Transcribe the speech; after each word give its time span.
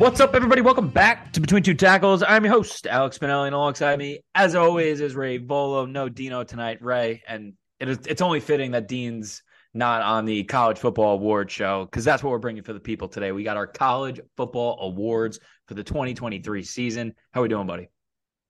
What's 0.00 0.18
up, 0.18 0.34
everybody? 0.34 0.62
Welcome 0.62 0.88
back 0.88 1.30
to 1.34 1.42
Between 1.42 1.62
Two 1.62 1.74
Tackles. 1.74 2.22
I'm 2.22 2.42
your 2.42 2.54
host, 2.54 2.86
Alex 2.86 3.18
Spinelli, 3.18 3.44
and 3.48 3.54
alongside 3.54 3.98
me, 3.98 4.20
as 4.34 4.54
always, 4.54 5.02
is 5.02 5.14
Ray 5.14 5.36
Volo. 5.36 5.84
No 5.84 6.08
Dino 6.08 6.42
tonight, 6.42 6.80
Ray, 6.80 7.22
and 7.28 7.52
it 7.78 7.90
is, 7.90 7.98
it's 8.06 8.22
only 8.22 8.40
fitting 8.40 8.70
that 8.70 8.88
Dean's 8.88 9.42
not 9.74 10.00
on 10.00 10.24
the 10.24 10.44
College 10.44 10.78
Football 10.78 11.16
Award 11.16 11.50
show 11.50 11.84
because 11.84 12.02
that's 12.02 12.22
what 12.22 12.30
we're 12.30 12.38
bringing 12.38 12.62
for 12.62 12.72
the 12.72 12.80
people 12.80 13.08
today. 13.08 13.30
We 13.30 13.44
got 13.44 13.58
our 13.58 13.66
College 13.66 14.20
Football 14.38 14.78
Awards 14.80 15.38
for 15.68 15.74
the 15.74 15.84
2023 15.84 16.62
season. 16.62 17.14
How 17.32 17.40
are 17.40 17.42
we 17.42 17.50
doing, 17.50 17.66
buddy? 17.66 17.90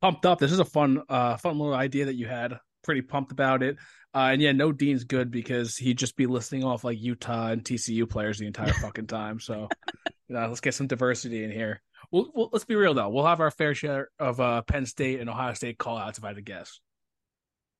Pumped 0.00 0.26
up. 0.26 0.38
This 0.38 0.52
is 0.52 0.60
a 0.60 0.64
fun, 0.64 1.02
uh, 1.08 1.36
fun 1.36 1.58
little 1.58 1.74
idea 1.74 2.04
that 2.04 2.14
you 2.14 2.28
had. 2.28 2.60
Pretty 2.84 3.02
pumped 3.02 3.32
about 3.32 3.64
it. 3.64 3.76
Uh, 4.14 4.30
and 4.30 4.40
yeah, 4.40 4.52
no 4.52 4.70
Dean's 4.70 5.02
good 5.02 5.32
because 5.32 5.76
he'd 5.76 5.98
just 5.98 6.16
be 6.16 6.26
listing 6.26 6.62
off 6.62 6.84
like 6.84 7.00
Utah 7.00 7.48
and 7.48 7.64
TCU 7.64 8.08
players 8.08 8.38
the 8.38 8.46
entire 8.46 8.72
fucking 8.72 9.08
time. 9.08 9.40
So, 9.40 9.68
know, 10.34 10.46
let's 10.48 10.60
get 10.60 10.74
some 10.74 10.86
diversity 10.86 11.44
in 11.44 11.50
here. 11.50 11.82
We'll, 12.10 12.30
we'll, 12.34 12.50
let's 12.52 12.64
be 12.64 12.74
real 12.74 12.94
though. 12.94 13.08
We'll 13.08 13.26
have 13.26 13.40
our 13.40 13.50
fair 13.50 13.74
share 13.74 14.08
of 14.18 14.40
uh, 14.40 14.62
Penn 14.62 14.86
State 14.86 15.20
and 15.20 15.28
Ohio 15.28 15.54
State 15.54 15.78
call 15.78 15.98
outs 15.98 16.18
if 16.18 16.24
I 16.24 16.28
had 16.28 16.36
to 16.36 16.42
guess. 16.42 16.80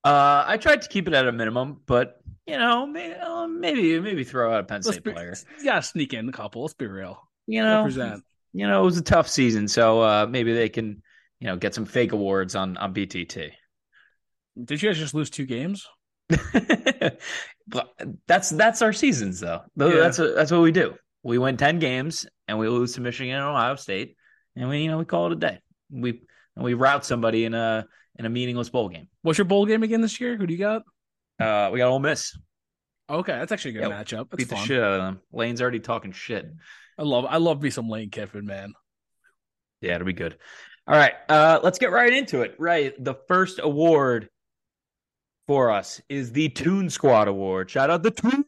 Uh, 0.03 0.43
I 0.47 0.57
tried 0.57 0.81
to 0.81 0.89
keep 0.89 1.07
it 1.07 1.13
at 1.13 1.27
a 1.27 1.31
minimum, 1.31 1.81
but 1.85 2.19
you 2.47 2.57
know, 2.57 2.85
maybe 2.87 3.13
uh, 3.15 3.47
maybe, 3.47 3.99
maybe 3.99 4.23
throw 4.23 4.53
out 4.53 4.61
a 4.61 4.63
Penn 4.63 4.83
State 4.83 5.03
be, 5.03 5.11
player. 5.11 5.35
Yeah, 5.61 5.79
sneak 5.79 6.13
in 6.13 6.27
a 6.27 6.31
couple. 6.31 6.63
Let's 6.63 6.73
be 6.73 6.87
real. 6.87 7.21
You 7.47 7.61
know, 7.61 7.79
Represent. 7.79 8.23
you 8.53 8.67
know, 8.67 8.81
it 8.81 8.85
was 8.85 8.97
a 8.97 9.03
tough 9.03 9.27
season, 9.27 9.67
so 9.67 10.01
uh, 10.01 10.27
maybe 10.29 10.53
they 10.53 10.69
can, 10.69 11.03
you 11.39 11.47
know, 11.47 11.57
get 11.57 11.75
some 11.75 11.85
fake 11.85 12.13
awards 12.13 12.55
on 12.55 12.77
on 12.77 12.93
BTT. 12.93 13.51
Did 14.63 14.81
you 14.81 14.89
guys 14.89 14.97
just 14.97 15.13
lose 15.13 15.29
two 15.29 15.45
games? 15.45 15.87
that's 18.27 18.49
that's 18.49 18.81
our 18.81 18.93
seasons 18.93 19.39
though. 19.39 19.61
Yeah. 19.75 19.89
That's 19.89 20.17
what, 20.17 20.35
that's 20.35 20.51
what 20.51 20.61
we 20.61 20.71
do. 20.71 20.95
We 21.23 21.37
win 21.37 21.57
ten 21.57 21.79
games 21.79 22.25
and 22.51 22.59
we 22.59 22.67
lose 22.67 22.93
to 22.93 23.01
Michigan 23.01 23.33
and 23.33 23.45
Ohio 23.45 23.75
State, 23.75 24.17
and 24.57 24.67
we 24.67 24.83
you 24.83 24.91
know 24.91 24.97
we 24.97 25.05
call 25.05 25.27
it 25.27 25.31
a 25.31 25.37
day. 25.37 25.59
We 25.89 26.21
we 26.55 26.73
route 26.73 27.05
somebody 27.05 27.45
in 27.45 27.53
a 27.53 27.87
in 28.19 28.25
a 28.25 28.29
meaningless 28.29 28.69
bowl 28.69 28.89
game. 28.89 29.07
What's 29.21 29.37
your 29.37 29.45
bowl 29.45 29.65
game 29.65 29.83
again 29.83 30.01
this 30.01 30.19
year? 30.19 30.35
Who 30.35 30.45
do 30.45 30.53
you 30.53 30.59
got? 30.59 30.83
Uh, 31.39 31.69
we 31.71 31.79
got 31.79 31.87
Ole 31.87 31.99
Miss. 31.99 32.37
Okay, 33.09 33.31
that's 33.31 33.53
actually 33.53 33.71
a 33.71 33.81
good 33.81 33.89
yeah, 33.89 34.03
matchup. 34.03 34.29
That's 34.29 34.35
beat 34.35 34.49
fun. 34.49 34.59
the 34.59 34.65
shit 34.65 34.83
out 34.83 34.93
of 34.93 35.01
them. 35.01 35.21
Lane's 35.31 35.61
already 35.61 35.79
talking 35.79 36.11
shit. 36.11 36.45
I 36.97 37.03
love 37.03 37.25
I 37.25 37.37
love 37.37 37.61
me 37.61 37.69
some 37.69 37.87
Lane 37.87 38.09
Kiffin, 38.09 38.45
man. 38.45 38.73
Yeah, 39.79 39.95
it'll 39.95 40.05
be 40.05 40.13
good. 40.13 40.37
All 40.87 40.95
right, 40.95 41.13
uh, 41.29 41.61
let's 41.63 41.79
get 41.79 41.91
right 41.91 42.11
into 42.11 42.41
it. 42.41 42.55
Right, 42.59 43.01
the 43.01 43.15
first 43.29 43.61
award 43.63 44.27
for 45.47 45.71
us 45.71 46.01
is 46.09 46.33
the 46.33 46.49
Toon 46.49 46.89
Squad 46.89 47.29
Award. 47.29 47.69
Shout 47.69 47.89
out 47.89 48.03
the 48.03 48.11
Toon 48.11 48.43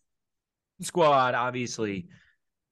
Squad, 0.82 1.36
obviously 1.36 2.10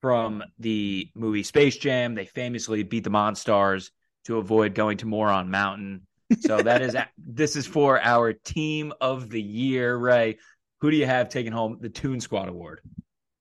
from 0.01 0.43
the 0.59 1.09
movie 1.15 1.43
Space 1.43 1.77
Jam. 1.77 2.15
They 2.15 2.25
famously 2.25 2.83
beat 2.83 3.03
the 3.03 3.09
Monstars 3.09 3.91
to 4.25 4.37
avoid 4.37 4.75
going 4.75 4.97
to 4.97 5.05
Moron 5.05 5.49
Mountain. 5.49 6.07
So 6.39 6.61
that 6.61 6.81
is 6.81 6.95
this 7.17 7.55
is 7.55 7.65
for 7.67 8.01
our 8.01 8.33
team 8.33 8.93
of 8.99 9.29
the 9.29 9.41
year, 9.41 9.95
Ray. 9.95 10.37
Who 10.81 10.91
do 10.91 10.97
you 10.97 11.05
have 11.05 11.29
taking 11.29 11.51
home 11.51 11.77
the 11.79 11.89
Toon 11.89 12.19
Squad 12.19 12.49
Award? 12.49 12.81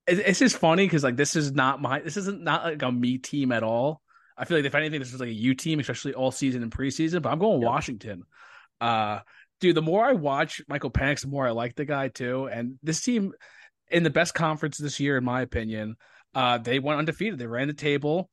It's 0.06 0.38
just 0.40 0.56
funny 0.56 0.86
because 0.86 1.04
like 1.04 1.16
this 1.16 1.36
is 1.36 1.52
not 1.52 1.80
my 1.80 2.00
this 2.00 2.16
isn't 2.16 2.42
not 2.42 2.64
like 2.64 2.82
a 2.82 2.90
me 2.90 3.18
team 3.18 3.52
at 3.52 3.62
all. 3.62 4.02
I 4.36 4.44
feel 4.44 4.56
like 4.56 4.66
if 4.66 4.74
anything, 4.74 4.98
this 4.98 5.12
is 5.12 5.20
like 5.20 5.28
a 5.28 5.34
U 5.34 5.54
team, 5.54 5.80
especially 5.80 6.14
all 6.14 6.30
season 6.30 6.62
and 6.62 6.72
preseason. 6.72 7.22
But 7.22 7.30
I'm 7.30 7.38
going 7.38 7.60
yep. 7.60 7.68
Washington. 7.68 8.24
Uh, 8.80 9.20
dude, 9.60 9.76
the 9.76 9.82
more 9.82 10.04
I 10.04 10.14
watch 10.14 10.62
Michael 10.66 10.90
Penix, 10.90 11.20
the 11.20 11.28
more 11.28 11.46
I 11.46 11.50
like 11.50 11.76
the 11.76 11.84
guy 11.84 12.08
too. 12.08 12.48
And 12.48 12.78
this 12.82 13.02
team 13.02 13.32
in 13.90 14.02
the 14.02 14.10
best 14.10 14.34
conference 14.34 14.78
this 14.78 14.98
year, 14.98 15.18
in 15.18 15.24
my 15.24 15.42
opinion, 15.42 15.96
uh, 16.34 16.58
they 16.58 16.78
went 16.78 16.98
undefeated. 16.98 17.38
They 17.38 17.46
ran 17.46 17.68
the 17.68 17.74
table, 17.74 18.30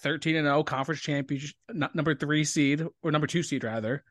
thirteen 0.00 0.36
and 0.36 0.46
zero, 0.46 0.58
oh, 0.58 0.64
conference 0.64 1.00
championship, 1.00 1.54
number 1.72 2.14
three 2.14 2.44
seed 2.44 2.84
or 3.02 3.10
number 3.10 3.26
two 3.26 3.42
seed 3.42 3.64
rather. 3.64 4.04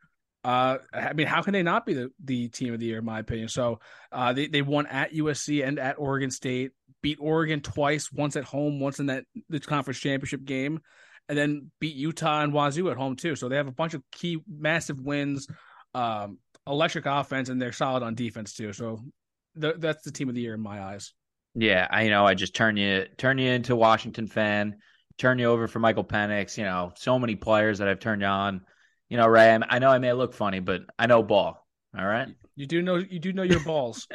Uh, 0.44 0.78
I 0.92 1.14
mean, 1.14 1.28
how 1.28 1.44
can 1.44 1.54
they 1.54 1.62
not 1.62 1.86
be 1.86 1.94
the, 1.94 2.10
the 2.24 2.48
team 2.48 2.74
of 2.74 2.80
the 2.80 2.88
year, 2.88 2.98
in 2.98 3.06
my 3.06 3.20
opinion? 3.20 3.48
So, 3.48 3.80
uh, 4.12 4.34
they 4.34 4.48
they 4.48 4.62
won 4.62 4.88
at 4.88 5.14
USC 5.14 5.66
and 5.66 5.78
at 5.78 6.00
Oregon 6.00 6.32
State, 6.32 6.72
beat 7.04 7.20
Oregon 7.22 7.62
twice, 7.62 8.12
once 8.12 8.36
at 8.36 8.44
home, 8.44 8.80
once 8.80 9.00
in 9.00 9.08
that 9.08 9.26
the 9.50 9.60
conference 9.60 10.00
championship 10.00 10.44
game, 10.44 10.82
and 11.30 11.38
then 11.38 11.72
beat 11.80 11.96
Utah 11.96 12.42
and 12.42 12.54
Wazoo 12.54 12.90
at 12.90 12.98
home 12.98 13.16
too. 13.16 13.36
So 13.36 13.50
they 13.50 13.58
have 13.58 13.68
a 13.68 13.72
bunch 13.72 13.94
of 13.94 14.02
key, 14.12 14.40
massive 14.48 15.00
wins. 15.00 15.48
Um, 15.94 16.40
electric 16.68 17.06
offense 17.06 17.50
and 17.50 17.62
they're 17.62 17.72
solid 17.72 18.04
on 18.04 18.16
defense 18.16 18.54
too. 18.54 18.74
So 18.74 19.00
th- 19.60 19.76
that's 19.78 20.04
the 20.04 20.12
team 20.12 20.30
of 20.30 20.36
the 20.36 20.42
year 20.42 20.54
in 20.54 20.62
my 20.62 20.82
eyes. 20.82 21.14
Yeah, 21.56 21.88
I 21.90 22.08
know. 22.08 22.26
I 22.26 22.34
just 22.34 22.56
turn 22.56 22.78
you 22.78 23.06
turn 23.18 23.38
you 23.38 23.52
into 23.52 23.76
Washington 23.76 24.28
fan, 24.28 24.78
turn 25.18 25.40
you 25.40 25.46
over 25.46 25.68
for 25.68 25.80
Michael 25.80 26.04
Penix. 26.04 26.58
You 26.58 26.64
know, 26.64 26.94
so 26.96 27.20
many 27.20 27.36
players 27.36 27.80
that 27.80 27.88
I've 27.88 28.00
turned 28.00 28.22
you 28.22 28.28
on. 28.28 28.62
You 29.10 29.18
know, 29.18 29.28
Ray. 29.28 29.58
I 29.70 29.80
know 29.80 29.90
I 29.90 30.00
may 30.00 30.14
look 30.14 30.34
funny, 30.34 30.60
but 30.60 30.82
I 30.98 31.08
know 31.08 31.24
ball. 31.24 31.68
All 31.98 32.06
right. 32.06 32.30
You 32.56 32.66
do 32.66 32.82
know 32.82 32.96
you 32.96 33.20
do 33.20 33.34
know 33.34 33.44
your 33.44 33.60
balls. 33.60 34.08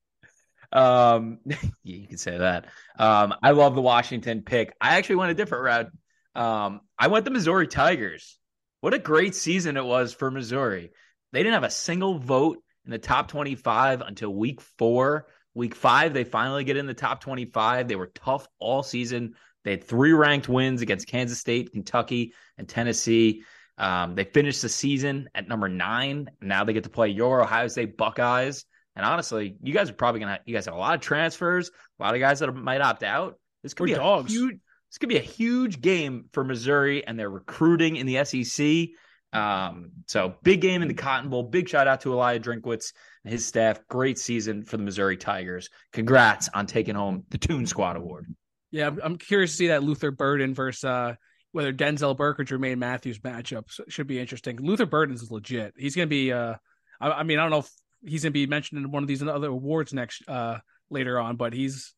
um, 0.72 1.38
you 1.82 2.06
can 2.06 2.18
say 2.18 2.38
that. 2.38 2.66
Um, 2.98 3.34
I 3.42 3.50
love 3.50 3.74
the 3.74 3.80
Washington 3.80 4.42
pick. 4.42 4.74
I 4.80 4.96
actually 4.96 5.16
went 5.16 5.32
a 5.32 5.34
different 5.34 5.64
route. 5.64 5.90
Um, 6.34 6.80
I 6.98 7.08
went 7.08 7.24
the 7.24 7.32
Missouri 7.32 7.66
Tigers. 7.66 8.38
What 8.80 8.94
a 8.94 8.98
great 8.98 9.34
season 9.34 9.76
it 9.76 9.84
was 9.84 10.12
for 10.14 10.30
Missouri. 10.30 10.92
They 11.32 11.40
didn't 11.40 11.54
have 11.54 11.64
a 11.64 11.70
single 11.70 12.18
vote 12.18 12.58
in 12.84 12.92
the 12.92 12.98
top 12.98 13.28
25 13.28 14.00
until 14.00 14.32
week 14.32 14.60
four. 14.78 15.26
Week 15.54 15.74
five, 15.74 16.14
they 16.14 16.24
finally 16.24 16.64
get 16.64 16.76
in 16.76 16.86
the 16.86 16.94
top 16.94 17.20
25. 17.20 17.88
They 17.88 17.96
were 17.96 18.12
tough 18.14 18.46
all 18.58 18.82
season. 18.82 19.34
They 19.64 19.72
had 19.72 19.84
three 19.84 20.12
ranked 20.12 20.48
wins 20.48 20.80
against 20.80 21.06
Kansas 21.08 21.38
State, 21.38 21.72
Kentucky, 21.72 22.32
and 22.56 22.68
Tennessee. 22.68 23.42
Um, 23.76 24.14
they 24.14 24.24
finished 24.24 24.62
the 24.62 24.68
season 24.68 25.28
at 25.34 25.48
number 25.48 25.68
nine. 25.68 26.30
Now 26.40 26.64
they 26.64 26.72
get 26.72 26.84
to 26.84 26.90
play 26.90 27.08
your 27.08 27.42
Ohio 27.42 27.68
State 27.68 27.96
Buckeyes. 27.96 28.64
And 28.96 29.04
honestly, 29.06 29.56
you 29.62 29.72
guys 29.72 29.90
are 29.90 29.94
probably 29.94 30.20
gonna 30.20 30.40
you 30.44 30.54
guys 30.54 30.66
have 30.66 30.74
a 30.74 30.78
lot 30.78 30.94
of 30.94 31.00
transfers, 31.00 31.70
a 31.98 32.02
lot 32.02 32.14
of 32.14 32.20
guys 32.20 32.40
that 32.40 32.52
might 32.52 32.80
opt 32.80 33.02
out. 33.02 33.38
This 33.62 33.74
could 33.74 33.84
We're 33.84 33.94
be 33.94 34.00
dogs. 34.00 34.30
a 34.30 34.34
huge 34.34 34.58
this 34.90 34.98
could 34.98 35.08
be 35.08 35.18
a 35.18 35.22
huge 35.22 35.80
game 35.80 36.26
for 36.32 36.42
Missouri 36.44 37.06
and 37.06 37.18
their 37.18 37.30
recruiting 37.30 37.96
in 37.96 38.06
the 38.06 38.24
SEC. 38.24 38.88
Um, 39.32 39.90
so 40.06 40.34
big 40.42 40.60
game 40.60 40.82
in 40.82 40.88
the 40.88 40.94
Cotton 40.94 41.30
Bowl. 41.30 41.44
Big 41.44 41.68
shout 41.68 41.86
out 41.86 42.00
to 42.02 42.12
Elijah 42.12 42.50
Drinkwitz 42.50 42.92
and 43.24 43.32
his 43.32 43.46
staff. 43.46 43.80
Great 43.88 44.18
season 44.18 44.64
for 44.64 44.76
the 44.76 44.82
Missouri 44.82 45.16
Tigers. 45.16 45.68
Congrats 45.92 46.48
on 46.52 46.66
taking 46.66 46.94
home 46.94 47.24
the 47.30 47.38
Toon 47.38 47.66
Squad 47.66 47.96
Award. 47.96 48.34
Yeah, 48.70 48.90
I'm 49.02 49.16
curious 49.16 49.50
to 49.52 49.56
see 49.56 49.66
that 49.68 49.82
Luther 49.82 50.10
Burden 50.10 50.54
versus 50.54 50.84
uh, 50.84 51.14
whether 51.52 51.72
Denzel 51.72 52.16
Burke 52.16 52.40
or 52.40 52.44
Jermaine 52.44 52.78
Mathews 52.78 53.18
matchup 53.18 53.64
should 53.88 54.06
be 54.06 54.18
interesting. 54.18 54.58
Luther 54.60 54.86
Burden 54.86 55.14
is 55.14 55.30
legit. 55.30 55.74
He's 55.76 55.96
going 55.96 56.06
to 56.06 56.10
be. 56.10 56.32
Uh, 56.32 56.54
I, 57.00 57.10
I, 57.10 57.22
mean, 57.22 57.38
I 57.38 57.42
don't 57.42 57.50
know 57.50 57.58
if 57.58 57.70
he's 58.04 58.22
going 58.22 58.32
to 58.32 58.34
be 58.34 58.46
mentioned 58.46 58.84
in 58.84 58.90
one 58.90 59.02
of 59.02 59.08
these 59.08 59.22
other 59.22 59.48
awards 59.48 59.92
next 59.92 60.22
uh, 60.28 60.58
later 60.88 61.18
on, 61.18 61.36
but 61.36 61.52
he's 61.52 61.94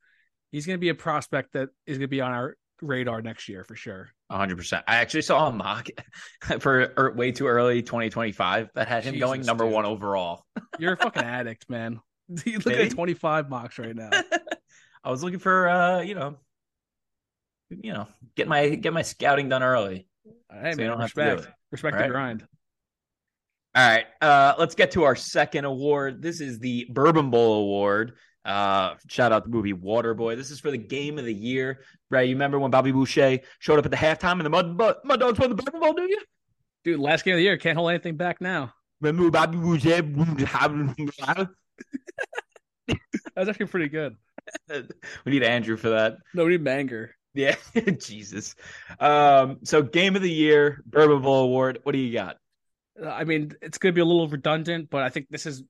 he's 0.51 0.67
going 0.67 0.77
to 0.77 0.81
be 0.81 0.89
a 0.89 0.95
prospect 0.95 1.53
that 1.53 1.69
is 1.87 1.99
going 1.99 2.09
to 2.09 2.09
be 2.09 2.21
on 2.21 2.33
our 2.33 2.57
radar 2.81 3.23
next 3.23 3.49
year 3.49 3.65
for 3.65 3.77
sure. 3.77 4.11
100%. 4.33 4.83
I 4.87 4.97
actually 4.97 5.23
saw 5.23 5.49
a 5.49 5.53
mock 5.53 5.89
for 6.61 6.93
er, 6.99 7.13
way 7.17 7.33
too 7.33 7.47
early 7.47 7.83
2025 7.83 8.71
that 8.75 8.89
had 8.89 9.05
him 9.05 9.15
Jesus, 9.15 9.27
going 9.27 9.43
number 9.43 9.65
dude. 9.65 9.75
one 9.75 9.85
overall. 9.85 10.45
You're 10.79 10.95
a 10.95 10.97
fucking 10.97 11.23
addict, 11.23 11.69
man. 11.69 12.01
You 12.47 12.61
look 12.61 12.75
at 12.75 12.91
25 12.93 13.51
mocks 13.51 13.79
right 13.79 13.95
now. 13.95 14.09
I 15.05 15.11
was 15.11 15.23
looking 15.23 15.41
for, 15.41 15.69
uh, 15.69 16.01
you 16.01 16.15
know, 16.15 16.37
you 17.69 17.93
know, 17.93 18.07
get 18.37 18.49
my 18.49 18.71
get 18.71 18.95
my 18.95 19.03
scouting 19.03 19.51
done 19.51 19.63
early. 19.63 20.07
Hey, 20.51 20.73
so 20.73 20.79
man, 20.79 20.99
respect, 20.99 21.49
respect 21.71 21.97
right? 21.97 22.07
the 22.07 22.09
grind. 22.09 22.47
All 23.75 23.87
right, 23.87 24.07
uh, 24.23 24.55
let's 24.59 24.75
get 24.75 24.93
to 24.93 25.03
our 25.03 25.17
second 25.17 25.67
award. 25.67 26.23
This 26.23 26.41
is 26.41 26.59
the 26.59 26.87
Bourbon 26.89 27.31
Bowl 27.31 27.61
Award. 27.61 28.15
Uh, 28.45 28.95
shout 29.09 29.33
out 29.33 29.45
the 29.45 29.51
movie 29.51 29.73
Waterboy. 29.73 30.37
This 30.37 30.51
is 30.51 30.61
for 30.61 30.71
the 30.71 30.79
game 30.79 31.19
of 31.19 31.25
the 31.25 31.35
year. 31.35 31.81
Right? 32.11 32.29
you 32.29 32.35
remember 32.35 32.59
when 32.59 32.71
Bobby 32.71 32.93
Boucher 32.93 33.41
showed 33.59 33.79
up 33.79 33.85
at 33.85 33.91
the 33.91 33.97
halftime 33.97 34.33
and 34.33 34.45
the 34.45 34.51
Mud, 34.51 34.77
Mud 34.77 35.21
Dogs 35.21 35.39
won 35.39 35.51
the 35.51 35.55
Bourbon 35.55 35.81
Bowl, 35.81 35.93
do 35.95 36.03
you? 36.03 36.21
Dude, 36.85 36.99
last 36.99 37.25
game 37.25 37.35
of 37.35 37.39
the 37.39 37.45
year. 37.45 37.57
Can't 37.57 37.77
hold 37.77 37.91
anything 37.91 38.17
back 38.17 38.41
now. 38.41 38.75
Remember 39.01 39.31
Bobby 39.31 39.59
Boucher? 39.59 40.03
That's 43.35 43.49
actually 43.49 43.67
pretty 43.67 43.89
good. 43.89 44.17
we 45.25 45.33
need 45.33 45.43
Andrew 45.43 45.77
for 45.77 45.91
that. 45.91 46.17
No, 46.35 46.45
we 46.45 46.53
need 46.53 46.63
Manger. 46.63 47.15
Yeah, 47.35 47.55
Jesus. 47.99 48.55
Um, 49.01 49.59
so 49.65 49.83
game 49.83 50.17
of 50.17 50.23
the 50.23 50.31
year, 50.31 50.83
Bourbon 50.85 51.23
Bowl 51.23 51.45
Award. 51.45 51.79
What 51.83 51.93
do 51.93 51.99
you 51.99 52.13
got? 52.13 52.37
I 53.03 53.25
mean, 53.25 53.53
it's 53.63 53.79
going 53.79 53.93
to 53.93 53.95
be 53.95 54.03
a 54.03 54.05
little 54.05 54.29
redundant, 54.29 54.91
but 54.91 55.03
I 55.03 55.09
think 55.09 55.29
this 55.31 55.47
is 55.47 55.63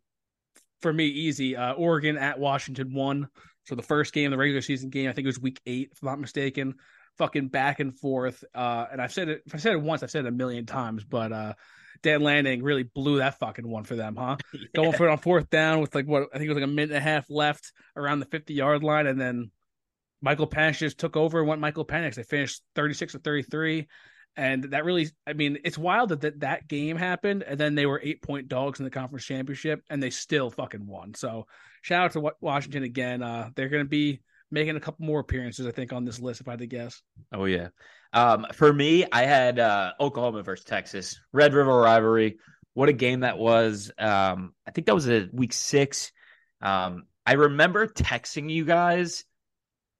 for 0.82 0.92
me 0.92 1.06
easy. 1.06 1.56
Uh, 1.56 1.72
Oregon 1.72 2.18
at 2.18 2.38
Washington 2.38 2.92
won. 2.92 3.28
So 3.64 3.74
the 3.74 3.82
first 3.82 4.12
game, 4.12 4.30
the 4.30 4.36
regular 4.36 4.60
season 4.60 4.90
game, 4.90 5.08
I 5.08 5.12
think 5.12 5.24
it 5.24 5.28
was 5.28 5.40
week 5.40 5.60
eight, 5.66 5.90
if 5.92 6.02
I'm 6.02 6.08
not 6.08 6.20
mistaken. 6.20 6.74
Fucking 7.18 7.48
back 7.48 7.78
and 7.80 7.96
forth. 7.98 8.42
Uh, 8.54 8.86
and 8.90 9.00
I've 9.00 9.12
said 9.12 9.28
it. 9.28 9.42
If 9.46 9.54
I 9.54 9.58
said 9.58 9.72
it 9.72 9.82
once, 9.82 10.02
I've 10.02 10.10
said 10.10 10.24
it 10.24 10.28
a 10.28 10.32
million 10.32 10.66
times. 10.66 11.04
But 11.04 11.32
uh, 11.32 11.54
Dan 12.02 12.22
Lanning 12.22 12.62
really 12.62 12.82
blew 12.82 13.18
that 13.18 13.38
fucking 13.38 13.68
one 13.68 13.84
for 13.84 13.94
them, 13.94 14.16
huh? 14.16 14.36
Yeah. 14.52 14.60
Going 14.74 14.92
for 14.92 15.06
it 15.06 15.12
on 15.12 15.18
fourth 15.18 15.50
down 15.50 15.80
with 15.80 15.94
like 15.94 16.06
what 16.06 16.28
I 16.32 16.38
think 16.38 16.46
it 16.46 16.54
was 16.54 16.56
like 16.56 16.64
a 16.64 16.72
minute 16.72 16.90
and 16.90 16.98
a 16.98 17.00
half 17.00 17.26
left 17.28 17.72
around 17.96 18.20
the 18.20 18.26
50 18.26 18.54
yard 18.54 18.82
line, 18.82 19.06
and 19.06 19.20
then 19.20 19.50
Michael 20.20 20.46
Penix 20.46 20.78
just 20.78 20.98
took 20.98 21.16
over 21.16 21.40
and 21.40 21.48
went 21.48 21.60
Michael 21.60 21.84
Penix. 21.84 22.14
They 22.14 22.22
finished 22.22 22.62
36 22.74 23.12
to 23.12 23.18
33. 23.18 23.88
And 24.36 24.64
that 24.64 24.84
really, 24.84 25.10
I 25.26 25.34
mean, 25.34 25.58
it's 25.64 25.76
wild 25.76 26.08
that, 26.08 26.22
that 26.22 26.40
that 26.40 26.68
game 26.68 26.96
happened 26.96 27.42
and 27.42 27.60
then 27.60 27.74
they 27.74 27.86
were 27.86 28.00
eight 28.02 28.22
point 28.22 28.48
dogs 28.48 28.80
in 28.80 28.84
the 28.84 28.90
conference 28.90 29.24
championship 29.24 29.82
and 29.90 30.02
they 30.02 30.10
still 30.10 30.50
fucking 30.50 30.86
won. 30.86 31.14
So 31.14 31.46
shout 31.82 32.04
out 32.04 32.12
to 32.12 32.32
Washington 32.40 32.82
again. 32.82 33.22
Uh, 33.22 33.50
they're 33.54 33.68
to 33.68 33.84
be 33.84 34.22
making 34.50 34.76
a 34.76 34.80
couple 34.80 35.04
more 35.06 35.20
appearances, 35.20 35.66
I 35.66 35.70
think, 35.70 35.92
on 35.92 36.04
this 36.04 36.20
list, 36.20 36.40
if 36.40 36.48
I 36.48 36.52
had 36.52 36.60
to 36.60 36.66
guess. 36.66 37.02
Oh, 37.32 37.46
yeah. 37.46 37.68
Um, 38.12 38.46
for 38.52 38.72
me, 38.72 39.06
I 39.10 39.22
had 39.22 39.58
uh, 39.58 39.92
Oklahoma 39.98 40.42
versus 40.42 40.64
Texas, 40.64 41.18
Red 41.32 41.54
River 41.54 41.74
rivalry. 41.80 42.38
What 42.74 42.88
a 42.88 42.92
game 42.92 43.20
that 43.20 43.38
was. 43.38 43.90
Um, 43.98 44.52
I 44.66 44.70
think 44.70 44.86
that 44.86 44.94
was 44.94 45.08
a 45.08 45.28
week 45.32 45.52
six. 45.52 46.12
Um, 46.60 47.04
I 47.24 47.32
remember 47.32 47.86
texting 47.86 48.50
you 48.50 48.64
guys 48.64 49.24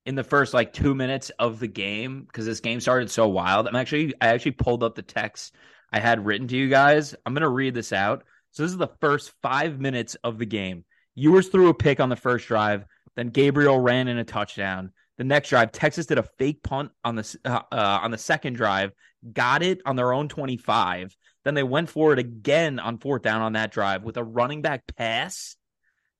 in 0.04 0.14
the 0.14 0.24
first 0.24 0.54
like 0.54 0.72
two 0.72 0.94
minutes 0.94 1.30
of 1.38 1.60
the 1.60 1.68
game 1.68 2.22
because 2.22 2.46
this 2.46 2.60
game 2.60 2.80
started 2.80 3.10
so 3.10 3.28
wild. 3.28 3.66
I'm 3.66 3.76
actually 3.76 4.14
I 4.20 4.28
actually 4.28 4.52
pulled 4.52 4.82
up 4.82 4.94
the 4.94 5.02
text 5.02 5.54
I 5.92 6.00
had 6.00 6.24
written 6.24 6.48
to 6.48 6.56
you 6.56 6.68
guys. 6.68 7.14
I'm 7.24 7.34
gonna 7.34 7.48
read 7.48 7.74
this 7.74 7.92
out. 7.92 8.24
So 8.50 8.62
this 8.62 8.72
is 8.72 8.78
the 8.78 8.90
first 9.00 9.32
five 9.42 9.80
minutes 9.80 10.16
of 10.24 10.38
the 10.38 10.46
game. 10.46 10.84
Ewers 11.14 11.48
threw 11.48 11.68
a 11.68 11.74
pick 11.74 12.00
on 12.00 12.08
the 12.08 12.16
first 12.16 12.48
drive. 12.48 12.84
Then 13.16 13.28
Gabriel 13.28 13.78
ran 13.78 14.08
in 14.08 14.18
a 14.18 14.24
touchdown. 14.24 14.92
The 15.18 15.24
next 15.24 15.50
drive, 15.50 15.72
Texas 15.72 16.06
did 16.06 16.18
a 16.18 16.28
fake 16.38 16.62
punt 16.62 16.90
on 17.04 17.16
the 17.16 17.36
uh, 17.44 17.60
uh, 17.70 18.00
on 18.02 18.10
the 18.10 18.18
second 18.18 18.54
drive, 18.54 18.92
got 19.32 19.62
it 19.62 19.80
on 19.84 19.96
their 19.96 20.12
own 20.12 20.28
25. 20.28 21.16
Then 21.44 21.54
they 21.54 21.62
went 21.62 21.90
for 21.90 22.12
it 22.12 22.18
again 22.18 22.78
on 22.78 22.98
fourth 22.98 23.22
down 23.22 23.42
on 23.42 23.52
that 23.52 23.72
drive 23.72 24.04
with 24.04 24.16
a 24.16 24.24
running 24.24 24.62
back 24.62 24.82
pass, 24.96 25.56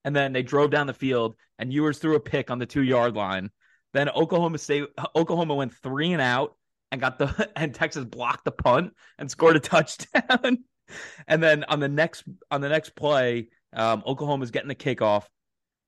and 0.03 0.15
then 0.15 0.33
they 0.33 0.43
drove 0.43 0.69
down 0.69 0.87
the 0.87 0.93
field 0.93 1.35
and 1.59 1.71
Ewers 1.71 1.99
threw 1.99 2.15
a 2.15 2.19
pick 2.19 2.51
on 2.51 2.59
the 2.59 2.65
two 2.65 2.83
yard 2.83 3.15
line. 3.15 3.49
Then 3.93 4.09
Oklahoma 4.09 4.57
State, 4.57 4.85
Oklahoma 5.15 5.55
went 5.55 5.73
three 5.73 6.13
and 6.13 6.21
out 6.21 6.55
and 6.91 6.99
got 6.99 7.17
the 7.17 7.49
and 7.55 7.73
Texas 7.73 8.05
blocked 8.05 8.45
the 8.45 8.51
punt 8.51 8.93
and 9.17 9.29
scored 9.29 9.55
a 9.55 9.59
touchdown. 9.59 10.59
and 11.27 11.41
then 11.43 11.63
on 11.65 11.79
the 11.79 11.89
next 11.89 12.23
on 12.51 12.61
the 12.61 12.69
next 12.69 12.95
play, 12.95 13.49
um, 13.73 14.03
Oklahoma's 14.05 14.51
getting 14.51 14.69
the 14.69 14.75
kickoff. 14.75 15.23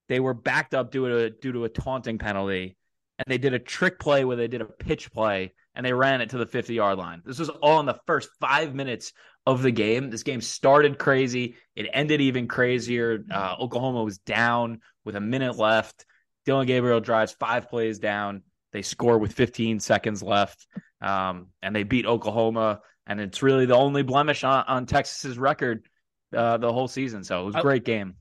They 0.07 0.19
were 0.19 0.33
backed 0.33 0.73
up 0.73 0.91
due 0.91 1.07
to 1.07 1.29
due 1.29 1.53
to 1.53 1.65
a 1.65 1.69
taunting 1.69 2.17
penalty, 2.17 2.77
and 3.17 3.25
they 3.27 3.37
did 3.37 3.53
a 3.53 3.59
trick 3.59 3.99
play 3.99 4.25
where 4.25 4.37
they 4.37 4.47
did 4.47 4.61
a 4.61 4.65
pitch 4.65 5.11
play 5.11 5.53
and 5.75 5.85
they 5.85 5.93
ran 5.93 6.21
it 6.21 6.29
to 6.29 6.37
the 6.37 6.45
50 6.45 6.73
yard 6.73 6.97
line. 6.97 7.21
This 7.25 7.39
was 7.39 7.49
all 7.49 7.79
in 7.79 7.85
the 7.85 7.99
first 8.07 8.29
five 8.39 8.73
minutes 8.73 9.11
of 9.45 9.61
the 9.61 9.71
game. 9.71 10.09
This 10.09 10.23
game 10.23 10.41
started 10.41 10.97
crazy. 10.97 11.55
It 11.75 11.89
ended 11.93 12.21
even 12.21 12.47
crazier. 12.47 13.23
Uh, 13.29 13.55
Oklahoma 13.59 14.03
was 14.03 14.17
down 14.19 14.79
with 15.03 15.15
a 15.15 15.21
minute 15.21 15.57
left. 15.57 16.05
Dillon 16.45 16.67
Gabriel 16.67 16.99
drives 16.99 17.31
five 17.33 17.69
plays 17.69 17.99
down. 17.99 18.43
They 18.71 18.81
score 18.81 19.17
with 19.17 19.33
15 19.33 19.79
seconds 19.79 20.21
left, 20.21 20.67
um, 21.01 21.47
and 21.61 21.75
they 21.75 21.83
beat 21.83 22.05
Oklahoma. 22.05 22.81
And 23.07 23.21
it's 23.21 23.41
really 23.41 23.65
the 23.65 23.75
only 23.75 24.03
blemish 24.03 24.43
on, 24.43 24.65
on 24.67 24.85
Texas's 24.85 25.37
record 25.37 25.87
uh, 26.35 26.57
the 26.57 26.71
whole 26.73 26.87
season. 26.87 27.23
So 27.23 27.41
it 27.41 27.45
was 27.45 27.55
a 27.55 27.61
great 27.61 27.85
game. 27.85 28.15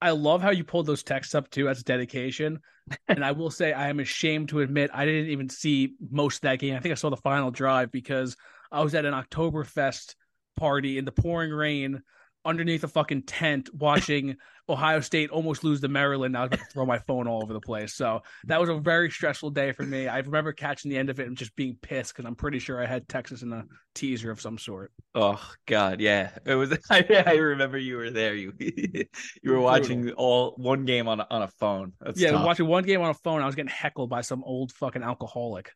I 0.00 0.10
love 0.10 0.42
how 0.42 0.50
you 0.50 0.64
pulled 0.64 0.86
those 0.86 1.02
texts 1.02 1.34
up 1.34 1.50
too 1.50 1.68
as 1.68 1.82
dedication. 1.82 2.60
and 3.08 3.24
I 3.24 3.32
will 3.32 3.50
say 3.50 3.72
I 3.72 3.88
am 3.88 4.00
ashamed 4.00 4.50
to 4.50 4.60
admit 4.60 4.90
I 4.92 5.04
didn't 5.04 5.30
even 5.30 5.48
see 5.48 5.94
most 6.10 6.36
of 6.36 6.40
that 6.42 6.58
game. 6.58 6.74
I 6.74 6.80
think 6.80 6.92
I 6.92 6.96
saw 6.96 7.10
the 7.10 7.16
final 7.16 7.50
drive 7.50 7.90
because 7.90 8.36
I 8.70 8.82
was 8.82 8.94
at 8.94 9.04
an 9.04 9.14
Oktoberfest 9.14 10.14
party 10.56 10.98
in 10.98 11.04
the 11.04 11.12
pouring 11.12 11.52
rain 11.52 12.02
underneath 12.44 12.84
a 12.84 12.88
fucking 12.88 13.22
tent 13.22 13.68
watching 13.74 14.36
Ohio 14.68 15.00
State 15.00 15.30
almost 15.30 15.64
lose 15.64 15.80
to 15.80 15.88
Maryland. 15.88 16.36
I 16.36 16.42
was 16.42 16.48
about 16.48 16.58
to 16.58 16.66
throw 16.66 16.84
my 16.84 16.98
phone 16.98 17.26
all 17.26 17.42
over 17.42 17.52
the 17.52 17.60
place. 17.60 17.94
So 17.94 18.20
that 18.44 18.60
was 18.60 18.68
a 18.68 18.74
very 18.74 19.10
stressful 19.10 19.50
day 19.50 19.72
for 19.72 19.82
me. 19.82 20.08
I 20.08 20.18
remember 20.18 20.52
catching 20.52 20.90
the 20.90 20.98
end 20.98 21.08
of 21.08 21.20
it 21.20 21.26
and 21.26 21.36
just 21.36 21.56
being 21.56 21.76
pissed 21.80 22.14
because 22.14 22.26
I'm 22.26 22.34
pretty 22.34 22.58
sure 22.58 22.82
I 22.82 22.86
had 22.86 23.08
Texas 23.08 23.42
in 23.42 23.52
a 23.52 23.64
teaser 23.94 24.30
of 24.30 24.40
some 24.40 24.58
sort. 24.58 24.92
Oh 25.14 25.42
God, 25.66 26.00
yeah, 26.00 26.30
it 26.44 26.54
was. 26.54 26.76
I, 26.90 27.24
I 27.26 27.32
remember 27.32 27.78
you 27.78 27.96
were 27.96 28.10
there. 28.10 28.34
You 28.34 28.52
you 28.58 29.06
were 29.50 29.60
watching 29.60 30.10
all 30.12 30.52
one 30.56 30.84
game 30.84 31.08
on 31.08 31.20
a, 31.20 31.26
on 31.30 31.42
a 31.42 31.48
phone. 31.48 31.94
That's 32.00 32.20
yeah, 32.20 32.32
tough. 32.32 32.44
watching 32.44 32.66
one 32.66 32.84
game 32.84 33.00
on 33.00 33.10
a 33.10 33.14
phone. 33.14 33.40
I 33.40 33.46
was 33.46 33.54
getting 33.54 33.70
heckled 33.70 34.10
by 34.10 34.20
some 34.20 34.44
old 34.44 34.72
fucking 34.72 35.02
alcoholic. 35.02 35.72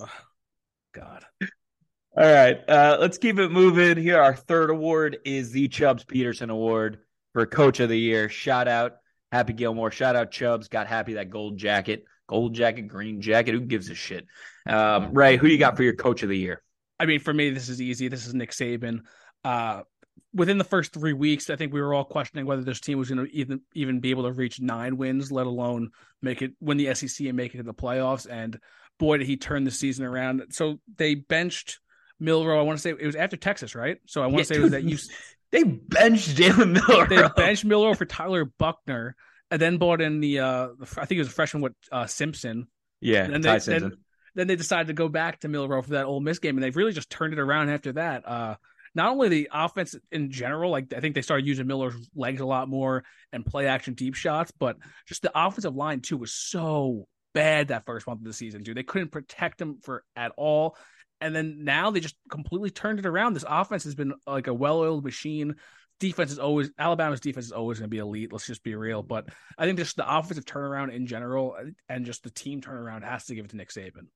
oh, 0.00 0.08
God. 0.94 1.24
All 2.20 2.30
right, 2.30 2.60
uh, 2.68 2.98
let's 3.00 3.16
keep 3.16 3.38
it 3.38 3.50
moving. 3.50 3.96
Here, 3.96 4.20
our 4.20 4.36
third 4.36 4.68
award 4.68 5.20
is 5.24 5.52
the 5.52 5.68
Chubbs 5.68 6.04
Peterson 6.04 6.50
Award 6.50 6.98
for 7.32 7.46
Coach 7.46 7.80
of 7.80 7.88
the 7.88 7.98
Year. 7.98 8.28
Shout 8.28 8.68
out 8.68 8.96
Happy 9.32 9.54
Gilmore. 9.54 9.90
Shout 9.90 10.16
out 10.16 10.30
Chubbs. 10.30 10.68
Got 10.68 10.86
happy 10.86 11.14
that 11.14 11.30
gold 11.30 11.56
jacket, 11.56 12.04
gold 12.26 12.52
jacket, 12.52 12.88
green 12.88 13.22
jacket. 13.22 13.54
Who 13.54 13.60
gives 13.60 13.88
a 13.88 13.94
shit? 13.94 14.26
Um, 14.68 15.14
Ray, 15.14 15.38
who 15.38 15.46
you 15.46 15.56
got 15.56 15.78
for 15.78 15.82
your 15.82 15.94
Coach 15.94 16.22
of 16.22 16.28
the 16.28 16.36
Year? 16.36 16.62
I 16.98 17.06
mean, 17.06 17.20
for 17.20 17.32
me, 17.32 17.48
this 17.48 17.70
is 17.70 17.80
easy. 17.80 18.08
This 18.08 18.26
is 18.26 18.34
Nick 18.34 18.50
Saban. 18.50 19.00
Uh, 19.42 19.84
within 20.34 20.58
the 20.58 20.64
first 20.64 20.92
three 20.92 21.14
weeks, 21.14 21.48
I 21.48 21.56
think 21.56 21.72
we 21.72 21.80
were 21.80 21.94
all 21.94 22.04
questioning 22.04 22.44
whether 22.44 22.62
this 22.62 22.80
team 22.80 22.98
was 22.98 23.08
going 23.08 23.26
to 23.26 23.34
even 23.34 23.62
even 23.72 24.00
be 24.00 24.10
able 24.10 24.24
to 24.24 24.32
reach 24.32 24.60
nine 24.60 24.98
wins, 24.98 25.32
let 25.32 25.46
alone 25.46 25.92
make 26.20 26.42
it 26.42 26.52
win 26.60 26.76
the 26.76 26.94
SEC 26.94 27.26
and 27.26 27.36
make 27.38 27.54
it 27.54 27.58
to 27.58 27.62
the 27.62 27.72
playoffs. 27.72 28.26
And 28.30 28.60
boy, 28.98 29.16
did 29.16 29.26
he 29.26 29.38
turn 29.38 29.64
the 29.64 29.70
season 29.70 30.04
around. 30.04 30.42
So 30.50 30.80
they 30.98 31.14
benched 31.14 31.80
Milroe. 32.20 32.58
I 32.58 32.62
want 32.62 32.78
to 32.78 32.82
say 32.82 32.90
it 32.90 33.06
was 33.06 33.16
after 33.16 33.36
Texas, 33.36 33.74
right? 33.74 33.98
So 34.06 34.22
I 34.22 34.26
want 34.26 34.36
yeah, 34.36 34.42
to 34.42 34.44
say 34.44 34.54
dude, 34.54 34.62
was 34.62 34.72
that 34.72 34.84
you. 34.84 34.98
They 35.52 35.64
benched 35.64 36.36
Jalen 36.36 36.74
Milroe. 36.74 37.06
They 37.06 37.28
benched 37.36 37.64
Milroe 37.64 37.94
for 37.94 38.04
Tyler 38.04 38.44
Buchner, 38.44 39.16
and 39.50 39.60
then 39.60 39.78
brought 39.78 40.00
in 40.00 40.20
the. 40.20 40.38
uh 40.38 40.68
I 40.96 41.06
think 41.06 41.16
it 41.16 41.18
was 41.18 41.26
a 41.26 41.32
freshman 41.32 41.60
with 41.60 41.72
uh, 41.90 42.06
Simpson. 42.06 42.68
Yeah, 43.00 43.24
and 43.24 43.42
they, 43.42 43.58
Simpson. 43.58 43.80
Then, 43.80 43.98
then 44.36 44.46
they 44.46 44.54
decided 44.54 44.86
to 44.86 44.92
go 44.92 45.08
back 45.08 45.40
to 45.40 45.48
Milroe 45.48 45.82
for 45.82 45.90
that 45.90 46.06
Ole 46.06 46.20
Miss 46.20 46.38
game, 46.38 46.56
and 46.56 46.62
they've 46.62 46.76
really 46.76 46.92
just 46.92 47.10
turned 47.10 47.32
it 47.32 47.40
around 47.40 47.68
after 47.68 47.92
that. 47.94 48.28
Uh, 48.28 48.54
not 48.94 49.10
only 49.10 49.28
the 49.28 49.50
offense 49.52 49.94
in 50.10 50.30
general, 50.30 50.70
like 50.70 50.92
I 50.94 51.00
think 51.00 51.14
they 51.14 51.22
started 51.22 51.46
using 51.46 51.66
Milroe's 51.66 52.08
legs 52.14 52.40
a 52.40 52.46
lot 52.46 52.68
more 52.68 53.04
and 53.32 53.44
play 53.44 53.66
action 53.66 53.94
deep 53.94 54.14
shots, 54.14 54.52
but 54.56 54.76
just 55.06 55.22
the 55.22 55.32
offensive 55.34 55.76
line 55.76 56.00
too 56.00 56.16
was 56.16 56.32
so 56.32 57.06
bad 57.32 57.68
that 57.68 57.86
first 57.86 58.06
month 58.06 58.20
of 58.20 58.26
the 58.26 58.32
season, 58.32 58.62
dude. 58.62 58.76
They 58.76 58.82
couldn't 58.82 59.12
protect 59.12 59.60
him 59.60 59.78
for 59.82 60.04
at 60.16 60.32
all 60.36 60.76
and 61.20 61.34
then 61.34 61.64
now 61.64 61.90
they 61.90 62.00
just 62.00 62.16
completely 62.30 62.70
turned 62.70 62.98
it 62.98 63.06
around. 63.06 63.34
This 63.34 63.44
offense 63.46 63.84
has 63.84 63.94
been 63.94 64.14
like 64.26 64.46
a 64.46 64.54
well-oiled 64.54 65.04
machine. 65.04 65.56
Defense 65.98 66.32
is 66.32 66.38
always 66.38 66.70
Alabama's 66.78 67.20
defense 67.20 67.46
is 67.46 67.52
always 67.52 67.78
going 67.78 67.90
to 67.90 67.94
be 67.94 67.98
elite. 67.98 68.32
Let's 68.32 68.46
just 68.46 68.62
be 68.62 68.74
real. 68.74 69.02
But 69.02 69.28
I 69.58 69.66
think 69.66 69.78
just 69.78 69.96
the 69.96 70.18
offensive 70.18 70.46
turnaround 70.46 70.94
in 70.94 71.06
general 71.06 71.56
uh, 71.58 71.64
and 71.88 72.06
just 72.06 72.24
the 72.24 72.30
team 72.30 72.62
turnaround 72.62 73.04
has 73.04 73.26
to 73.26 73.34
give 73.34 73.44
it 73.44 73.50
to 73.50 73.56
Nick 73.56 73.70
Saban. 73.70 74.06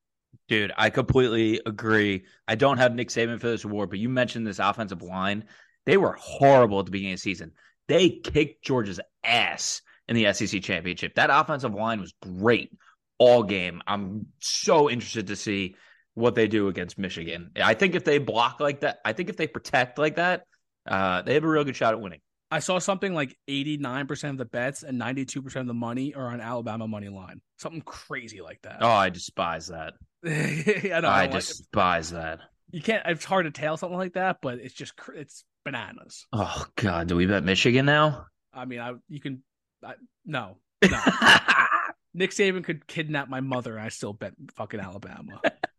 Dude, 0.47 0.71
I 0.75 0.89
completely 0.89 1.61
agree. 1.65 2.25
I 2.47 2.55
don't 2.55 2.79
have 2.79 2.95
Nick 2.95 3.09
Saban 3.09 3.39
for 3.39 3.47
this 3.47 3.63
award, 3.63 3.89
but 3.89 3.99
you 3.99 4.09
mentioned 4.09 4.45
this 4.45 4.59
offensive 4.59 5.01
line. 5.01 5.45
They 5.85 5.97
were 5.97 6.17
horrible 6.19 6.79
at 6.79 6.85
the 6.85 6.91
beginning 6.91 7.13
of 7.13 7.19
the 7.19 7.21
season. 7.21 7.51
They 7.87 8.09
kicked 8.09 8.63
Georgia's 8.63 8.99
ass 9.23 9.81
in 10.07 10.15
the 10.15 10.33
SEC 10.33 10.61
championship. 10.61 11.15
That 11.15 11.29
offensive 11.31 11.73
line 11.73 12.01
was 12.01 12.13
great 12.21 12.71
all 13.17 13.43
game. 13.43 13.81
I'm 13.87 14.27
so 14.39 14.89
interested 14.89 15.27
to 15.27 15.35
see 15.35 15.75
what 16.15 16.33
they 16.33 16.47
do 16.47 16.67
against 16.67 16.97
Michigan. 16.97 17.51
I 17.55 17.73
think 17.75 17.93
if 17.93 18.03
they 18.03 18.17
block 18.17 18.59
like 18.59 18.81
that, 18.81 18.99
I 19.05 19.13
think 19.13 19.29
if 19.29 19.37
they 19.37 19.47
protect 19.47 19.99
like 19.99 20.15
that, 20.15 20.45
uh, 20.87 21.21
they 21.21 21.35
have 21.35 21.43
a 21.43 21.47
real 21.47 21.63
good 21.63 21.75
shot 21.75 21.93
at 21.93 22.01
winning. 22.01 22.21
I 22.51 22.59
saw 22.59 22.79
something 22.79 23.13
like 23.13 23.37
89% 23.49 24.29
of 24.29 24.37
the 24.37 24.45
bets 24.45 24.83
and 24.83 24.99
92% 25.01 25.55
of 25.57 25.67
the 25.67 25.73
money 25.73 26.13
are 26.13 26.27
on 26.27 26.39
Alabama 26.41 26.87
money 26.87 27.09
line. 27.09 27.41
Something 27.57 27.81
crazy 27.81 28.41
like 28.41 28.61
that. 28.63 28.77
Oh, 28.81 28.89
I 28.89 29.09
despise 29.09 29.67
that. 29.67 29.93
I, 30.25 31.01
I, 31.03 31.23
I 31.23 31.27
despise 31.27 32.13
like 32.13 32.21
that. 32.21 32.39
You 32.71 32.81
can't, 32.81 33.03
it's 33.07 33.25
hard 33.25 33.45
to 33.45 33.51
tell 33.51 33.77
something 33.77 33.97
like 33.97 34.13
that, 34.13 34.37
but 34.41 34.59
it's 34.59 34.73
just, 34.73 34.93
it's 35.15 35.43
bananas. 35.63 36.27
Oh, 36.31 36.65
God. 36.75 37.07
Do 37.07 37.15
we 37.15 37.25
bet 37.25 37.43
Michigan 37.43 37.85
now? 37.85 38.27
I 38.53 38.65
mean, 38.65 38.79
I, 38.79 38.93
you 39.09 39.19
can, 39.19 39.43
I, 39.83 39.95
no, 40.25 40.57
no. 40.81 40.89
Nick 42.13 42.31
Saban 42.31 42.63
could 42.63 42.87
kidnap 42.87 43.27
my 43.27 43.41
mother 43.41 43.75
and 43.75 43.85
I 43.85 43.89
still 43.89 44.13
bet 44.13 44.33
fucking 44.55 44.79
Alabama. 44.79 45.41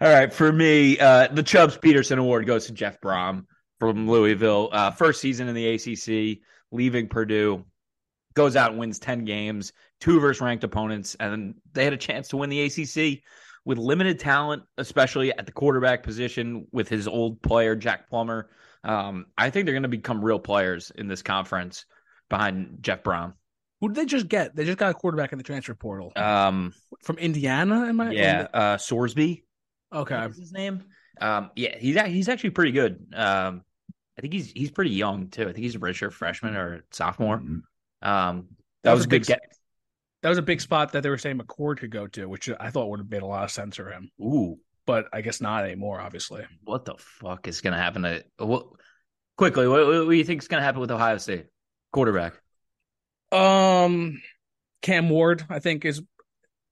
All 0.00 0.12
right, 0.12 0.32
for 0.32 0.52
me, 0.52 0.98
uh, 0.98 1.28
the 1.28 1.42
Chubbs 1.42 1.76
Peterson 1.76 2.18
Award 2.18 2.46
goes 2.46 2.66
to 2.66 2.72
Jeff 2.72 3.00
Brohm 3.00 3.44
from 3.78 4.08
Louisville. 4.08 4.68
Uh, 4.72 4.90
first 4.90 5.20
season 5.20 5.48
in 5.48 5.54
the 5.54 5.68
ACC, 5.74 6.40
leaving 6.70 7.08
Purdue, 7.08 7.64
goes 8.34 8.56
out 8.56 8.70
and 8.70 8.80
wins 8.80 8.98
ten 8.98 9.24
games, 9.24 9.72
two 10.00 10.20
versus 10.20 10.40
ranked 10.40 10.64
opponents, 10.64 11.16
and 11.20 11.54
they 11.72 11.84
had 11.84 11.92
a 11.92 11.98
chance 11.98 12.28
to 12.28 12.36
win 12.36 12.50
the 12.50 12.62
ACC 12.62 13.22
with 13.64 13.78
limited 13.78 14.18
talent, 14.18 14.62
especially 14.78 15.32
at 15.32 15.46
the 15.46 15.52
quarterback 15.52 16.02
position 16.02 16.66
with 16.72 16.88
his 16.88 17.06
old 17.06 17.40
player 17.42 17.76
Jack 17.76 18.08
Plummer. 18.08 18.50
Um, 18.84 19.26
I 19.38 19.50
think 19.50 19.66
they're 19.66 19.74
going 19.74 19.84
to 19.84 19.88
become 19.88 20.24
real 20.24 20.40
players 20.40 20.90
in 20.96 21.06
this 21.06 21.22
conference 21.22 21.84
behind 22.28 22.78
Jeff 22.80 23.02
Brohm. 23.02 23.34
Who 23.82 23.88
did 23.88 23.96
they 23.96 24.06
just 24.06 24.28
get? 24.28 24.54
They 24.54 24.64
just 24.64 24.78
got 24.78 24.92
a 24.92 24.94
quarterback 24.94 25.32
in 25.32 25.38
the 25.38 25.44
transfer 25.44 25.74
portal. 25.74 26.12
Um, 26.14 26.72
from 27.02 27.18
Indiana, 27.18 27.86
am 27.88 28.00
I? 28.00 28.12
Yeah, 28.12 28.46
uh, 28.54 28.76
Sorsby. 28.76 29.42
Okay, 29.92 30.22
his 30.38 30.52
name? 30.52 30.84
Um, 31.20 31.50
yeah, 31.56 31.76
he's 31.76 32.00
he's 32.00 32.28
actually 32.28 32.50
pretty 32.50 32.70
good. 32.70 33.12
Um, 33.12 33.64
I 34.16 34.20
think 34.20 34.34
he's 34.34 34.52
he's 34.52 34.70
pretty 34.70 34.92
young 34.92 35.30
too. 35.30 35.42
I 35.42 35.46
think 35.46 35.58
he's 35.58 35.74
a 35.74 35.80
redshirt 35.80 36.12
freshman 36.12 36.54
or 36.54 36.84
sophomore. 36.92 37.38
Mm-hmm. 37.38 38.08
Um, 38.08 38.46
that, 38.84 38.90
that 38.90 38.92
was, 38.92 39.00
was, 39.00 39.06
a 39.06 39.08
good 39.08 39.26
get. 39.26 39.40
that 40.22 40.28
was 40.28 40.38
a 40.38 40.42
big 40.42 40.60
spot 40.60 40.92
that 40.92 41.02
they 41.02 41.10
were 41.10 41.18
saying 41.18 41.40
McCord 41.40 41.78
could 41.78 41.90
go 41.90 42.06
to, 42.06 42.28
which 42.28 42.48
I 42.60 42.70
thought 42.70 42.88
would 42.88 43.00
have 43.00 43.10
made 43.10 43.22
a 43.22 43.26
lot 43.26 43.42
of 43.42 43.50
sense 43.50 43.74
for 43.74 43.90
him. 43.90 44.12
Ooh, 44.20 44.60
but 44.86 45.06
I 45.12 45.22
guess 45.22 45.40
not 45.40 45.64
anymore. 45.64 46.00
Obviously, 46.00 46.44
what 46.62 46.84
the 46.84 46.94
fuck 46.98 47.48
is 47.48 47.60
going 47.60 47.72
to 47.72 47.80
happen 47.80 48.02
to 48.02 48.22
what? 48.36 48.66
Quickly, 49.36 49.66
what, 49.66 49.84
what 49.84 50.08
do 50.08 50.12
you 50.12 50.22
think 50.22 50.40
is 50.40 50.46
going 50.46 50.60
to 50.60 50.64
happen 50.64 50.80
with 50.80 50.92
Ohio 50.92 51.18
State 51.18 51.46
quarterback? 51.92 52.34
Um, 53.32 54.20
Cam 54.82 55.08
Ward, 55.08 55.44
I 55.48 55.58
think 55.58 55.84
is 55.84 56.02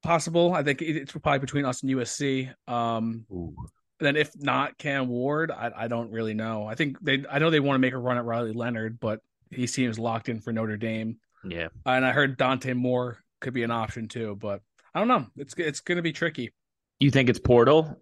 possible. 0.02 0.52
I 0.52 0.62
think 0.62 0.82
it's 0.82 1.12
probably 1.12 1.38
between 1.38 1.64
us 1.64 1.82
and 1.82 1.90
USC. 1.92 2.52
Um, 2.68 3.26
Ooh. 3.32 3.54
then 3.98 4.16
if 4.16 4.32
not 4.38 4.78
Cam 4.78 5.08
Ward, 5.08 5.50
I, 5.50 5.70
I 5.76 5.88
don't 5.88 6.10
really 6.10 6.34
know. 6.34 6.66
I 6.66 6.74
think 6.74 6.98
they, 7.00 7.24
I 7.30 7.38
know 7.38 7.50
they 7.50 7.60
want 7.60 7.76
to 7.76 7.80
make 7.80 7.94
a 7.94 7.98
run 7.98 8.18
at 8.18 8.24
Riley 8.24 8.52
Leonard, 8.52 9.00
but 9.00 9.20
he 9.50 9.66
seems 9.66 9.98
locked 9.98 10.28
in 10.28 10.40
for 10.40 10.52
Notre 10.52 10.76
Dame. 10.76 11.18
Yeah, 11.42 11.68
and 11.86 12.04
I 12.04 12.12
heard 12.12 12.36
Dante 12.36 12.74
Moore 12.74 13.18
could 13.40 13.54
be 13.54 13.62
an 13.62 13.70
option 13.70 14.08
too, 14.08 14.36
but 14.38 14.60
I 14.94 14.98
don't 14.98 15.08
know. 15.08 15.26
It's 15.36 15.54
it's 15.56 15.80
going 15.80 15.96
to 15.96 16.02
be 16.02 16.12
tricky. 16.12 16.52
You 16.98 17.10
think 17.10 17.30
it's 17.30 17.38
portal? 17.38 17.98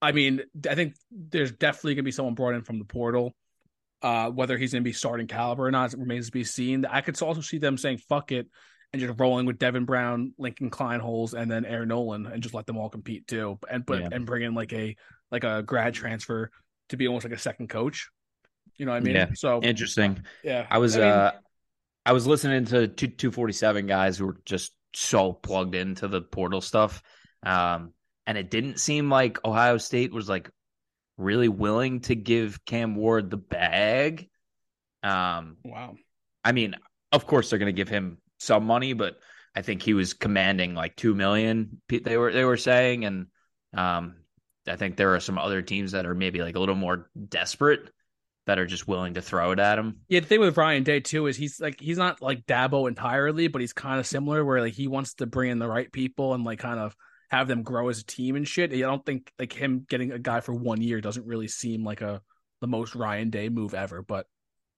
I 0.00 0.12
mean, 0.12 0.42
I 0.68 0.74
think 0.74 0.94
there's 1.10 1.52
definitely 1.52 1.94
going 1.94 2.04
to 2.04 2.08
be 2.08 2.12
someone 2.12 2.34
brought 2.34 2.54
in 2.54 2.62
from 2.62 2.78
the 2.78 2.84
portal. 2.84 3.34
Uh, 4.02 4.30
whether 4.30 4.56
he's 4.56 4.72
going 4.72 4.82
to 4.82 4.88
be 4.88 4.94
starting 4.94 5.26
caliber 5.26 5.66
or 5.66 5.70
not 5.70 5.92
remains 5.92 6.26
to 6.26 6.32
be 6.32 6.44
seen. 6.44 6.86
I 6.86 7.02
could 7.02 7.20
also 7.20 7.42
see 7.42 7.58
them 7.58 7.76
saying 7.76 7.98
"fuck 7.98 8.32
it" 8.32 8.48
and 8.92 9.00
just 9.00 9.18
rolling 9.20 9.46
with 9.46 9.58
Devin 9.58 9.84
Brown, 9.84 10.32
Lincoln 10.38 10.70
Kienholz, 10.70 11.34
and 11.34 11.50
then 11.50 11.64
Air 11.64 11.84
Noland, 11.84 12.26
and 12.26 12.42
just 12.42 12.54
let 12.54 12.66
them 12.66 12.78
all 12.78 12.88
compete 12.88 13.26
too, 13.26 13.58
and 13.70 13.84
but 13.84 14.00
yeah. 14.00 14.08
and 14.10 14.26
bring 14.26 14.42
in 14.42 14.54
like 14.54 14.72
a 14.72 14.96
like 15.30 15.44
a 15.44 15.62
grad 15.62 15.94
transfer 15.94 16.50
to 16.88 16.96
be 16.96 17.06
almost 17.06 17.24
like 17.24 17.34
a 17.34 17.38
second 17.38 17.68
coach. 17.68 18.08
You 18.76 18.86
know 18.86 18.92
what 18.92 18.98
I 18.98 19.00
mean? 19.00 19.14
Yeah. 19.14 19.30
So 19.34 19.60
interesting. 19.62 20.22
Yeah. 20.42 20.66
I 20.70 20.78
was 20.78 20.96
I 20.96 21.00
mean, 21.00 21.08
uh 21.08 21.32
I 22.04 22.12
was 22.12 22.26
listening 22.26 22.64
to 22.66 22.88
two 22.88 23.08
two 23.08 23.30
forty 23.30 23.52
seven 23.52 23.86
guys 23.86 24.18
who 24.18 24.26
were 24.26 24.40
just 24.44 24.72
so 24.94 25.32
plugged 25.32 25.74
into 25.74 26.08
the 26.08 26.20
portal 26.20 26.60
stuff. 26.60 27.02
Um 27.42 27.92
and 28.26 28.38
it 28.38 28.50
didn't 28.50 28.80
seem 28.80 29.10
like 29.10 29.44
Ohio 29.44 29.76
State 29.78 30.12
was 30.12 30.28
like 30.28 30.50
really 31.20 31.48
willing 31.48 32.00
to 32.00 32.14
give 32.14 32.64
Cam 32.64 32.96
Ward 32.96 33.30
the 33.30 33.36
bag. 33.36 34.28
Um, 35.02 35.58
wow. 35.64 35.94
I 36.44 36.52
mean, 36.52 36.74
of 37.12 37.26
course 37.26 37.50
they're 37.50 37.58
going 37.58 37.66
to 37.66 37.72
give 37.72 37.88
him 37.88 38.18
some 38.38 38.64
money, 38.64 38.92
but 38.92 39.18
I 39.54 39.62
think 39.62 39.82
he 39.82 39.94
was 39.94 40.14
commanding 40.14 40.74
like 40.74 40.96
two 40.96 41.14
million. 41.14 41.80
They 41.88 42.16
were 42.16 42.32
they 42.32 42.44
were 42.44 42.56
saying, 42.56 43.04
and 43.04 43.26
um, 43.74 44.16
I 44.66 44.76
think 44.76 44.96
there 44.96 45.14
are 45.14 45.20
some 45.20 45.38
other 45.38 45.62
teams 45.62 45.92
that 45.92 46.06
are 46.06 46.14
maybe 46.14 46.40
like 46.40 46.56
a 46.56 46.60
little 46.60 46.74
more 46.74 47.10
desperate 47.28 47.90
that 48.46 48.58
are 48.58 48.66
just 48.66 48.88
willing 48.88 49.14
to 49.14 49.22
throw 49.22 49.52
it 49.52 49.58
at 49.58 49.78
him. 49.78 50.00
Yeah, 50.08 50.20
the 50.20 50.26
thing 50.26 50.40
with 50.40 50.56
Ryan 50.56 50.82
Day 50.82 51.00
too 51.00 51.26
is 51.26 51.36
he's 51.36 51.60
like 51.60 51.80
he's 51.80 51.98
not 51.98 52.22
like 52.22 52.46
Dabo 52.46 52.88
entirely, 52.88 53.48
but 53.48 53.60
he's 53.60 53.72
kind 53.72 54.00
of 54.00 54.06
similar 54.06 54.44
where 54.44 54.60
like 54.60 54.74
he 54.74 54.88
wants 54.88 55.14
to 55.14 55.26
bring 55.26 55.50
in 55.50 55.58
the 55.58 55.68
right 55.68 55.90
people 55.90 56.34
and 56.34 56.44
like 56.44 56.58
kind 56.58 56.80
of 56.80 56.96
have 57.30 57.48
them 57.48 57.62
grow 57.62 57.88
as 57.88 58.00
a 58.00 58.04
team 58.04 58.36
and 58.36 58.46
shit. 58.46 58.72
I 58.72 58.78
don't 58.78 59.04
think 59.04 59.32
like 59.38 59.52
him 59.52 59.86
getting 59.88 60.12
a 60.12 60.18
guy 60.18 60.40
for 60.40 60.52
one 60.52 60.82
year 60.82 61.00
doesn't 61.00 61.26
really 61.26 61.48
seem 61.48 61.84
like 61.84 62.00
a 62.00 62.22
the 62.60 62.66
most 62.66 62.94
Ryan 62.94 63.30
Day 63.30 63.48
move 63.48 63.74
ever. 63.74 64.02
But 64.02 64.26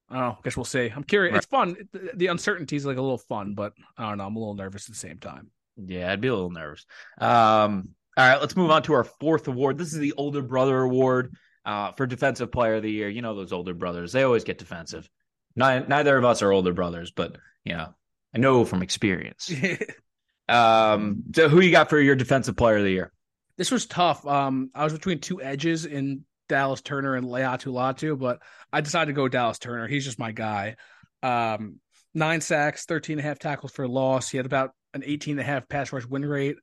I 0.09 0.15
don't 0.15 0.23
know. 0.23 0.37
I 0.39 0.41
guess 0.43 0.55
we'll 0.55 0.65
see. 0.65 0.91
I'm 0.95 1.03
curious. 1.03 1.33
Right. 1.33 1.37
It's 1.37 1.47
fun. 1.47 1.75
The, 1.91 2.11
the 2.15 2.27
uncertainty 2.27 2.75
is 2.75 2.85
like 2.85 2.97
a 2.97 3.01
little 3.01 3.17
fun, 3.17 3.55
but 3.55 3.73
I 3.97 4.07
don't 4.07 4.19
know. 4.19 4.25
I'm 4.25 4.35
a 4.35 4.39
little 4.39 4.55
nervous 4.55 4.87
at 4.87 4.93
the 4.93 4.99
same 4.99 5.17
time. 5.17 5.49
Yeah, 5.77 6.11
I'd 6.11 6.21
be 6.21 6.27
a 6.27 6.33
little 6.33 6.51
nervous. 6.51 6.85
Um, 7.17 7.89
all 8.15 8.29
right, 8.29 8.39
let's 8.39 8.55
move 8.55 8.69
on 8.69 8.83
to 8.83 8.93
our 8.93 9.03
fourth 9.03 9.47
award. 9.47 9.77
This 9.77 9.91
is 9.91 9.99
the 9.99 10.13
older 10.13 10.43
brother 10.43 10.79
award 10.81 11.35
uh, 11.65 11.93
for 11.93 12.05
defensive 12.05 12.51
player 12.51 12.75
of 12.75 12.83
the 12.83 12.91
year. 12.91 13.09
You 13.09 13.23
know 13.23 13.35
those 13.35 13.51
older 13.51 13.73
brothers; 13.73 14.11
they 14.11 14.21
always 14.21 14.43
get 14.43 14.59
defensive. 14.59 15.09
Neither 15.55 16.17
of 16.17 16.25
us 16.25 16.43
are 16.43 16.51
older 16.51 16.73
brothers, 16.73 17.11
but 17.11 17.37
you 17.63 17.73
know, 17.73 17.93
I 18.35 18.37
know 18.37 18.65
from 18.65 18.83
experience. 18.83 19.51
Um, 20.49 21.23
so 21.35 21.49
who 21.49 21.61
you 21.61 21.71
got 21.71 21.89
for 21.89 21.99
your 21.99 22.15
defensive 22.15 22.55
player 22.55 22.77
of 22.77 22.83
the 22.83 22.91
year? 22.91 23.11
This 23.57 23.71
was 23.71 23.85
tough. 23.85 24.25
Um, 24.25 24.71
I 24.73 24.83
was 24.83 24.93
between 24.93 25.19
two 25.19 25.41
edges 25.41 25.85
in 25.85 26.25
Dallas 26.49 26.81
Turner 26.81 27.15
and 27.15 27.27
Laiatu 27.27 27.71
Latu, 27.71 28.17
but 28.17 28.41
I 28.71 28.81
decided 28.81 29.07
to 29.07 29.13
go 29.13 29.27
Dallas 29.27 29.59
Turner. 29.59 29.87
He's 29.87 30.05
just 30.05 30.19
my 30.19 30.31
guy. 30.31 30.75
Um, 31.21 31.79
nine 32.13 32.41
sacks, 32.41 32.85
13 32.85 33.19
and 33.19 33.25
a 33.25 33.27
half 33.27 33.39
tackles 33.39 33.71
for 33.71 33.87
loss. 33.87 34.29
He 34.29 34.37
had 34.37 34.45
about 34.45 34.71
an 34.93 35.03
18 35.05 35.33
and 35.33 35.39
a 35.39 35.43
half 35.43 35.69
pass 35.69 35.93
rush 35.93 36.05
win 36.05 36.25
rate. 36.25 36.57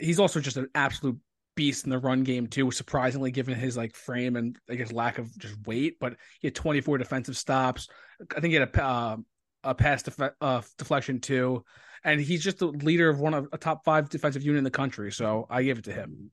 He's 0.00 0.20
also 0.20 0.40
just 0.40 0.56
an 0.56 0.68
absolute 0.74 1.18
beast 1.56 1.84
in 1.84 1.90
the 1.90 1.98
run 1.98 2.24
game 2.24 2.46
too, 2.46 2.70
surprisingly 2.70 3.30
given 3.30 3.54
his 3.54 3.76
like 3.76 3.96
frame 3.96 4.36
and 4.36 4.56
I 4.68 4.74
guess 4.74 4.92
lack 4.92 5.18
of 5.18 5.36
just 5.38 5.56
weight. 5.66 5.98
But 6.00 6.16
he 6.40 6.48
had 6.48 6.54
24 6.54 6.98
defensive 6.98 7.36
stops. 7.36 7.88
I 8.36 8.40
think 8.40 8.52
he 8.52 8.54
had 8.54 8.68
a 8.68 8.84
uh, 8.84 9.16
a 9.64 9.74
pass 9.74 10.02
def- 10.02 10.34
uh, 10.40 10.62
deflection 10.76 11.20
too 11.20 11.64
and 12.04 12.20
he's 12.20 12.42
just 12.42 12.58
the 12.58 12.66
leader 12.66 13.08
of 13.08 13.20
one 13.20 13.34
of 13.34 13.48
a 13.52 13.58
top 13.58 13.84
five 13.84 14.08
defensive 14.08 14.42
unit 14.42 14.58
in 14.58 14.64
the 14.64 14.70
country. 14.70 15.12
So 15.12 15.46
I 15.50 15.62
give 15.62 15.78
it 15.78 15.84
to 15.84 15.92
him. 15.92 16.30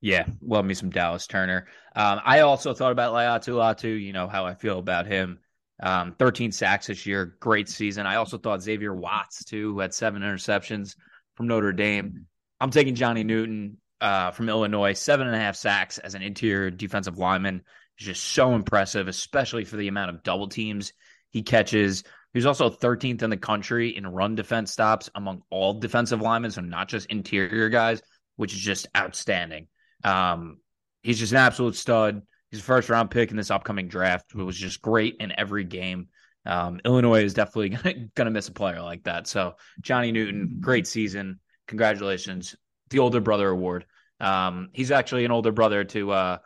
Yeah, 0.00 0.26
love 0.40 0.64
me 0.64 0.74
some 0.74 0.90
Dallas 0.90 1.26
Turner. 1.26 1.66
Um, 1.96 2.20
I 2.24 2.40
also 2.40 2.72
thought 2.72 2.92
about 2.92 3.12
Laiatu 3.12 3.54
Latu. 3.54 4.00
You 4.00 4.12
know 4.12 4.28
how 4.28 4.46
I 4.46 4.54
feel 4.54 4.78
about 4.78 5.06
him. 5.06 5.40
Um, 5.80 6.14
13 6.18 6.52
sacks 6.52 6.88
this 6.88 7.06
year, 7.06 7.36
great 7.40 7.68
season. 7.68 8.06
I 8.06 8.16
also 8.16 8.38
thought 8.38 8.62
Xavier 8.62 8.94
Watts 8.94 9.44
too, 9.44 9.72
who 9.72 9.80
had 9.80 9.94
seven 9.94 10.22
interceptions 10.22 10.96
from 11.34 11.46
Notre 11.46 11.72
Dame. 11.72 12.26
I'm 12.60 12.70
taking 12.70 12.96
Johnny 12.96 13.22
Newton 13.22 13.78
uh, 14.00 14.32
from 14.32 14.48
Illinois, 14.48 14.92
seven 14.92 15.26
and 15.26 15.36
a 15.36 15.40
half 15.40 15.56
sacks 15.56 15.98
as 15.98 16.14
an 16.14 16.22
interior 16.22 16.70
defensive 16.70 17.18
lineman. 17.18 17.62
He's 17.96 18.08
just 18.08 18.24
so 18.24 18.54
impressive, 18.54 19.08
especially 19.08 19.64
for 19.64 19.76
the 19.76 19.88
amount 19.88 20.10
of 20.10 20.22
double 20.22 20.48
teams 20.48 20.92
he 21.30 21.42
catches. 21.42 22.04
He 22.32 22.38
was 22.38 22.46
also 22.46 22.70
13th 22.70 23.22
in 23.22 23.30
the 23.30 23.36
country 23.36 23.96
in 23.96 24.06
run 24.06 24.34
defense 24.34 24.72
stops 24.72 25.08
among 25.14 25.42
all 25.50 25.74
defensive 25.74 26.20
linemen, 26.20 26.50
so 26.50 26.60
not 26.60 26.88
just 26.88 27.10
interior 27.10 27.68
guys, 27.68 28.02
which 28.36 28.52
is 28.52 28.60
just 28.60 28.86
outstanding. 28.96 29.66
Um, 30.04 30.58
he's 31.02 31.18
just 31.18 31.32
an 31.32 31.38
absolute 31.38 31.74
stud. 31.74 32.22
He's 32.50 32.60
a 32.60 32.64
first 32.64 32.88
round 32.88 33.10
pick 33.10 33.30
in 33.30 33.36
this 33.36 33.50
upcoming 33.50 33.88
draft. 33.88 34.32
It 34.34 34.42
was 34.42 34.56
just 34.56 34.82
great 34.82 35.16
in 35.20 35.32
every 35.38 35.64
game. 35.64 36.08
Um, 36.46 36.80
Illinois 36.84 37.24
is 37.24 37.34
definitely 37.34 37.70
going 38.14 38.26
to 38.26 38.30
miss 38.30 38.48
a 38.48 38.52
player 38.52 38.80
like 38.80 39.04
that. 39.04 39.26
So 39.26 39.56
Johnny 39.80 40.12
Newton, 40.12 40.58
great 40.60 40.86
season. 40.86 41.40
Congratulations, 41.66 42.56
the 42.90 42.98
older 43.00 43.20
brother 43.20 43.48
award. 43.48 43.84
Um, 44.20 44.70
he's 44.72 44.90
actually 44.90 45.24
an 45.24 45.30
older 45.30 45.52
brother 45.52 45.84
to 45.84 46.10
uh, 46.10 46.38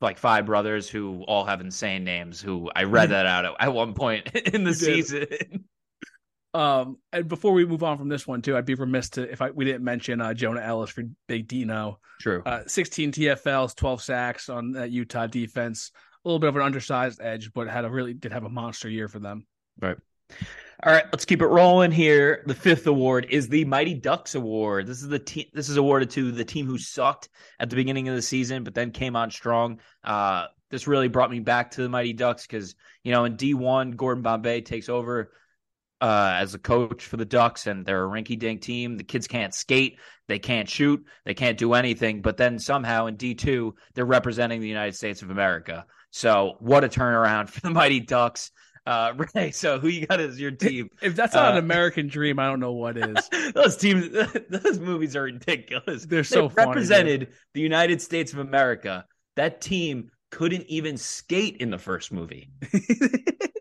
like 0.00 0.18
five 0.18 0.46
brothers 0.46 0.88
who 0.88 1.22
all 1.22 1.44
have 1.44 1.60
insane 1.60 2.04
names. 2.04 2.40
Who 2.40 2.70
I 2.74 2.84
read 2.84 3.10
that 3.10 3.26
out 3.26 3.44
at, 3.44 3.52
at 3.58 3.72
one 3.72 3.94
point 3.94 4.34
in 4.34 4.64
the 4.64 4.74
season. 4.74 5.64
Um, 6.54 6.98
and 7.12 7.26
before 7.26 7.52
we 7.52 7.66
move 7.66 7.82
on 7.82 7.98
from 7.98 8.08
this 8.08 8.26
one 8.26 8.40
too, 8.40 8.56
I'd 8.56 8.64
be 8.64 8.74
remiss 8.74 9.10
to 9.10 9.22
if 9.30 9.42
I 9.42 9.50
we 9.50 9.64
didn't 9.64 9.82
mention 9.82 10.20
uh, 10.20 10.34
Jonah 10.34 10.60
Elliss 10.60 10.90
for 10.90 11.02
Big 11.26 11.48
Dino. 11.48 11.98
True. 12.20 12.42
Uh, 12.46 12.62
16 12.66 13.12
TFLs, 13.12 13.74
12 13.74 14.02
sacks 14.02 14.48
on 14.48 14.72
that 14.72 14.90
Utah 14.90 15.26
defense. 15.26 15.90
A 16.24 16.28
little 16.28 16.38
bit 16.38 16.48
of 16.48 16.56
an 16.56 16.62
undersized 16.62 17.20
edge, 17.20 17.52
but 17.52 17.68
had 17.68 17.84
a 17.84 17.90
really 17.90 18.14
did 18.14 18.32
have 18.32 18.44
a 18.44 18.48
monster 18.48 18.88
year 18.88 19.08
for 19.08 19.18
them. 19.18 19.46
Right. 19.80 19.96
All 20.82 20.92
right, 20.92 21.04
let's 21.12 21.24
keep 21.24 21.40
it 21.40 21.46
rolling 21.46 21.92
here. 21.92 22.42
The 22.46 22.54
fifth 22.54 22.86
award 22.86 23.28
is 23.30 23.48
the 23.48 23.64
Mighty 23.64 23.94
Ducks 23.94 24.34
Award. 24.34 24.86
This 24.86 25.00
is 25.00 25.08
the 25.08 25.18
team. 25.18 25.46
This 25.54 25.70
is 25.70 25.78
awarded 25.78 26.10
to 26.10 26.30
the 26.30 26.44
team 26.44 26.66
who 26.66 26.76
sucked 26.76 27.30
at 27.58 27.70
the 27.70 27.76
beginning 27.76 28.08
of 28.08 28.14
the 28.14 28.20
season, 28.20 28.64
but 28.64 28.74
then 28.74 28.90
came 28.90 29.16
on 29.16 29.30
strong. 29.30 29.80
Uh, 30.02 30.46
this 30.70 30.86
really 30.86 31.08
brought 31.08 31.30
me 31.30 31.40
back 31.40 31.70
to 31.70 31.82
the 31.82 31.88
Mighty 31.88 32.12
Ducks 32.12 32.46
because 32.46 32.74
you 33.02 33.12
know 33.12 33.24
in 33.24 33.36
D 33.36 33.54
one, 33.54 33.92
Gordon 33.92 34.22
Bombay 34.22 34.60
takes 34.60 34.90
over 34.90 35.32
uh, 36.02 36.34
as 36.36 36.54
a 36.54 36.58
coach 36.58 37.04
for 37.04 37.16
the 37.16 37.24
Ducks, 37.24 37.66
and 37.66 37.86
they're 37.86 38.04
a 38.04 38.08
rinky 38.08 38.38
dink 38.38 38.60
team. 38.60 38.98
The 38.98 39.04
kids 39.04 39.26
can't 39.26 39.54
skate, 39.54 39.98
they 40.28 40.38
can't 40.38 40.68
shoot, 40.68 41.02
they 41.24 41.32
can't 41.32 41.56
do 41.56 41.72
anything. 41.72 42.20
But 42.20 42.36
then 42.36 42.58
somehow 42.58 43.06
in 43.06 43.16
D 43.16 43.34
two, 43.34 43.74
they're 43.94 44.04
representing 44.04 44.60
the 44.60 44.68
United 44.68 44.96
States 44.96 45.22
of 45.22 45.30
America. 45.30 45.86
So 46.10 46.56
what 46.58 46.84
a 46.84 46.88
turnaround 46.88 47.48
for 47.50 47.60
the 47.60 47.70
Mighty 47.70 48.00
Ducks. 48.00 48.50
Uh, 48.86 49.14
Ray, 49.34 49.50
so 49.50 49.78
who 49.78 49.88
you 49.88 50.06
got 50.06 50.20
as 50.20 50.38
your 50.38 50.50
team? 50.50 50.90
If 51.02 51.16
that's 51.16 51.34
not 51.34 51.48
uh, 51.48 51.52
an 51.52 51.58
American 51.58 52.08
dream, 52.08 52.38
I 52.38 52.46
don't 52.46 52.60
know 52.60 52.72
what 52.72 52.96
is. 52.96 53.16
those 53.54 53.76
teams, 53.76 54.10
those 54.50 54.78
movies 54.78 55.16
are 55.16 55.22
ridiculous. 55.22 56.04
They're 56.04 56.24
so 56.24 56.48
they 56.48 56.64
represented 56.64 57.28
the 57.54 57.60
United 57.60 58.02
States 58.02 58.32
of 58.32 58.38
America. 58.40 59.06
That 59.36 59.60
team 59.60 60.10
couldn't 60.30 60.66
even 60.66 60.96
skate 60.96 61.56
in 61.58 61.70
the 61.70 61.78
first 61.78 62.12
movie. 62.12 62.50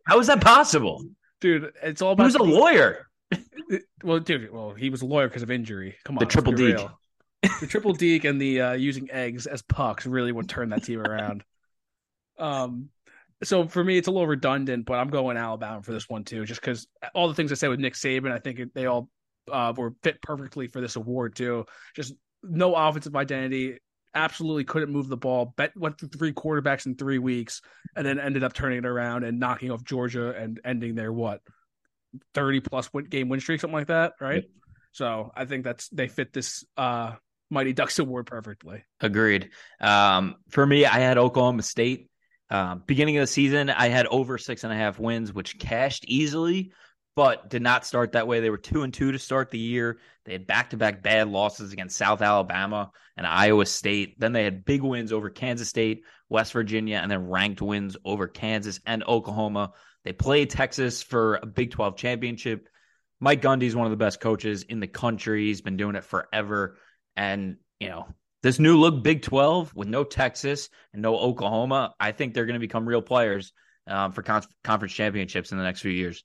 How 0.05 0.19
is 0.19 0.27
that 0.27 0.41
possible, 0.41 1.03
dude? 1.39 1.71
It's 1.81 2.01
all 2.01 2.11
about. 2.11 2.25
Was 2.25 2.35
a 2.35 2.43
lawyer. 2.43 3.07
well, 4.03 4.19
dude, 4.19 4.51
well, 4.51 4.73
he 4.73 4.89
was 4.89 5.01
a 5.01 5.05
lawyer 5.05 5.27
because 5.27 5.43
of 5.43 5.49
injury. 5.49 5.95
Come 6.03 6.17
on, 6.17 6.19
the 6.19 6.25
triple 6.25 6.53
D. 6.53 6.75
The 7.59 7.67
triple 7.67 7.93
deke 7.93 8.23
and 8.23 8.39
the 8.39 8.61
uh, 8.61 8.71
using 8.73 9.11
eggs 9.11 9.47
as 9.47 9.61
pucks 9.61 10.05
really 10.05 10.31
would 10.31 10.47
turn 10.47 10.69
that 10.69 10.83
team 10.83 10.99
around. 10.99 11.43
Um, 12.37 12.89
so 13.43 13.67
for 13.67 13.83
me, 13.83 13.97
it's 13.97 14.07
a 14.07 14.11
little 14.11 14.27
redundant, 14.27 14.85
but 14.85 14.95
I'm 14.95 15.09
going 15.09 15.37
Alabama 15.37 15.81
for 15.81 15.91
this 15.91 16.09
one 16.09 16.23
too, 16.23 16.45
just 16.45 16.61
because 16.61 16.87
all 17.13 17.27
the 17.27 17.33
things 17.33 17.51
I 17.51 17.55
said 17.55 17.69
with 17.69 17.79
Nick 17.79 17.93
Saban, 17.93 18.31
I 18.31 18.39
think 18.39 18.73
they 18.73 18.85
all 18.85 19.09
uh, 19.51 19.73
were 19.75 19.93
fit 20.03 20.21
perfectly 20.21 20.67
for 20.67 20.81
this 20.81 20.95
award 20.95 21.35
too. 21.35 21.65
Just 21.95 22.13
no 22.41 22.75
offensive 22.75 23.15
identity, 23.15 23.79
absolutely 24.15 24.63
couldn't 24.63 24.91
move 24.91 25.07
the 25.07 25.17
ball. 25.17 25.53
Bet 25.57 25.75
went 25.75 25.99
through 25.99 26.09
three 26.09 26.33
quarterbacks 26.33 26.85
in 26.85 26.95
three 26.95 27.19
weeks, 27.19 27.61
and 27.95 28.05
then 28.05 28.19
ended 28.19 28.43
up 28.43 28.53
turning 28.53 28.79
it 28.79 28.85
around 28.85 29.23
and 29.23 29.39
knocking 29.39 29.71
off 29.71 29.83
Georgia 29.83 30.33
and 30.35 30.59
ending 30.63 30.95
their 30.95 31.11
what 31.11 31.41
30 32.33 32.61
plus 32.61 32.91
win, 32.93 33.05
game 33.05 33.29
win 33.29 33.39
streak, 33.39 33.61
something 33.61 33.75
like 33.75 33.87
that, 33.87 34.13
right? 34.19 34.43
Yep. 34.43 34.51
So 34.91 35.31
I 35.35 35.45
think 35.45 35.63
that's 35.63 35.89
they 35.89 36.07
fit 36.07 36.33
this 36.33 36.63
uh 36.77 37.13
Mighty 37.49 37.73
Ducks 37.73 37.99
award 37.99 38.27
perfectly. 38.27 38.83
Agreed. 38.99 39.49
Um, 39.79 40.35
for 40.49 40.65
me, 40.65 40.85
I 40.85 40.99
had 40.99 41.17
Oklahoma 41.17 41.63
State. 41.63 42.09
Um, 42.53 42.83
beginning 42.85 43.17
of 43.17 43.23
the 43.23 43.27
season, 43.27 43.71
I 43.71 43.87
had 43.87 44.05
over 44.05 44.37
six 44.37 44.63
and 44.63 44.71
a 44.71 44.75
half 44.75 44.99
wins, 44.99 45.33
which 45.33 45.57
cashed 45.57 46.05
easily, 46.07 46.71
but 47.15 47.49
did 47.49 47.63
not 47.63 47.83
start 47.83 48.11
that 48.11 48.27
way. 48.27 48.41
They 48.41 48.51
were 48.51 48.59
two 48.59 48.83
and 48.83 48.93
two 48.93 49.11
to 49.11 49.17
start 49.17 49.49
the 49.49 49.57
year. 49.57 49.97
They 50.25 50.33
had 50.33 50.45
back 50.45 50.69
to 50.69 50.77
back 50.77 51.01
bad 51.01 51.29
losses 51.29 51.73
against 51.73 51.97
South 51.97 52.21
Alabama 52.21 52.91
and 53.17 53.25
Iowa 53.25 53.65
State. 53.65 54.19
Then 54.19 54.33
they 54.33 54.43
had 54.43 54.65
big 54.65 54.83
wins 54.83 55.11
over 55.11 55.31
Kansas 55.31 55.67
State, 55.67 56.03
West 56.29 56.53
Virginia, 56.53 56.97
and 56.97 57.09
then 57.09 57.27
ranked 57.27 57.59
wins 57.59 57.97
over 58.05 58.27
Kansas 58.27 58.79
and 58.85 59.03
Oklahoma. 59.03 59.71
They 60.05 60.13
played 60.13 60.51
Texas 60.51 61.01
for 61.01 61.39
a 61.41 61.47
Big 61.47 61.71
12 61.71 61.97
championship. 61.97 62.69
Mike 63.19 63.41
Gundy 63.41 63.63
is 63.63 63.75
one 63.75 63.87
of 63.87 63.91
the 63.91 63.97
best 63.97 64.19
coaches 64.19 64.61
in 64.61 64.79
the 64.79 64.87
country. 64.87 65.47
He's 65.47 65.61
been 65.61 65.77
doing 65.77 65.95
it 65.95 66.03
forever. 66.03 66.77
And, 67.15 67.57
you 67.79 67.89
know, 67.89 68.07
this 68.43 68.59
new 68.59 68.77
look 68.77 69.01
Big 69.03 69.21
12 69.23 69.73
with 69.73 69.87
no 69.87 70.03
Texas 70.03 70.69
and 70.93 71.01
no 71.01 71.17
Oklahoma, 71.17 71.93
I 71.99 72.11
think 72.11 72.33
they're 72.33 72.45
going 72.45 72.53
to 72.55 72.59
become 72.59 72.87
real 72.87 73.01
players 73.01 73.53
um, 73.87 74.11
for 74.11 74.21
con- 74.21 74.43
conference 74.63 74.93
championships 74.93 75.51
in 75.51 75.57
the 75.57 75.63
next 75.63 75.81
few 75.81 75.91
years. 75.91 76.23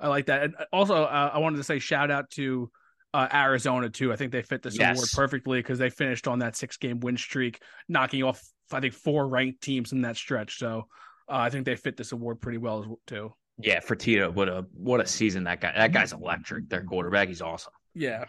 I 0.00 0.08
like 0.08 0.26
that. 0.26 0.42
And 0.42 0.54
also, 0.72 1.04
uh, 1.04 1.30
I 1.32 1.38
wanted 1.38 1.58
to 1.58 1.64
say 1.64 1.78
shout 1.78 2.10
out 2.10 2.28
to 2.30 2.70
uh, 3.14 3.28
Arizona 3.32 3.90
too. 3.90 4.12
I 4.12 4.16
think 4.16 4.32
they 4.32 4.42
fit 4.42 4.62
this 4.62 4.78
Yes. 4.78 4.96
award 4.96 5.08
perfectly 5.14 5.58
because 5.60 5.78
they 5.78 5.90
finished 5.90 6.26
on 6.26 6.40
that 6.40 6.56
six 6.56 6.76
game 6.78 6.98
win 7.00 7.16
streak, 7.16 7.60
knocking 7.88 8.22
off 8.22 8.42
I 8.72 8.80
think 8.80 8.94
four 8.94 9.28
ranked 9.28 9.60
teams 9.62 9.92
in 9.92 10.00
that 10.02 10.16
stretch. 10.16 10.58
So 10.58 10.88
uh, 11.28 11.36
I 11.36 11.50
think 11.50 11.66
they 11.66 11.76
fit 11.76 11.96
this 11.96 12.12
award 12.12 12.40
pretty 12.40 12.58
well 12.58 12.98
too. 13.06 13.34
Yeah, 13.58 13.80
Fifita, 13.80 14.32
what 14.32 14.48
a 14.48 14.64
what 14.72 15.00
a 15.00 15.06
season 15.06 15.44
that 15.44 15.60
guy. 15.60 15.72
That 15.76 15.92
guy's 15.92 16.14
electric. 16.14 16.70
Their 16.70 16.82
quarterback, 16.82 17.28
he's 17.28 17.42
awesome. 17.42 17.74
Yeah, 17.94 18.24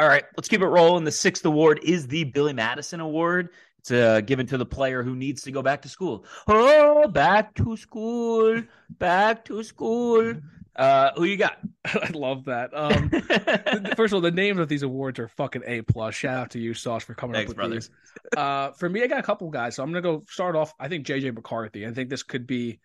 All 0.00 0.08
right, 0.08 0.24
let's 0.34 0.48
keep 0.48 0.62
it 0.62 0.66
rolling. 0.66 1.04
The 1.04 1.12
sixth 1.12 1.44
award 1.44 1.80
is 1.82 2.06
the 2.06 2.24
Billy 2.24 2.54
Madison 2.54 3.00
Award. 3.00 3.50
It's 3.80 3.90
uh, 3.90 4.22
given 4.22 4.46
to 4.46 4.56
the 4.56 4.64
player 4.64 5.02
who 5.02 5.14
needs 5.14 5.42
to 5.42 5.50
go 5.50 5.60
back 5.60 5.82
to 5.82 5.90
school. 5.90 6.24
Oh, 6.48 7.06
back 7.06 7.54
to 7.56 7.76
school, 7.76 8.62
back 8.88 9.44
to 9.44 9.62
school. 9.62 10.36
Uh, 10.74 11.10
who 11.16 11.24
you 11.24 11.36
got? 11.36 11.58
I 11.84 12.08
love 12.14 12.46
that. 12.46 12.70
Um, 12.72 13.10
first 13.94 14.14
of 14.14 14.14
all, 14.14 14.20
the 14.22 14.30
names 14.30 14.58
of 14.58 14.70
these 14.70 14.84
awards 14.84 15.18
are 15.18 15.28
fucking 15.28 15.64
a 15.66 15.82
plus. 15.82 16.14
Shout 16.14 16.34
out 16.34 16.50
to 16.52 16.58
you, 16.58 16.72
Sauce, 16.72 17.04
for 17.04 17.12
coming 17.12 17.34
Thanks, 17.34 17.50
up 17.50 17.56
with 17.56 17.56
brother. 17.56 17.74
these. 17.74 17.90
Uh, 18.34 18.70
for 18.70 18.88
me, 18.88 19.02
I 19.02 19.06
got 19.06 19.18
a 19.18 19.22
couple 19.22 19.50
guys, 19.50 19.74
so 19.74 19.82
I'm 19.82 19.90
gonna 19.90 20.00
go 20.00 20.24
start 20.30 20.56
off. 20.56 20.72
I 20.80 20.88
think 20.88 21.06
JJ 21.06 21.34
McCarthy. 21.34 21.86
I 21.86 21.92
think 21.92 22.08
this 22.08 22.22
could 22.22 22.46
be 22.46 22.80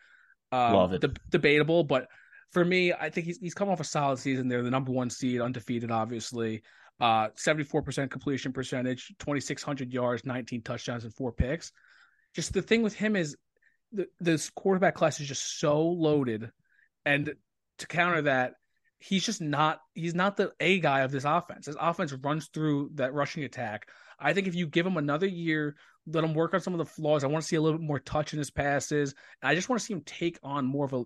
um, 0.51 0.73
Love 0.73 0.91
it. 0.91 0.99
deb- 0.99 1.19
debatable, 1.29 1.85
but 1.85 2.07
for 2.51 2.65
me, 2.65 2.91
I 2.91 3.09
think 3.09 3.25
he's 3.25 3.37
he's 3.37 3.53
come 3.53 3.69
off 3.69 3.79
a 3.79 3.85
solid 3.85 4.19
season. 4.19 4.49
They're 4.49 4.63
the 4.63 4.69
number 4.69 4.91
one 4.91 5.09
seed, 5.09 5.39
undefeated, 5.39 5.91
obviously. 5.91 6.61
Uh, 6.99 7.27
74% 7.37 8.09
completion 8.09 8.53
percentage, 8.53 9.13
2,600 9.19 9.91
yards, 9.91 10.25
19 10.25 10.61
touchdowns, 10.61 11.03
and 11.03 11.13
four 11.13 11.33
picks. 11.33 11.73
Just 12.33 12.53
the 12.53 12.61
thing 12.61 12.83
with 12.83 12.93
him 12.93 13.15
is 13.17 13.35
the, 13.91 14.07
this 14.19 14.49
quarterback 14.49 14.95
class 14.95 15.19
is 15.19 15.27
just 15.27 15.59
so 15.59 15.81
loaded, 15.81 16.51
and 17.05 17.33
to 17.79 17.87
counter 17.87 18.21
that, 18.23 18.53
he's 18.97 19.25
just 19.25 19.41
not 19.41 19.79
he's 19.93 20.15
not 20.15 20.37
the 20.37 20.51
A 20.59 20.79
guy 20.79 21.01
of 21.01 21.11
this 21.11 21.25
offense. 21.25 21.65
This 21.65 21.75
offense 21.79 22.13
runs 22.13 22.47
through 22.47 22.91
that 22.95 23.13
rushing 23.13 23.43
attack. 23.43 23.89
I 24.19 24.33
think 24.33 24.47
if 24.47 24.55
you 24.55 24.67
give 24.67 24.85
him 24.85 24.97
another 24.97 25.27
year, 25.27 25.75
let 26.07 26.23
him 26.23 26.33
work 26.33 26.53
on 26.53 26.61
some 26.61 26.73
of 26.73 26.77
the 26.77 26.85
flaws. 26.85 27.23
I 27.23 27.27
want 27.27 27.43
to 27.43 27.47
see 27.47 27.57
a 27.57 27.61
little 27.61 27.77
bit 27.77 27.87
more 27.87 27.99
touch 27.99 28.33
in 28.33 28.39
his 28.39 28.51
passes. 28.51 29.13
I 29.43 29.55
just 29.55 29.69
want 29.69 29.79
to 29.81 29.85
see 29.85 29.93
him 29.93 30.03
take 30.05 30.39
on 30.43 30.65
more 30.65 30.85
of 30.85 30.93
a 30.93 31.03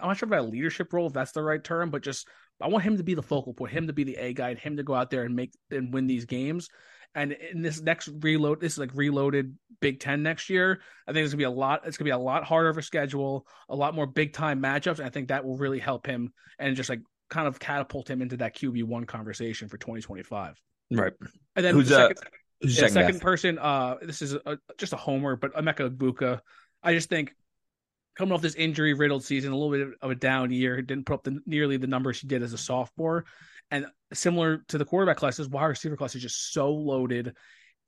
I'm 0.00 0.08
not 0.08 0.16
sure 0.16 0.26
about 0.26 0.46
a 0.46 0.48
leadership 0.48 0.92
role 0.92 1.06
if 1.06 1.12
that's 1.12 1.32
the 1.32 1.42
right 1.42 1.62
term, 1.62 1.90
but 1.90 2.02
just 2.02 2.26
I 2.60 2.68
want 2.68 2.84
him 2.84 2.96
to 2.96 3.02
be 3.02 3.14
the 3.14 3.22
focal 3.22 3.52
point, 3.54 3.72
him 3.72 3.86
to 3.86 3.92
be 3.92 4.04
the 4.04 4.16
A 4.16 4.32
guy, 4.32 4.50
and 4.50 4.58
him 4.58 4.76
to 4.76 4.82
go 4.82 4.94
out 4.94 5.10
there 5.10 5.24
and 5.24 5.36
make 5.36 5.52
and 5.70 5.92
win 5.92 6.06
these 6.06 6.24
games. 6.24 6.68
And 7.14 7.32
in 7.32 7.62
this 7.62 7.80
next 7.80 8.10
reload, 8.20 8.60
this 8.60 8.74
is 8.74 8.78
like 8.78 8.94
reloaded 8.94 9.56
Big 9.80 10.00
Ten 10.00 10.22
next 10.22 10.50
year. 10.50 10.80
I 11.06 11.12
think 11.12 11.24
it's 11.24 11.32
gonna 11.32 11.38
be 11.38 11.44
a 11.44 11.50
lot. 11.50 11.82
It's 11.86 11.96
gonna 11.96 12.06
be 12.06 12.12
a 12.12 12.18
lot 12.18 12.44
harder 12.44 12.68
of 12.68 12.78
a 12.78 12.82
schedule, 12.82 13.46
a 13.68 13.76
lot 13.76 13.94
more 13.94 14.06
big 14.06 14.32
time 14.32 14.62
matchups. 14.62 14.98
And 14.98 15.06
I 15.06 15.10
think 15.10 15.28
that 15.28 15.44
will 15.44 15.56
really 15.56 15.78
help 15.78 16.06
him 16.06 16.32
and 16.58 16.76
just 16.76 16.90
like 16.90 17.00
kind 17.28 17.48
of 17.48 17.58
catapult 17.58 18.08
him 18.08 18.22
into 18.22 18.36
that 18.38 18.54
QB 18.54 18.84
one 18.84 19.04
conversation 19.04 19.68
for 19.68 19.78
2025. 19.78 20.60
Right. 20.92 21.12
And 21.56 21.64
then 21.64 21.74
Who's 21.74 21.88
the 21.88 21.96
uh, 21.96 22.08
second, 22.08 22.24
who's 22.60 22.76
second? 22.76 22.92
second 22.92 23.20
person, 23.20 23.58
uh, 23.58 23.96
this 24.02 24.22
is 24.22 24.34
a, 24.34 24.58
just 24.78 24.92
a 24.92 24.96
homer, 24.96 25.36
but 25.36 25.54
Emeka 25.54 25.90
Egbuka. 25.90 26.40
I 26.82 26.94
just 26.94 27.08
think 27.08 27.34
coming 28.16 28.32
off 28.32 28.42
this 28.42 28.54
injury 28.54 28.94
riddled 28.94 29.24
season, 29.24 29.52
a 29.52 29.56
little 29.56 29.72
bit 29.72 29.98
of 30.00 30.10
a 30.10 30.14
down 30.14 30.50
year, 30.50 30.80
didn't 30.82 31.06
put 31.06 31.14
up 31.14 31.24
the, 31.24 31.38
nearly 31.46 31.76
the 31.76 31.86
numbers 31.86 32.20
he 32.20 32.26
did 32.26 32.42
as 32.42 32.52
a 32.52 32.58
sophomore, 32.58 33.24
and 33.70 33.86
similar 34.12 34.58
to 34.68 34.78
the 34.78 34.84
quarterback 34.84 35.16
class, 35.16 35.36
his 35.36 35.48
wide 35.48 35.66
receiver 35.66 35.96
class 35.96 36.14
is 36.14 36.22
just 36.22 36.52
so 36.52 36.72
loaded. 36.72 37.34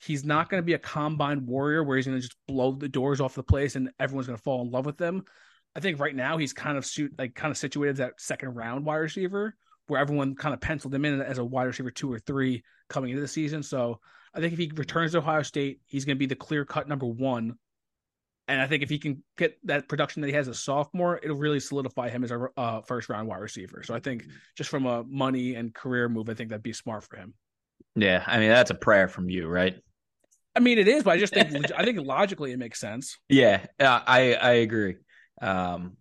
He's 0.01 0.25
not 0.25 0.49
going 0.49 0.63
to 0.63 0.67
be 0.67 0.75
a 0.75 0.79
combine 0.79 1.47
warrior 1.47 1.83
where 1.83 1.97
he's 1.97 2.07
going 2.07 2.19
to 2.19 2.23
just 2.23 2.37
blow 2.47 2.73
the 2.73 2.89
doors 2.89 3.21
off 3.21 3.35
the 3.35 3.43
place 3.43 3.77
and 3.77 3.91
everyone's 3.99 4.27
going 4.27 4.37
to 4.37 4.43
fall 4.43 4.63
in 4.63 4.71
love 4.71 4.87
with 4.87 5.01
him. 5.01 5.25
I 5.75 5.81
think 5.81 6.01
right 6.01 6.15
now 6.15 6.39
he's 6.39 6.53
kind 6.53 6.77
of 6.79 6.85
suit 6.85 7.15
like 7.19 7.35
kind 7.35 7.51
of 7.51 7.57
situated 7.57 7.93
as 7.93 7.99
that 7.99 8.21
second 8.21 8.55
round 8.55 8.85
wide 8.85 8.97
receiver 8.97 9.55
where 9.87 10.01
everyone 10.01 10.35
kind 10.35 10.55
of 10.55 10.61
penciled 10.61 10.95
him 10.95 11.05
in 11.05 11.21
as 11.21 11.39
a 11.39 11.45
wide 11.45 11.65
receiver 11.65 11.91
two 11.91 12.13
or 12.13 12.19
three 12.19 12.63
coming 12.89 13.11
into 13.11 13.21
the 13.21 13.29
season. 13.29 13.63
So 13.63 14.01
I 14.35 14.41
think 14.41 14.53
if 14.53 14.59
he 14.59 14.71
returns 14.75 15.13
to 15.13 15.19
Ohio 15.19 15.43
State, 15.43 15.81
he's 15.87 16.05
going 16.05 16.17
to 16.17 16.19
be 16.19 16.27
the 16.27 16.37
clear 16.37 16.65
cut 16.65 16.89
number 16.89 17.07
one. 17.07 17.55
And 18.49 18.61
I 18.61 18.67
think 18.67 18.83
if 18.83 18.89
he 18.89 18.99
can 18.99 19.23
get 19.37 19.59
that 19.65 19.89
production 19.89 20.23
that 20.23 20.29
he 20.29 20.35
has 20.35 20.49
as 20.49 20.57
a 20.57 20.59
sophomore, 20.59 21.21
it'll 21.23 21.37
really 21.37 21.61
solidify 21.61 22.09
him 22.09 22.25
as 22.25 22.31
a 22.31 22.49
uh, 22.57 22.81
first 22.81 23.11
round 23.11 23.29
wide 23.29 23.41
receiver. 23.41 23.83
So 23.85 23.95
I 23.95 24.01
think 24.01 24.25
just 24.57 24.71
from 24.71 24.87
a 24.87 25.05
money 25.05 25.55
and 25.55 25.75
career 25.75 26.09
move, 26.09 26.31
I 26.31 26.35
think 26.35 26.49
that'd 26.49 26.63
be 26.63 26.73
smart 26.73 27.05
for 27.05 27.17
him. 27.17 27.35
Yeah, 27.95 28.25
I 28.27 28.39
mean 28.39 28.49
that's 28.49 28.71
a 28.71 28.75
prayer 28.75 29.09
from 29.09 29.29
you, 29.29 29.47
right? 29.49 29.77
I 30.57 30.61
mean, 30.61 30.79
it 30.79 30.89
is, 30.89 31.03
but 31.05 31.13
I 31.13 31.19
just 31.19 31.35
think 31.35 31.51
I 31.77 31.85
think 31.85 32.01
logically 32.01 32.53
it 32.53 32.59
makes 32.59 32.81
sense. 32.81 33.19
Yeah, 33.29 33.67
I 33.79 34.35
I 34.35 34.51
agree. 34.53 34.97
Um, 35.43 35.97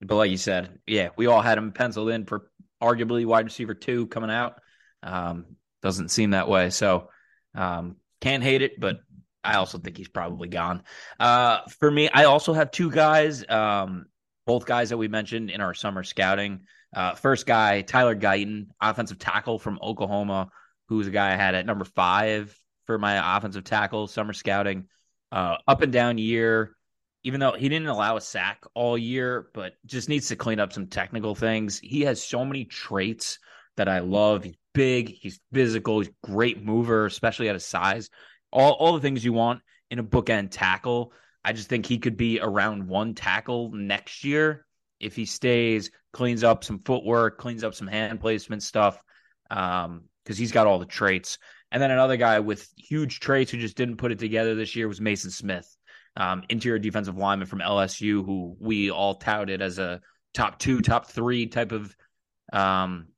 but 0.00 0.16
like 0.16 0.30
you 0.30 0.36
said, 0.36 0.78
yeah, 0.86 1.08
we 1.16 1.26
all 1.26 1.42
had 1.42 1.58
him 1.58 1.72
penciled 1.72 2.10
in 2.10 2.24
for 2.24 2.50
arguably 2.80 3.26
wide 3.26 3.44
receiver 3.44 3.74
two 3.74 4.06
coming 4.06 4.30
out. 4.30 4.60
Um, 5.02 5.56
doesn't 5.82 6.10
seem 6.10 6.30
that 6.30 6.48
way, 6.48 6.70
so 6.70 7.10
um, 7.54 7.96
can't 8.20 8.42
hate 8.42 8.62
it, 8.62 8.78
but 8.78 9.00
I 9.48 9.54
also 9.54 9.78
think 9.78 9.96
he's 9.96 10.08
probably 10.08 10.48
gone. 10.48 10.82
Uh, 11.18 11.60
for 11.80 11.90
me, 11.90 12.10
I 12.10 12.24
also 12.24 12.52
have 12.52 12.70
two 12.70 12.90
guys, 12.90 13.42
um, 13.48 14.04
both 14.46 14.66
guys 14.66 14.90
that 14.90 14.98
we 14.98 15.08
mentioned 15.08 15.48
in 15.48 15.62
our 15.62 15.72
summer 15.72 16.04
scouting. 16.04 16.60
Uh, 16.94 17.14
first 17.14 17.46
guy, 17.46 17.80
Tyler 17.80 18.14
Guyton, 18.14 18.66
offensive 18.78 19.18
tackle 19.18 19.58
from 19.58 19.78
Oklahoma, 19.82 20.50
who's 20.88 21.06
a 21.06 21.10
guy 21.10 21.32
I 21.32 21.36
had 21.36 21.54
at 21.54 21.64
number 21.64 21.86
five 21.86 22.54
for 22.84 22.98
my 22.98 23.38
offensive 23.38 23.64
tackle 23.64 24.06
summer 24.06 24.34
scouting. 24.34 24.84
Uh, 25.32 25.56
up 25.66 25.80
and 25.80 25.94
down 25.94 26.18
year, 26.18 26.76
even 27.24 27.40
though 27.40 27.52
he 27.52 27.70
didn't 27.70 27.88
allow 27.88 28.18
a 28.18 28.20
sack 28.20 28.62
all 28.74 28.98
year, 28.98 29.48
but 29.54 29.72
just 29.86 30.10
needs 30.10 30.28
to 30.28 30.36
clean 30.36 30.60
up 30.60 30.74
some 30.74 30.88
technical 30.88 31.34
things. 31.34 31.78
He 31.78 32.02
has 32.02 32.22
so 32.22 32.44
many 32.44 32.66
traits 32.66 33.38
that 33.78 33.88
I 33.88 34.00
love. 34.00 34.44
He's 34.44 34.56
big, 34.74 35.08
he's 35.08 35.40
physical, 35.54 36.00
he's 36.00 36.08
a 36.08 36.26
great 36.26 36.62
mover, 36.62 37.06
especially 37.06 37.48
at 37.48 37.54
his 37.54 37.64
size. 37.64 38.10
All 38.50 38.72
all 38.72 38.94
the 38.94 39.00
things 39.00 39.24
you 39.24 39.32
want 39.32 39.60
in 39.90 39.98
a 39.98 40.04
bookend 40.04 40.48
tackle. 40.50 41.12
I 41.44 41.52
just 41.52 41.68
think 41.68 41.86
he 41.86 41.98
could 41.98 42.16
be 42.16 42.40
around 42.40 42.86
one 42.86 43.14
tackle 43.14 43.70
next 43.72 44.24
year 44.24 44.66
if 45.00 45.14
he 45.14 45.24
stays, 45.24 45.90
cleans 46.12 46.44
up 46.44 46.64
some 46.64 46.80
footwork, 46.80 47.38
cleans 47.38 47.64
up 47.64 47.74
some 47.74 47.86
hand 47.86 48.20
placement 48.20 48.62
stuff, 48.62 49.00
um, 49.50 50.02
because 50.24 50.36
he's 50.36 50.52
got 50.52 50.66
all 50.66 50.78
the 50.78 50.86
traits. 50.86 51.38
And 51.70 51.82
then 51.82 51.90
another 51.90 52.16
guy 52.16 52.40
with 52.40 52.68
huge 52.76 53.20
traits 53.20 53.50
who 53.50 53.58
just 53.58 53.76
didn't 53.76 53.96
put 53.96 54.12
it 54.12 54.18
together 54.18 54.54
this 54.54 54.74
year 54.74 54.88
was 54.88 55.00
Maason 55.00 55.30
Smith, 55.30 55.76
um, 56.16 56.42
interior 56.48 56.78
defensive 56.78 57.16
lineman 57.16 57.46
from 57.46 57.60
LSU, 57.60 58.24
who 58.24 58.56
we 58.58 58.90
all 58.90 59.14
touted 59.14 59.62
as 59.62 59.78
a 59.78 60.00
top 60.34 60.58
two, 60.58 60.80
top 60.80 61.06
three 61.10 61.46
type 61.46 61.72
of 61.72 61.94
um, 62.52 63.08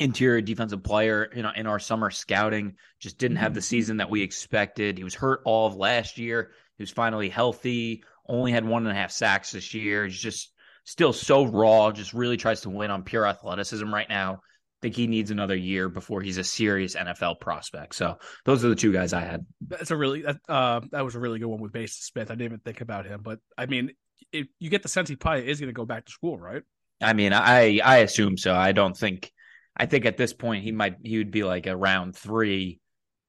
interior 0.00 0.40
defensive 0.40 0.82
player 0.82 1.24
in, 1.24 1.46
in 1.56 1.66
our 1.66 1.78
summer 1.78 2.10
scouting. 2.10 2.76
Just 2.98 3.18
didn't 3.18 3.36
have 3.36 3.54
the 3.54 3.62
season 3.62 3.98
that 3.98 4.10
we 4.10 4.22
expected. 4.22 4.98
He 4.98 5.04
was 5.04 5.14
hurt 5.14 5.42
all 5.44 5.66
of 5.66 5.76
last 5.76 6.18
year. 6.18 6.52
He 6.76 6.82
was 6.82 6.90
finally 6.90 7.28
healthy. 7.28 8.02
Only 8.26 8.52
had 8.52 8.64
one 8.64 8.86
and 8.86 8.96
a 8.96 9.00
half 9.00 9.10
sacks 9.10 9.52
this 9.52 9.74
year. 9.74 10.06
He's 10.06 10.18
just 10.18 10.52
still 10.84 11.12
so 11.12 11.44
raw. 11.44 11.92
Just 11.92 12.14
really 12.14 12.36
tries 12.36 12.62
to 12.62 12.70
win 12.70 12.90
on 12.90 13.02
pure 13.02 13.26
athleticism 13.26 13.92
right 13.92 14.08
now. 14.08 14.40
think 14.80 14.96
he 14.96 15.06
needs 15.06 15.30
another 15.30 15.56
year 15.56 15.88
before 15.88 16.22
he's 16.22 16.38
a 16.38 16.44
serious 16.44 16.96
NFL 16.96 17.40
prospect. 17.40 17.94
So 17.94 18.18
those 18.44 18.64
are 18.64 18.68
the 18.68 18.76
two 18.76 18.92
guys 18.92 19.12
I 19.12 19.20
had. 19.20 19.44
That's 19.60 19.90
a 19.90 19.96
really 19.96 20.22
that 20.22 20.38
uh 20.48 20.80
that 20.92 21.04
was 21.04 21.14
a 21.14 21.20
really 21.20 21.38
good 21.38 21.48
one 21.48 21.60
with 21.60 21.72
Maason 21.72 22.02
Smith. 22.02 22.30
I 22.30 22.34
didn't 22.34 22.46
even 22.46 22.60
think 22.60 22.80
about 22.80 23.06
him, 23.06 23.20
but 23.22 23.40
I 23.58 23.66
mean, 23.66 23.92
it, 24.32 24.48
you 24.58 24.70
get 24.70 24.82
the 24.82 24.88
sense 24.88 25.08
he 25.08 25.16
probably 25.16 25.48
is 25.48 25.60
going 25.60 25.68
to 25.68 25.74
go 25.74 25.84
back 25.84 26.06
to 26.06 26.12
school, 26.12 26.38
right? 26.38 26.62
I 27.02 27.12
mean, 27.14 27.32
I 27.32 27.80
I 27.84 27.98
assume 27.98 28.36
so. 28.36 28.54
I 28.54 28.72
don't 28.72 28.96
think. 28.96 29.32
I 29.76 29.86
think 29.86 30.04
at 30.04 30.16
this 30.16 30.32
point 30.32 30.64
he 30.64 30.72
might 30.72 30.96
he 31.02 31.18
would 31.18 31.30
be 31.30 31.44
like 31.44 31.66
a 31.66 31.76
round 31.76 32.16
three 32.16 32.80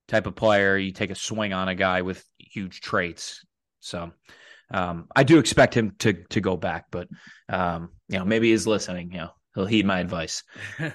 type 0.07 0.27
of 0.27 0.35
player. 0.35 0.77
You 0.77 0.91
take 0.91 1.11
a 1.11 1.15
swing 1.15 1.53
on 1.53 1.69
a 1.69 1.75
guy 1.75 2.01
with 2.01 2.23
huge 2.37 2.81
traits. 2.81 3.45
So 3.79 4.11
um, 4.73 5.07
I 5.15 5.23
do 5.23 5.39
expect 5.39 5.75
him 5.75 5.95
to 5.99 6.13
to 6.29 6.41
go 6.41 6.57
back, 6.57 6.85
but 6.91 7.07
um, 7.49 7.89
you 8.09 8.17
know 8.17 8.25
maybe 8.25 8.51
he's 8.51 8.67
listening. 8.67 9.11
You 9.11 9.17
know 9.19 9.29
he'll 9.55 9.65
heed 9.65 9.85
my 9.85 9.99
advice. 9.99 10.43
All 10.79 10.89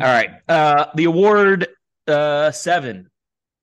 right. 0.00 0.30
Uh, 0.48 0.86
the 0.94 1.04
award 1.04 1.68
uh, 2.06 2.50
seven. 2.50 3.10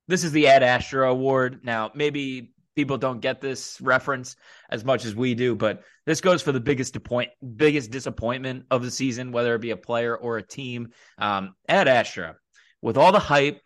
This 0.08 0.24
is 0.24 0.32
the 0.32 0.48
Ad 0.48 0.64
Astra 0.64 1.10
Award. 1.10 1.62
Now, 1.64 1.92
maybe 1.94 2.54
people 2.80 2.98
don't 2.98 3.20
get 3.20 3.42
this 3.42 3.82
reference 3.82 4.38
as 4.70 4.86
much 4.86 5.04
as 5.04 5.14
we 5.14 5.36
do, 5.36 5.54
but 5.54 5.84
this 6.06 6.22
goes 6.22 6.42
for 6.42 6.54
the 6.54 6.62
biggest 6.62 6.94
disappoint, 6.94 7.30
biggest 7.58 7.92
disappointment 7.92 8.64
of 8.72 8.84
the 8.84 8.90
season, 8.90 9.34
whether 9.34 9.54
it 9.54 9.60
be 9.60 9.72
a 9.72 9.78
player 9.78 10.16
or 10.16 10.38
a 10.38 10.48
team. 10.48 10.92
Um, 11.18 11.56
Ad 11.68 11.90
Astra, 11.90 12.38
with 12.82 12.96
all 12.96 13.12
the 13.12 13.20
hype, 13.20 13.62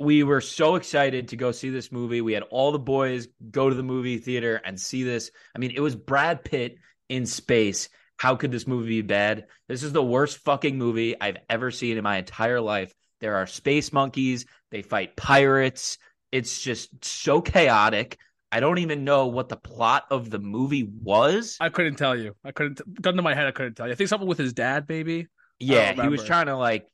we 0.00 0.24
were 0.24 0.40
so 0.40 0.74
excited 0.74 1.28
to 1.28 1.36
go 1.36 1.52
see 1.52 1.70
this 1.70 1.92
movie. 1.92 2.20
We 2.20 2.32
had 2.32 2.42
all 2.50 2.72
the 2.72 2.80
boys 2.80 3.28
go 3.48 3.68
to 3.68 3.76
the 3.76 3.84
movie 3.84 4.18
theater 4.18 4.60
and 4.64 4.78
see 4.78 5.04
this. 5.04 5.30
I 5.54 5.60
mean, 5.60 5.70
it 5.70 5.80
was 5.80 5.94
Brad 5.94 6.42
Pitt 6.42 6.78
in 7.08 7.26
space. 7.26 7.88
How 8.16 8.34
could 8.34 8.50
this 8.50 8.66
movie 8.66 8.88
be 8.88 9.02
bad? 9.02 9.46
This 9.68 9.84
is 9.84 9.92
the 9.92 10.02
worst 10.02 10.38
fucking 10.38 10.76
movie 10.76 11.14
I've 11.20 11.38
ever 11.48 11.70
seen 11.70 11.96
in 11.96 12.02
my 12.02 12.16
entire 12.16 12.60
life. 12.60 12.92
There 13.20 13.36
are 13.36 13.46
space 13.46 13.92
monkeys, 13.92 14.46
they 14.72 14.82
fight 14.82 15.16
pirates. 15.16 15.98
It's 16.36 16.60
just 16.60 17.04
so 17.04 17.40
chaotic. 17.40 18.18
I 18.52 18.60
don't 18.60 18.78
even 18.78 19.04
know 19.04 19.26
what 19.26 19.48
the 19.48 19.56
plot 19.56 20.04
of 20.10 20.30
the 20.30 20.38
movie 20.38 20.84
was. 21.02 21.56
I 21.60 21.70
couldn't 21.70 21.96
tell 21.96 22.14
you. 22.14 22.34
I 22.44 22.52
couldn't 22.52 22.80
gun 23.00 23.16
to 23.16 23.22
my 23.22 23.34
head. 23.34 23.46
I 23.46 23.52
couldn't 23.52 23.74
tell 23.74 23.86
you. 23.86 23.92
I 23.92 23.96
think 23.96 24.08
something 24.08 24.28
with 24.28 24.38
his 24.38 24.52
dad, 24.52 24.84
maybe. 24.88 25.28
Yeah, 25.58 25.92
he 25.94 26.08
was 26.08 26.24
trying 26.24 26.46
to 26.46 26.56
like 26.56 26.86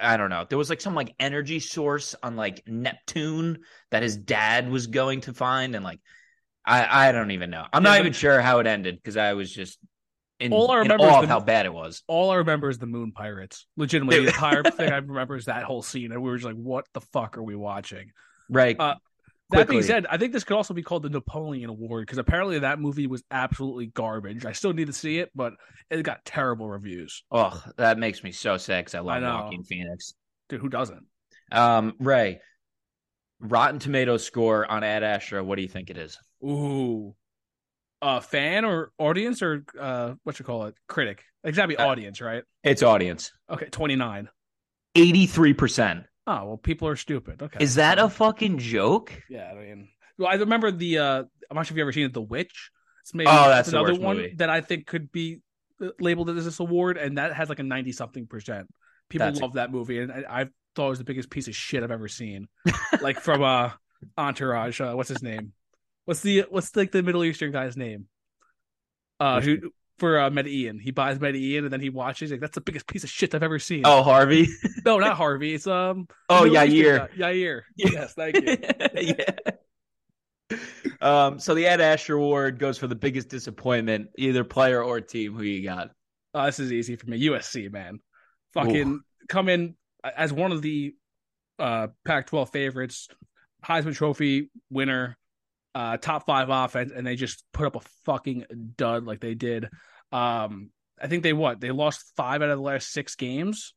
I 0.00 0.16
don't 0.16 0.30
know. 0.30 0.44
There 0.48 0.58
was 0.58 0.68
like 0.68 0.80
some 0.80 0.94
like 0.94 1.14
energy 1.18 1.60
source 1.60 2.14
on 2.22 2.36
like 2.36 2.62
Neptune 2.66 3.60
that 3.90 4.02
his 4.02 4.16
dad 4.16 4.68
was 4.68 4.88
going 4.88 5.22
to 5.22 5.32
find, 5.32 5.74
and 5.74 5.84
like 5.84 6.00
I 6.66 7.08
I 7.08 7.12
don't 7.12 7.30
even 7.30 7.50
know. 7.50 7.64
I'm 7.72 7.84
yeah, 7.84 7.90
not 7.90 8.00
even 8.00 8.12
sure 8.12 8.40
how 8.40 8.58
it 8.58 8.66
ended 8.66 8.96
because 8.96 9.16
I 9.16 9.34
was 9.34 9.52
just 9.52 9.78
in, 10.40 10.52
all 10.52 10.70
I 10.70 10.78
remember 10.78 11.06
is 11.06 11.20
the, 11.20 11.26
how 11.26 11.40
bad 11.40 11.66
it 11.66 11.72
was. 11.72 12.02
All 12.08 12.30
I 12.30 12.36
remember 12.36 12.68
is 12.68 12.78
the 12.78 12.86
Moon 12.86 13.12
Pirates. 13.12 13.66
Legitimately, 13.76 14.22
the 14.22 14.26
entire 14.28 14.62
thing 14.76 14.92
I 14.92 14.96
remember 14.96 15.36
is 15.36 15.44
that 15.46 15.62
whole 15.62 15.82
scene, 15.82 16.12
and 16.12 16.22
we 16.22 16.30
were 16.30 16.36
just 16.36 16.46
like, 16.46 16.56
"What 16.56 16.86
the 16.92 17.00
fuck 17.00 17.38
are 17.38 17.42
we 17.42 17.54
watching?" 17.54 18.10
Right. 18.48 18.78
Uh, 18.78 18.96
that 19.50 19.68
being 19.68 19.82
said, 19.82 20.06
I 20.08 20.16
think 20.16 20.32
this 20.32 20.42
could 20.42 20.56
also 20.56 20.74
be 20.74 20.82
called 20.82 21.02
the 21.02 21.10
Napoleon 21.10 21.70
Award 21.70 22.06
because 22.06 22.18
apparently 22.18 22.58
that 22.60 22.80
movie 22.80 23.06
was 23.06 23.22
absolutely 23.30 23.86
garbage. 23.86 24.44
I 24.44 24.52
still 24.52 24.72
need 24.72 24.86
to 24.86 24.92
see 24.92 25.18
it, 25.18 25.30
but 25.34 25.52
it 25.90 26.02
got 26.02 26.24
terrible 26.24 26.68
reviews. 26.68 27.22
Oh, 27.30 27.62
that 27.76 27.98
makes 27.98 28.24
me 28.24 28.32
so 28.32 28.56
sad 28.56 28.84
because 28.84 28.94
I 28.94 29.00
love 29.00 29.22
I 29.22 29.42
Joaquin 29.42 29.62
Phoenix. 29.62 30.14
Dude, 30.48 30.60
who 30.60 30.68
doesn't? 30.68 31.04
Um, 31.52 31.94
Ray, 31.98 32.40
Rotten 33.38 33.78
Tomatoes 33.78 34.24
score 34.24 34.68
on 34.68 34.82
Ad 34.82 35.02
Astra. 35.02 35.44
What 35.44 35.56
do 35.56 35.62
you 35.62 35.68
think 35.68 35.90
it 35.90 35.98
is? 35.98 36.18
Ooh, 36.42 37.14
uh, 38.04 38.20
fan 38.20 38.64
or 38.64 38.92
audience 38.98 39.42
or 39.42 39.64
uh, 39.80 40.14
what 40.24 40.38
you 40.38 40.44
call 40.44 40.66
it, 40.66 40.74
critic? 40.88 41.24
Exactly, 41.42 41.76
uh, 41.76 41.86
audience, 41.86 42.20
right? 42.20 42.44
It's 42.62 42.82
audience. 42.82 43.32
Okay, 43.50 43.66
twenty 43.70 43.96
nine. 43.96 44.28
Eighty 44.94 45.26
three 45.26 45.54
percent. 45.54 46.04
Oh 46.26 46.44
well, 46.44 46.56
people 46.56 46.86
are 46.86 46.96
stupid. 46.96 47.42
Okay, 47.42 47.62
is 47.62 47.76
that 47.76 47.98
a 47.98 48.08
fucking 48.08 48.58
joke? 48.58 49.12
Yeah, 49.28 49.50
I 49.50 49.54
mean, 49.54 49.88
well, 50.18 50.28
I 50.28 50.34
remember 50.34 50.70
the. 50.70 50.98
uh 50.98 51.22
I'm 51.50 51.56
not 51.56 51.66
sure 51.66 51.74
if 51.74 51.78
you 51.78 51.82
ever 51.82 51.92
seen 51.92 52.06
it, 52.06 52.14
The 52.14 52.22
Witch. 52.22 52.70
It's 53.02 53.14
maybe 53.14 53.28
oh, 53.30 53.48
that's 53.48 53.68
another 53.68 53.94
one 53.94 54.16
movie. 54.16 54.34
that 54.36 54.50
I 54.50 54.60
think 54.60 54.86
could 54.86 55.10
be 55.10 55.40
uh, 55.82 55.88
labeled 55.98 56.30
as 56.30 56.44
this 56.44 56.60
award, 56.60 56.96
and 56.98 57.18
that 57.18 57.34
has 57.34 57.48
like 57.48 57.58
a 57.58 57.62
ninety 57.62 57.92
something 57.92 58.26
percent. 58.26 58.68
People 59.08 59.26
that's 59.26 59.40
love 59.40 59.52
a... 59.52 59.56
that 59.56 59.70
movie, 59.70 60.00
and 60.00 60.12
I, 60.12 60.24
I, 60.28 60.46
thought 60.74 60.86
it 60.86 60.90
was 60.90 60.98
the 60.98 61.04
biggest 61.04 61.30
piece 61.30 61.46
of 61.46 61.54
shit 61.54 61.82
I've 61.82 61.90
ever 61.90 62.08
seen. 62.08 62.48
like 63.00 63.20
from 63.20 63.42
uh 63.42 63.70
Entourage. 64.18 64.80
Uh, 64.80 64.92
what's 64.92 65.08
his 65.08 65.22
name? 65.22 65.52
What's 66.04 66.20
the 66.20 66.44
what's 66.50 66.74
like 66.76 66.92
the 66.92 67.02
Middle 67.02 67.24
Eastern 67.24 67.52
guy's 67.52 67.76
name? 67.76 68.06
Uh, 69.20 69.40
who 69.40 69.70
for 69.98 70.18
uh, 70.18 70.30
Medellin. 70.30 70.78
He 70.78 70.90
buys 70.90 71.20
Medellin 71.20 71.64
and 71.64 71.72
then 71.72 71.80
he 71.80 71.90
watches. 71.90 72.30
Like, 72.30 72.40
That's 72.40 72.54
the 72.54 72.60
biggest 72.60 72.86
piece 72.86 73.04
of 73.04 73.10
shit 73.10 73.34
I've 73.34 73.42
ever 73.42 73.58
seen. 73.58 73.82
Oh, 73.84 74.02
Harvey? 74.02 74.48
no, 74.84 74.98
not 74.98 75.16
Harvey. 75.16 75.54
It's 75.54 75.66
um. 75.66 76.08
Oh, 76.28 76.42
Yair. 76.42 77.14
Yair. 77.16 77.62
Yes, 77.76 78.14
thank 78.14 78.36
you. 78.36 78.56
yeah. 79.14 80.58
Um. 81.00 81.38
So 81.38 81.54
the 81.54 81.66
Ad 81.66 81.80
Astra 81.80 82.16
Award 82.16 82.58
goes 82.58 82.78
for 82.78 82.86
the 82.86 82.94
biggest 82.94 83.28
disappointment, 83.28 84.08
either 84.16 84.44
player 84.44 84.82
or 84.82 85.00
team. 85.00 85.34
Who 85.34 85.42
you 85.42 85.64
got? 85.64 85.90
Uh, 86.32 86.46
this 86.46 86.58
is 86.58 86.72
easy 86.72 86.96
for 86.96 87.06
me. 87.06 87.28
USC, 87.28 87.70
man. 87.72 88.00
Fucking 88.54 88.88
Ooh. 88.88 89.00
come 89.28 89.48
in 89.48 89.76
as 90.16 90.32
one 90.32 90.52
of 90.52 90.62
the 90.62 90.94
uh 91.58 91.88
Pac-12 92.04 92.50
favorites, 92.50 93.08
Heisman 93.64 93.94
Trophy 93.94 94.50
winner 94.70 95.16
uh, 95.74 95.96
top 95.96 96.26
five 96.26 96.48
offense, 96.50 96.92
and 96.94 97.06
they 97.06 97.16
just 97.16 97.44
put 97.52 97.66
up 97.66 97.76
a 97.76 97.80
fucking 98.04 98.44
dud 98.76 99.04
like 99.04 99.20
they 99.20 99.34
did. 99.34 99.68
Um, 100.12 100.70
I 101.00 101.08
think 101.08 101.22
they 101.22 101.32
what 101.32 101.60
they 101.60 101.70
lost 101.70 102.12
five 102.16 102.42
out 102.42 102.50
of 102.50 102.58
the 102.58 102.62
last 102.64 102.92
six 102.92 103.16
games. 103.16 103.74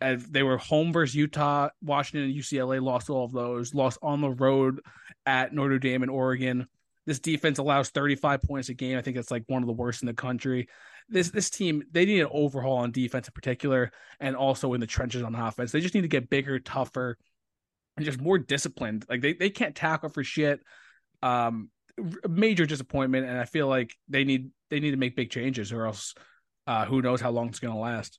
They 0.00 0.42
were 0.42 0.58
home 0.58 0.92
versus 0.92 1.14
Utah, 1.14 1.68
Washington, 1.80 2.28
and 2.28 2.34
UCLA 2.34 2.82
lost 2.82 3.08
all 3.08 3.24
of 3.24 3.32
those. 3.32 3.72
Lost 3.72 3.98
on 4.02 4.20
the 4.20 4.30
road 4.30 4.80
at 5.26 5.52
Notre 5.52 5.78
Dame 5.78 6.02
and 6.02 6.10
Oregon. 6.10 6.66
This 7.06 7.20
defense 7.20 7.58
allows 7.58 7.90
35 7.90 8.42
points 8.42 8.68
a 8.68 8.74
game. 8.74 8.98
I 8.98 9.02
think 9.02 9.16
it's 9.16 9.30
like 9.30 9.44
one 9.46 9.62
of 9.62 9.68
the 9.68 9.72
worst 9.72 10.02
in 10.02 10.06
the 10.06 10.14
country. 10.14 10.68
This 11.08 11.30
this 11.30 11.50
team 11.50 11.82
they 11.92 12.04
need 12.04 12.20
an 12.20 12.28
overhaul 12.32 12.78
on 12.78 12.90
defense 12.90 13.28
in 13.28 13.32
particular, 13.32 13.92
and 14.18 14.34
also 14.34 14.72
in 14.72 14.80
the 14.80 14.86
trenches 14.86 15.22
on 15.22 15.34
offense. 15.34 15.70
They 15.70 15.80
just 15.80 15.94
need 15.94 16.02
to 16.02 16.08
get 16.08 16.30
bigger, 16.30 16.58
tougher, 16.58 17.18
and 17.96 18.06
just 18.06 18.20
more 18.20 18.38
disciplined. 18.38 19.04
Like 19.08 19.20
they, 19.20 19.34
they 19.34 19.50
can't 19.50 19.76
tackle 19.76 20.08
for 20.08 20.24
shit 20.24 20.60
um, 21.22 21.70
major 22.28 22.66
disappointment, 22.66 23.26
and 23.26 23.38
I 23.38 23.44
feel 23.44 23.68
like 23.68 23.94
they 24.08 24.24
need 24.24 24.50
they 24.70 24.80
need 24.80 24.92
to 24.92 24.96
make 24.96 25.16
big 25.16 25.30
changes, 25.30 25.72
or 25.72 25.86
else 25.86 26.14
uh, 26.66 26.84
who 26.84 27.02
knows 27.02 27.20
how 27.20 27.30
long 27.30 27.48
it's 27.48 27.60
going 27.60 27.74
to 27.74 27.80
last. 27.80 28.18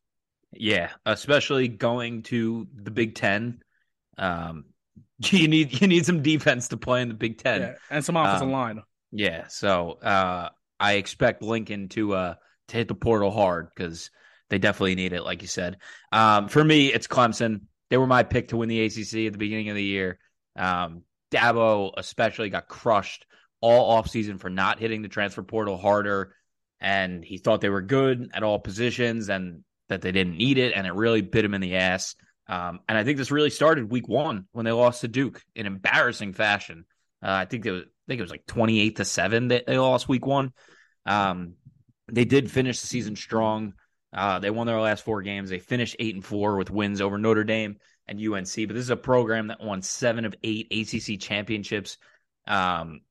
Yeah, 0.52 0.90
especially 1.06 1.68
going 1.68 2.24
to 2.24 2.68
the 2.74 2.92
Big 2.92 3.16
Ten. 3.16 3.62
Um, 4.18 4.66
you 5.20 5.48
need 5.48 5.82
you 5.82 5.88
need 5.88 6.06
some 6.06 6.22
defense 6.22 6.70
to 6.70 6.78
play 6.78 7.02
in 7.02 7.08
the 7.08 7.16
Big 7.16 7.38
Ten, 7.38 7.62
yeah, 7.62 7.74
and 7.90 8.04
some 8.04 8.18
offensive 8.18 8.48
um, 8.48 8.52
line. 8.52 8.84
Yeah, 9.12 9.48
so 9.48 9.94
uh, 10.02 10.50
I 10.80 10.94
expect 10.94 11.42
Lincoln 11.42 11.90
to 11.90 12.14
uh, 12.14 12.34
to 12.70 12.78
hit 12.78 12.88
the 12.88 12.96
portal 12.96 13.32
hard 13.32 13.70
because 13.76 14.12
they 14.50 14.60
definitely 14.60 14.96
need 14.96 15.14
it, 15.14 15.24
like 15.24 15.42
you 15.42 15.48
said. 15.48 15.78
Um, 16.12 16.48
for 16.48 16.64
me, 16.64 16.94
it's 16.94 17.08
Clemson. 17.08 17.62
They 17.90 17.98
were 17.98 18.08
my 18.08 18.24
pick 18.24 18.50
to 18.50 18.58
win 18.58 18.70
the 18.70 18.84
ACC 18.86 19.28
at 19.28 19.34
the 19.34 19.38
beginning 19.38 19.70
of 19.70 19.76
the 19.76 19.84
year. 19.84 20.20
Um, 20.56 21.04
Dabo 21.34 21.92
especially 21.98 22.50
got 22.50 22.68
crushed 22.68 23.26
all 23.62 24.02
offseason 24.02 24.40
for 24.40 24.50
not 24.50 24.80
hitting 24.80 25.02
the 25.02 25.08
transfer 25.08 25.42
portal 25.42 25.78
harder. 25.78 26.36
And 26.80 27.24
he 27.24 27.38
thought 27.38 27.62
they 27.62 27.70
were 27.70 27.82
good 27.82 28.30
at 28.34 28.44
all 28.44 28.60
positions 28.60 29.30
and 29.30 29.64
that 29.90 30.02
they 30.02 30.12
didn't 30.12 30.38
need 30.38 30.58
it. 30.58 30.74
And 30.76 30.86
it 30.86 30.94
really 30.94 31.22
bit 31.22 31.46
him 31.46 31.54
in 31.54 31.62
the 31.62 31.78
ass. 31.78 32.16
Um, 32.48 32.82
and 32.90 32.98
I 32.98 33.06
think 33.06 33.18
this 33.18 33.32
really 33.32 33.50
started 33.50 33.90
week 33.90 34.08
one 34.08 34.48
when 34.52 34.66
they 34.66 34.74
lost 34.74 35.02
to 35.02 35.08
Duke 35.08 35.42
in 35.56 35.66
embarrassing 35.66 36.34
fashion. 36.34 36.86
Uh, 37.24 37.32
I 37.32 37.46
think 37.46 37.66
it 37.66 37.72
was, 37.72 37.84
I 37.84 38.06
think 38.08 38.20
it 38.20 38.24
was 38.24 38.32
like 38.32 38.46
28 38.48 38.98
to 38.98 39.06
7 39.06 39.48
that 39.48 39.66
they 39.66 39.78
lost 39.78 40.10
week 40.10 40.26
one. 40.26 40.52
Um, 41.06 41.54
they 42.12 42.26
did 42.26 42.52
finish 42.52 42.82
the 42.82 42.88
season 42.88 43.16
strong. 43.16 43.74
Uh, 44.12 44.40
they 44.40 44.50
won 44.50 44.68
their 44.68 44.82
last 44.82 45.06
four 45.06 45.22
games. 45.22 45.50
They 45.50 45.60
finished 45.60 45.96
eight 46.00 46.16
and 46.16 46.24
four 46.24 46.58
with 46.58 46.70
wins 46.70 47.00
over 47.00 47.18
Notre 47.18 47.46
Dame 47.46 47.78
and 48.08 48.20
UNC. 48.20 48.56
But 48.56 48.74
this 48.74 48.84
is 48.84 48.90
a 48.90 48.98
program 48.98 49.48
that 49.48 49.62
won 49.62 49.82
seven 49.82 50.26
of 50.26 50.36
eight 50.44 50.68
ACC 50.72 51.20
championships. 51.20 51.98
Um, 52.48 53.02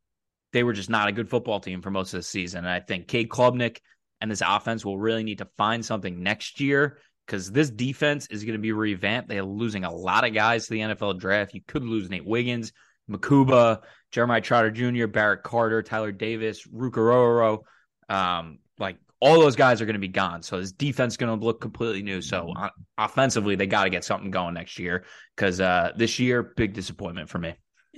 they 0.53 0.63
were 0.63 0.73
just 0.73 0.91
not 0.91 1.09
a 1.09 1.13
good 1.13 1.31
football 1.31 1.61
team 1.61 1.81
for 1.83 1.91
most 1.91 2.13
of 2.13 2.19
the 2.19 2.25
season. 2.25 2.59
And 2.61 2.69
I 2.69 2.81
think 2.81 3.09
Cade 3.09 3.29
Klubnik 3.29 3.79
and 4.21 4.31
this 4.31 4.43
offense 4.47 4.85
will 4.85 4.99
really 4.99 5.25
need 5.25 5.39
to 5.39 5.49
find 5.57 5.85
something 5.85 6.23
next 6.23 6.61
year 6.61 6.99
because 7.27 7.51
this 7.51 7.71
defense 7.71 8.27
is 8.31 8.45
going 8.45 8.55
to 8.55 8.61
be 8.61 8.73
revamped. 8.73 9.29
They're 9.29 9.43
losing 9.43 9.85
a 9.85 9.93
lot 9.93 10.27
of 10.27 10.35
guys 10.35 10.67
to 10.67 10.75
the 10.75 10.81
NFL 10.81 11.19
draft. 11.19 11.55
You 11.55 11.63
could 11.67 11.85
lose 11.85 12.11
Nate 12.11 12.27
Wiggins, 12.27 12.73
Mukuba, 13.11 13.81
Jeremiah 14.11 14.41
Trotter 14.41 14.71
Jr., 14.71 15.07
Barrett 15.07 15.43
Carter, 15.43 15.83
Tyler 15.83 16.13
Davis, 16.13 16.67
Ruke 16.67 16.95
Orhorhoro. 16.95 17.61
Um, 18.09 18.59
like 18.79 18.99
all 19.23 19.39
those 19.39 19.55
guys 19.55 19.81
are 19.81 19.87
going 19.87 19.95
to 19.95 20.01
be 20.01 20.09
gone. 20.09 20.43
So 20.43 20.59
his 20.59 20.73
defense 20.73 21.13
is 21.13 21.17
going 21.17 21.39
to 21.39 21.47
look 21.47 21.61
completely 21.61 22.03
new. 22.03 22.21
So 22.21 22.47
mm-hmm. 22.47 22.65
uh, 22.65 22.69
offensively, 22.99 23.55
they 23.55 23.69
got 23.69 23.85
to 23.85 23.91
get 23.91 24.05
something 24.05 24.33
going 24.33 24.55
next 24.55 24.81
year 24.81 25.05
because 25.37 25.61
uh, 25.61 25.93
this 25.97 26.19
year, 26.19 26.43
big 26.43 26.75
disappointment 26.75 27.31
for 27.31 27.39
me. 27.39 27.55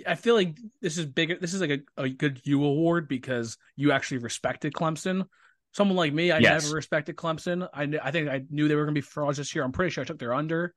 I 0.07 0.17
feel 0.17 0.35
like 0.35 0.59
this 0.83 0.99
is 0.99 1.07
bigger. 1.07 1.39
This 1.41 1.55
is 1.55 1.63
like 1.63 1.71
a, 1.71 2.03
a 2.03 2.09
good 2.11 2.43
you 2.45 2.63
award 2.63 3.09
because 3.09 3.57
you 3.75 3.91
actually 3.91 4.19
respected 4.19 4.75
Clemson. 4.75 5.25
Someone 5.73 5.97
like 5.97 6.13
me, 6.13 6.31
I 6.31 6.39
yes. 6.39 6.65
never 6.65 6.77
respected 6.77 7.17
Clemson. 7.17 7.69
I 7.73 7.85
I 8.03 8.11
think 8.11 8.29
I 8.29 8.43
knew 8.51 8.69
they 8.69 8.75
were 8.75 8.85
going 8.85 8.95
to 8.95 9.01
be 9.01 9.07
frauds 9.07 9.39
this 9.39 9.55
year. 9.55 9.65
I'm 9.65 9.73
pretty 9.73 9.91
sure 9.91 10.03
I 10.03 10.05
took 10.05 10.19
their 10.19 10.35
under, 10.35 10.75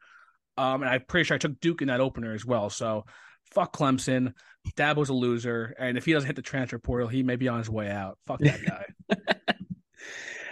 um, 0.56 0.82
and 0.82 0.90
I'm 0.90 1.04
pretty 1.08 1.26
sure 1.26 1.36
I 1.36 1.40
took 1.40 1.60
Duke 1.60 1.82
in 1.82 1.90
that 1.90 2.00
opener 2.00 2.34
as 2.34 2.46
well. 2.46 2.70
So 2.70 3.06
fuck 3.52 3.76
Clemson. 3.76 4.34
Dabo's 4.76 5.10
a 5.10 5.14
loser, 5.14 5.76
and 5.78 5.98
if 5.98 6.06
he 6.06 6.14
doesn't 6.14 6.28
hit 6.28 6.36
the 6.36 6.42
transfer 6.42 6.80
portal, 6.80 7.08
he 7.08 7.24
may 7.24 7.38
be 7.38 7.48
on 7.48 7.58
his 7.58 7.70
way 7.70 7.90
out. 7.90 8.18
Fuck 8.28 8.40
that 8.40 8.64
guy. 8.64 9.16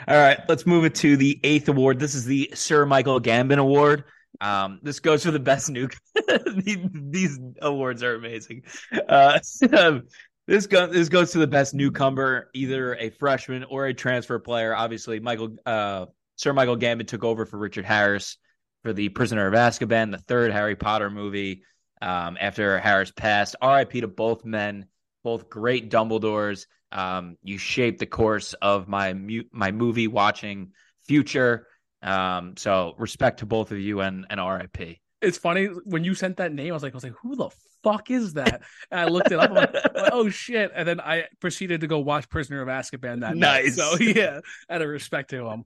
All 0.07 0.15
right, 0.15 0.39
let's 0.47 0.65
move 0.65 0.85
it 0.85 0.95
to 0.95 1.17
the 1.17 1.39
eighth 1.43 1.67
award. 1.67 1.99
This 1.99 2.15
is 2.15 2.25
the 2.25 2.51
Sir 2.53 2.85
Michael 2.85 3.19
Gambon 3.19 3.57
Award. 3.57 4.03
Um, 4.39 4.79
this 4.83 4.99
goes 4.99 5.23
for 5.23 5.31
the 5.31 5.39
best 5.39 5.67
these, 6.57 6.77
these, 6.93 7.39
awards 7.61 8.03
are 8.03 8.15
amazing. 8.15 8.63
Uh, 9.07 9.39
This 10.47 10.67
goes 10.67 10.91
this 10.91 11.09
goes 11.09 11.31
to 11.31 11.39
the 11.39 11.47
best 11.47 11.73
newcomer, 11.73 12.49
either 12.53 12.95
a 12.95 13.09
freshman 13.09 13.63
or 13.63 13.87
a 13.87 13.93
transfer 13.93 14.37
player. 14.37 14.75
Obviously, 14.75 15.19
Michael 15.19 15.55
uh, 15.65 16.05
Sir 16.35 16.53
Michael 16.53 16.77
Gambon 16.77 17.07
took 17.07 17.23
over 17.23 17.45
for 17.45 17.57
Richard 17.57 17.85
Harris 17.85 18.37
for 18.83 18.93
the 18.93 19.09
Prisoner 19.09 19.47
of 19.47 19.55
Azkaban, 19.55 20.11
the 20.11 20.19
third 20.19 20.51
Harry 20.51 20.75
Potter 20.75 21.09
movie. 21.09 21.63
Um, 22.01 22.37
after 22.39 22.77
Harris 22.77 23.09
passed, 23.09 23.55
R.I.P. 23.59 24.01
to 24.01 24.07
both 24.07 24.45
men, 24.45 24.85
both 25.23 25.49
great 25.49 25.89
Dumbledores. 25.89 26.67
Um, 26.95 27.38
you 27.43 27.58
shaped 27.58 27.99
the 27.99 28.05
course 28.05 28.53
of 28.62 28.88
my 28.88 29.13
mu- 29.13 29.43
my 29.51 29.71
movie 29.71 30.08
watching 30.08 30.71
future. 31.03 31.67
Um, 32.01 32.55
so 32.55 32.95
respect 32.97 33.39
to 33.39 33.45
both 33.45 33.71
of 33.71 33.79
you 33.79 33.99
and 33.99 34.25
and 34.29 34.39
R.I.P. 34.39 35.01
It's 35.21 35.38
funny 35.38 35.65
when 35.65 36.03
you 36.03 36.15
sent 36.15 36.38
that 36.38 36.53
name. 36.53 36.71
I 36.71 36.73
was 36.73 36.84
like, 36.84 36.93
I 36.93 36.97
was 36.97 37.03
like, 37.03 37.15
who 37.21 37.36
the 37.36 37.49
fuck 37.84 38.10
is 38.12 38.34
that? 38.34 38.62
And 38.91 38.99
I 38.99 39.05
looked 39.05 39.31
it 39.31 39.39
up. 39.39 39.49
I'm 39.49 39.55
like, 39.55 39.75
oh 40.12 40.29
shit! 40.29 40.71
And 40.73 40.88
then 40.88 41.01
I 41.01 41.25
proceeded 41.41 41.81
to 41.81 41.88
go 41.88 41.99
watch 41.99 42.29
Prisoner 42.29 42.62
of 42.62 42.69
Azkaban 42.69 43.21
that 43.21 43.36
nice. 43.36 43.75
night. 43.77 43.97
So 43.97 43.97
yeah, 43.99 44.39
out 44.69 44.81
of 44.81 44.88
respect 44.88 45.31
to 45.31 45.47
him. 45.47 45.65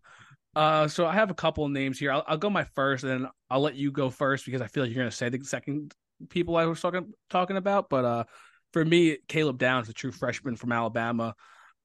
Uh, 0.55 0.87
so 0.87 1.05
I 1.05 1.13
have 1.13 1.29
a 1.29 1.35
couple 1.35 1.63
of 1.63 1.71
names 1.71 1.99
here. 1.99 2.11
I'll, 2.11 2.23
I'll 2.27 2.37
go 2.37 2.49
my 2.49 2.63
first, 2.75 3.03
and 3.03 3.11
then 3.11 3.31
I'll 3.51 3.61
let 3.61 3.75
you 3.75 3.91
go 3.91 4.09
first 4.09 4.45
because 4.45 4.61
I 4.61 4.67
feel 4.67 4.83
like 4.83 4.91
you're 4.91 5.03
going 5.03 5.11
to 5.11 5.15
say 5.15 5.29
the 5.29 5.43
second 5.43 5.93
people 6.29 6.57
I 6.57 6.65
was 6.65 6.81
talking 6.81 7.13
talking 7.29 7.57
about. 7.57 7.89
But 7.89 8.05
uh, 8.05 8.23
for 8.73 8.83
me, 8.83 9.17
Caleb 9.27 9.57
Downs, 9.57 9.87
the 9.87 9.93
true 9.93 10.11
freshman 10.11 10.55
from 10.55 10.71
Alabama, 10.71 11.35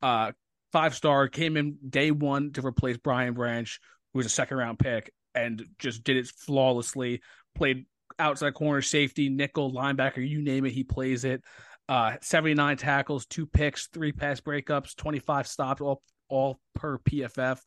uh, 0.02 0.32
five 0.72 0.94
star, 0.94 1.28
came 1.28 1.56
in 1.56 1.78
day 1.88 2.10
one 2.10 2.52
to 2.52 2.66
replace 2.66 2.96
Brian 2.96 3.34
Branch, 3.34 3.80
who 4.12 4.18
was 4.18 4.26
a 4.26 4.30
second 4.30 4.56
round 4.56 4.78
pick, 4.78 5.12
and 5.34 5.64
just 5.78 6.04
did 6.04 6.16
it 6.16 6.26
flawlessly. 6.26 7.22
Played 7.54 7.86
outside 8.18 8.54
corner, 8.54 8.82
safety, 8.82 9.28
nickel, 9.28 9.72
linebacker, 9.72 10.26
you 10.26 10.42
name 10.42 10.64
it, 10.66 10.72
he 10.72 10.84
plays 10.84 11.24
it. 11.24 11.42
Uh, 11.88 12.16
79 12.22 12.76
tackles, 12.76 13.26
two 13.26 13.46
picks, 13.46 13.88
three 13.88 14.12
pass 14.12 14.40
breakups, 14.40 14.96
25 14.96 15.46
stops, 15.46 15.80
all 15.80 16.02
all 16.28 16.58
per 16.74 16.98
PFF. 16.98 17.60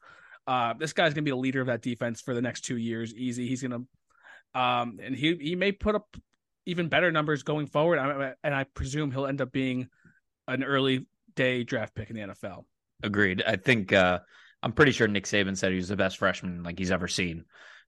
Uh, 0.48 0.74
this 0.74 0.94
guy's 0.94 1.14
gonna 1.14 1.24
be 1.24 1.32
a 1.32 1.36
leader 1.36 1.62
of 1.62 1.68
that 1.68 1.82
defense 1.82 2.22
for 2.22 2.34
the 2.34 2.42
next 2.42 2.62
two 2.62 2.78
years, 2.78 3.14
easy. 3.14 3.48
He's 3.48 3.62
gonna, 3.62 3.82
um, 4.56 5.00
and 5.02 5.16
he 5.16 5.36
he 5.36 5.56
may 5.56 5.72
put 5.72 5.96
up 5.96 6.08
even 6.68 6.90
better 6.90 7.12
numbers 7.12 7.44
going 7.44 7.66
forward. 7.66 8.36
and 8.44 8.54
I 8.54 8.66
presume 8.66 9.12
he'll 9.12 9.26
end 9.26 9.42
up 9.42 9.52
being 9.52 9.88
an 10.48 10.64
early 10.64 11.08
day 11.36 11.64
draft 11.64 11.96
pick 11.96 12.10
in 12.10 12.16
the 12.16 12.22
NFL. 12.22 12.66
Agreed. 13.02 13.42
I 13.46 13.56
think 13.56 13.94
uh, 13.94 14.20
I'm 14.62 14.74
pretty 14.74 14.92
sure 14.92 15.08
Nick 15.08 15.24
Saban 15.24 15.58
said 15.58 15.72
he 15.72 15.78
was 15.78 15.88
the 15.88 15.96
best 15.96 16.18
freshman 16.18 16.64
like 16.64 16.78
he's 16.78 16.92
ever 16.92 17.08
seen. 17.08 17.46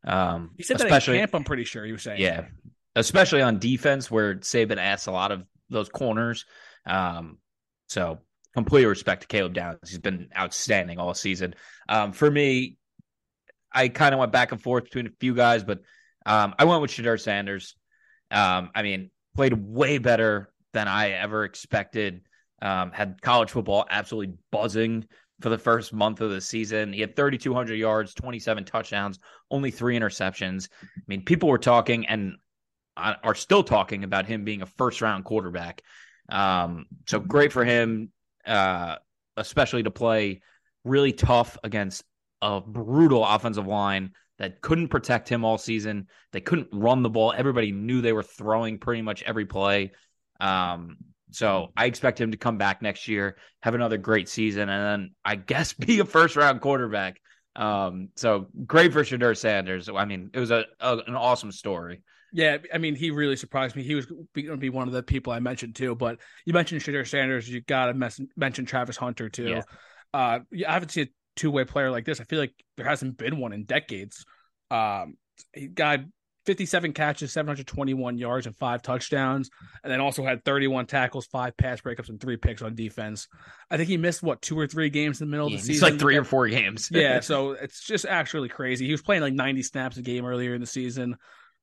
Um, 0.08 0.52
he 0.56 0.64
said 0.64 0.78
that 0.78 0.86
especially, 0.86 1.18
in 1.18 1.24
camp. 1.24 1.36
I'm 1.36 1.44
pretty 1.44 1.66
sure 1.66 1.86
he 1.86 1.92
was 1.92 2.04
saying. 2.04 2.22
Yeah, 2.22 2.46
especially 2.96 3.42
on 3.42 3.60
defense 3.60 4.10
where 4.10 4.36
Saban 4.36 4.78
asks 4.78 5.08
a 5.08 5.12
lot 5.12 5.32
of 5.32 5.44
those 5.70 5.90
corners. 5.90 6.46
Um, 6.86 7.40
so 7.90 8.20
complete 8.54 8.86
respect 8.86 9.24
to 9.24 9.28
Caleb 9.28 9.54
Downs. 9.54 9.80
He's 9.88 10.00
been 10.00 10.30
outstanding 10.38 11.00
all 11.00 11.14
season. 11.14 11.54
Um, 11.90 12.14
for 12.14 12.32
me, 12.32 12.78
I 13.74 13.90
kind 13.90 14.14
of 14.14 14.20
went 14.20 14.32
back 14.32 14.52
and 14.52 14.62
forth 14.62 14.86
between 14.86 15.08
a 15.08 15.12
few 15.20 15.36
guys, 15.36 15.64
but 15.64 15.82
um, 16.26 16.54
I 16.58 16.64
went 16.66 16.82
with 16.82 16.92
Shedeur 16.92 17.20
Sanders. 17.20 17.76
Um, 18.32 18.72
I 18.76 18.82
mean, 18.82 19.10
played 19.36 19.54
way 19.54 19.98
better 19.98 20.52
than 20.74 20.88
I 20.88 21.12
ever 21.12 21.44
expected. 21.44 22.22
Um, 22.62 22.92
had 22.92 23.22
college 23.22 23.52
football 23.52 23.86
absolutely 23.90 24.36
buzzing 24.52 25.06
for 25.40 25.50
the 25.50 25.58
first 25.58 25.94
month 25.94 26.22
of 26.22 26.32
the 26.32 26.42
season. 26.42 26.92
He 26.92 27.02
had 27.02 27.16
3,200 27.16 27.76
yards, 27.76 28.14
27 28.14 28.66
touchdowns, 28.66 29.20
only 29.50 29.72
three 29.72 29.98
interceptions. 29.98 30.68
I 30.84 31.02
mean, 31.08 31.24
people 31.24 31.50
were 31.50 31.58
talking 31.58 32.06
and 32.08 32.36
are 32.98 33.36
still 33.36 33.64
talking 33.64 34.04
about 34.04 34.26
him 34.26 34.44
being 34.44 34.62
a 34.62 34.66
first 34.66 35.02
round 35.02 35.24
quarterback. 35.24 35.82
Um, 36.28 36.86
so 37.08 37.20
great 37.20 37.54
for 37.54 37.64
him, 37.64 38.12
uh, 38.46 38.98
especially 39.38 39.84
to 39.84 39.92
play 39.92 40.42
really 40.84 41.14
tough 41.14 41.58
against 41.64 42.04
a 42.42 42.60
brutal 42.62 43.26
offensive 43.26 43.68
line 43.68 44.12
that 44.40 44.62
couldn't 44.62 44.88
protect 44.88 45.30
him 45.30 45.46
all 45.46 45.58
season. 45.58 46.08
They 46.32 46.42
couldn't 46.42 46.70
run 46.72 47.04
the 47.04 47.10
ball. 47.10 47.34
Everybody 47.36 47.72
knew 47.72 48.02
they 48.02 48.14
were 48.14 48.24
throwing 48.24 48.80
pretty 48.80 49.02
much 49.02 49.22
every 49.24 49.46
play. 49.46 49.92
Um, 50.40 50.98
so 51.32 51.72
I 51.78 51.86
expect 51.86 52.20
him 52.20 52.32
to 52.32 52.38
come 52.38 52.58
back 52.58 52.82
next 52.82 53.08
year, 53.08 53.38
have 53.62 53.76
another 53.76 53.98
great 53.98 54.28
season, 54.30 54.70
and 54.70 54.84
then 54.84 55.16
I 55.24 55.36
guess 55.36 55.74
be 55.74 56.00
a 56.00 56.06
first 56.06 56.36
round 56.36 56.62
quarterback. 56.62 57.20
Um, 57.56 58.10
so 58.16 58.48
great 58.66 58.94
for 58.94 59.04
Shedeur 59.04 59.38
Sanders. 59.38 59.90
I 59.90 60.06
mean, 60.06 60.32
it 60.34 60.40
was 60.40 60.52
a, 60.52 60.66
a 60.80 60.98
an 61.08 61.16
awesome 61.16 61.52
story. 61.52 62.02
Yeah, 62.32 62.58
I 62.74 62.78
mean, 62.78 62.96
he 62.96 63.10
really 63.12 63.36
surprised 63.36 63.76
me. 63.76 63.84
He 63.84 63.96
was 63.96 64.06
going 64.06 64.28
to 64.34 64.58
be 64.58 64.70
one 64.70 64.88
of 64.88 64.94
the 64.94 65.02
people 65.02 65.34
I 65.34 65.40
mentioned 65.40 65.76
too. 65.76 65.96
But 65.96 66.20
you 66.46 66.54
mentioned 66.54 66.82
Shedeur 66.82 67.08
Sanders. 67.08 67.50
You 67.50 67.62
got 67.62 67.88
to 67.88 67.94
mes- 67.94 68.22
mention 68.38 68.66
Travis 68.66 68.98
Hunter 68.98 69.30
too. 69.30 69.48
Yeah. 69.48 69.64
Uh, 70.14 70.40
I 70.68 70.72
haven't 70.72 70.90
seen 70.90 71.06
a 71.06 71.10
two 71.40 71.50
way 71.50 71.64
player 71.64 71.90
like 71.90 72.06
this. 72.06 72.20
I 72.20 72.26
feel 72.26 72.40
like 72.40 72.54
there 72.76 72.86
hasn't 72.86 73.18
been 73.18 73.38
one 73.38 73.54
in 73.54 73.64
decades. 73.64 74.26
Um, 74.70 75.16
he 75.54 75.68
got 75.68 76.02
57 76.46 76.92
catches, 76.94 77.32
721 77.32 78.18
yards, 78.18 78.46
and 78.46 78.56
five 78.56 78.82
touchdowns, 78.82 79.50
and 79.84 79.92
then 79.92 80.02
also 80.02 80.24
had 80.24 80.44
31 80.44 80.86
tackles, 80.86 81.26
five 81.28 81.56
pass 81.56 81.80
breakups, 81.80 82.10
and 82.10 82.20
three 82.20 82.36
picks 82.36 82.62
on 82.62 82.76
defense. 82.76 83.28
I 83.72 83.78
think 83.78 83.88
he 83.88 83.98
missed 83.98 84.22
what 84.22 84.42
two 84.42 84.60
or 84.60 84.68
three 84.68 84.90
games 84.90 85.22
in 85.22 85.28
the 85.28 85.32
middle 85.32 85.50
yeah, 85.50 85.56
of 85.56 85.62
the 85.62 85.68
season. 85.68 85.88
It's 85.88 85.94
like 85.94 86.00
three 86.00 86.18
or 86.18 86.26
four 86.26 86.48
games. 86.50 86.90
yeah, 86.92 87.20
so 87.22 87.52
it's 87.52 87.86
just 87.86 88.06
actually 88.06 88.50
crazy. 88.50 88.86
He 88.86 88.92
was 88.92 89.02
playing 89.02 89.22
like 89.22 89.34
90 89.34 89.64
snaps 89.64 89.98
a 89.98 90.02
game 90.02 90.26
earlier 90.26 90.54
in 90.54 90.62
the 90.62 90.68
season. 90.68 91.16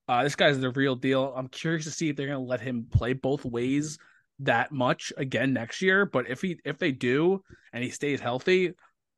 Uh, 0.08 0.22
this 0.22 0.36
guy's 0.36 0.58
the 0.58 0.70
real 0.70 0.94
deal. 0.94 1.34
I'm 1.36 1.48
curious 1.48 1.84
to 1.84 1.90
see 1.90 2.08
if 2.08 2.16
they're 2.16 2.28
going 2.28 2.38
to 2.38 2.48
let 2.48 2.60
him 2.60 2.86
play 2.90 3.12
both 3.12 3.44
ways 3.44 3.98
that 4.40 4.72
much 4.72 5.12
again 5.16 5.52
next 5.52 5.82
year. 5.82 6.06
But 6.06 6.30
if 6.30 6.40
he 6.40 6.60
if 6.64 6.78
they 6.78 6.92
do 6.92 7.42
and 7.72 7.82
he 7.82 7.90
stays 7.90 8.20
healthy, 8.20 8.72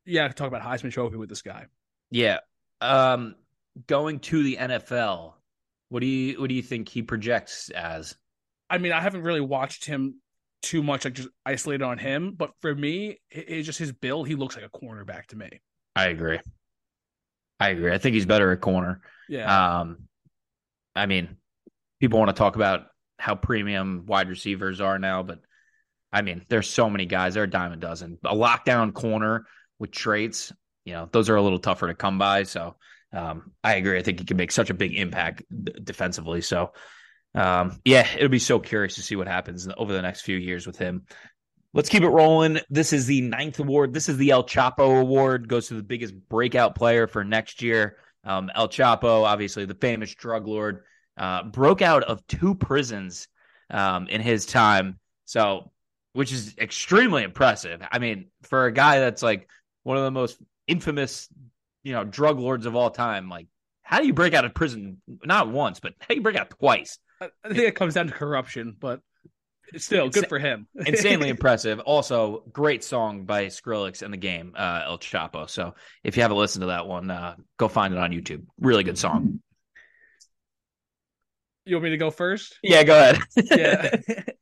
yeah, 0.09 0.29
talk 0.29 0.49
about 0.49 0.63
Heisman 0.63 0.91
Trophy 0.91 1.17
with 1.17 1.29
this 1.29 1.43
guy. 1.43 1.67
Yeah. 2.11 2.39
Um, 2.81 3.35
going 3.87 4.21
to 4.21 4.43
the 4.43 4.57
NFL, 4.57 5.35
what 5.91 6.01
do 6.01 6.07
you 6.07 6.41
what 6.41 6.49
do 6.49 6.55
you 6.55 6.63
think 6.63 6.89
he 6.89 7.03
projects 7.03 7.71
as? 7.71 8.17
I 8.71 8.79
mean, 8.79 8.93
I 8.93 9.01
haven't 9.01 9.23
really 9.23 9.41
watched 9.41 9.85
him 9.85 10.21
too 10.63 10.83
much, 10.83 11.05
like 11.05 11.15
just 11.15 11.29
isolated 11.45 11.85
on 11.85 11.99
him. 11.99 12.35
But 12.37 12.51
for 12.61 12.75
me, 12.75 13.21
it's 13.31 13.67
just 13.67 13.79
his 13.79 13.93
build. 13.93 14.29
He 14.29 14.35
looks 14.35 14.57
like 14.57 14.65
a 14.65 14.69
cornerback 14.69 15.27
to 15.27 15.37
me. 15.37 15.49
I 15.95 16.07
agree. 16.07 16.41
I 17.61 17.71
agree. 17.71 17.93
I 17.93 17.99
think 17.99 18.15
he's 18.15 18.27
better 18.27 18.53
at 18.53 18.61
corner. 18.61 19.01
Yeah. 19.29 19.81
Um, 19.81 20.09
I 20.95 21.07
mean, 21.07 21.37
people 22.01 22.19
want 22.19 22.29
to 22.29 22.37
talk 22.37 22.57
about 22.57 22.87
how 23.19 23.35
premium 23.35 24.05
wide 24.07 24.29
receivers 24.29 24.81
are 24.81 24.99
now, 24.99 25.23
but 25.23 25.41
I 26.13 26.23
mean, 26.23 26.45
there's 26.49 26.69
so 26.69 26.89
many 26.89 27.07
guys. 27.07 27.35
They're 27.35 27.45
a 27.45 27.51
dime 27.51 27.73
a 27.73 27.77
dozen. 27.77 28.19
A 28.25 28.35
lockdown 28.35 28.95
corner 28.95 29.45
with 29.79 29.91
traits, 29.91 30.53
you 30.85 30.93
know, 30.93 31.09
those 31.13 31.29
are 31.29 31.37
a 31.37 31.43
little 31.43 31.59
tougher 31.59 31.89
to 31.89 31.95
come 31.95 32.19
by. 32.19 32.45
So 32.45 32.77
um, 33.13 33.53
I 33.63 33.75
agree. 33.75 33.99
I 33.99 34.03
think 34.03 34.21
he 34.21 34.25
can 34.25 34.37
make 34.37 34.53
such 34.53 34.71
a 34.71 34.75
big 34.75 34.95
impact 34.95 35.43
d- 35.51 35.73
defensively. 35.83 36.41
So 36.41 36.73
um, 37.35 37.81
yeah, 37.85 38.07
it'll 38.17 38.29
be 38.29 38.39
so 38.39 38.59
curious 38.59 38.95
to 38.97 39.03
see 39.03 39.17
what 39.17 39.29
happens 39.29 39.69
over 39.77 39.93
the 39.93 40.03
next 40.03 40.23
few 40.23 40.37
years 40.37 40.67
with 40.67 40.79
him. 40.79 41.05
Let's 41.75 41.91
keep 41.91 42.03
it 42.03 42.09
rolling. 42.09 42.61
This 42.71 42.93
is 42.93 43.07
the 43.07 43.21
ninth 43.21 43.59
award. 43.61 43.93
This 43.93 44.09
is 44.09 44.17
the 44.17 44.31
El 44.31 44.45
Chapo 44.45 45.01
Award. 45.01 45.49
Goes 45.49 45.69
to 45.69 45.75
the 45.75 45.83
biggest 45.83 46.15
breakout 46.29 46.75
player 46.75 47.07
for 47.07 47.25
next 47.25 47.61
year. 47.63 47.99
Um, 48.25 48.51
El 48.55 48.69
Chapo, 48.69 49.25
obviously 49.25 49.67
the 49.67 49.75
famous 49.75 50.15
drug 50.15 50.47
lord, 50.47 50.85
uh, 51.19 51.45
broke 51.45 51.83
out 51.83 52.05
of 52.05 52.27
two 52.27 52.55
prisons 52.55 53.29
um, 53.71 54.09
in 54.09 54.21
his 54.23 54.47
time. 54.47 54.99
So, 55.27 55.71
which 56.15 56.33
is 56.33 56.57
extremely 56.59 57.23
impressive. 57.23 57.83
I 57.93 57.99
mean, 57.99 58.31
for 58.43 58.65
a 58.65 58.73
guy 58.73 59.01
that's 59.01 59.23
like 59.23 59.49
one 59.89 59.97
of 59.97 60.05
the 60.05 60.11
most 60.11 60.37
infamous, 60.67 61.29
you 61.83 61.95
know, 61.95 62.05
drug 62.05 62.39
lords 62.39 62.67
of 62.67 62.77
all 62.77 62.91
time, 62.91 63.31
like 63.31 63.47
how 63.83 63.99
do 63.99 64.07
you 64.07 64.13
break 64.13 64.35
out 64.35 64.45
of 64.45 64.53
prison 64.53 65.01
not 65.25 65.49
once, 65.49 65.81
but 65.81 65.95
how 65.99 66.09
do 66.09 66.17
you 66.17 66.21
break 66.21 66.37
out 66.37 66.51
twice? 66.51 66.99
I 67.23 67.29
think 67.47 67.61
it 67.61 67.75
comes 67.75 67.95
down 67.95 68.09
to 68.09 68.13
corruption, 68.13 68.77
but 68.79 69.01
still 69.79 70.11
good 70.11 70.29
for 70.29 70.39
him. 70.39 70.69
insanely 70.87 71.31
impressive. 71.31 71.81
Also, 71.81 72.45
great 72.53 72.85
song 72.85 73.25
by 73.25 73.47
Skrillex 73.47 74.03
in 74.03 74.11
the 74.11 74.19
game, 74.19 74.53
uh, 74.59 74.83
El 74.85 74.99
Chapo. 74.99 75.49
So 75.49 75.75
if 76.05 76.19
you 76.19 76.23
haven't 76.23 76.37
listened 76.37 76.65
to 76.65 76.67
that 76.67 76.87
one, 76.87 77.11
uh, 77.11 77.37
go 77.57 77.67
find 77.67 77.95
it 77.95 77.99
on 77.99 78.11
YouTube. 78.11 78.45
Really 78.61 78.85
good 78.85 78.99
song. 78.99 79.41
You 81.65 81.77
want 81.77 81.85
me 81.85 81.91
to 81.91 81.97
go 81.97 82.11
first? 82.11 82.59
Yeah, 82.63 82.83
go 82.83 82.99
ahead. 82.99 83.23
yeah. 83.37 83.97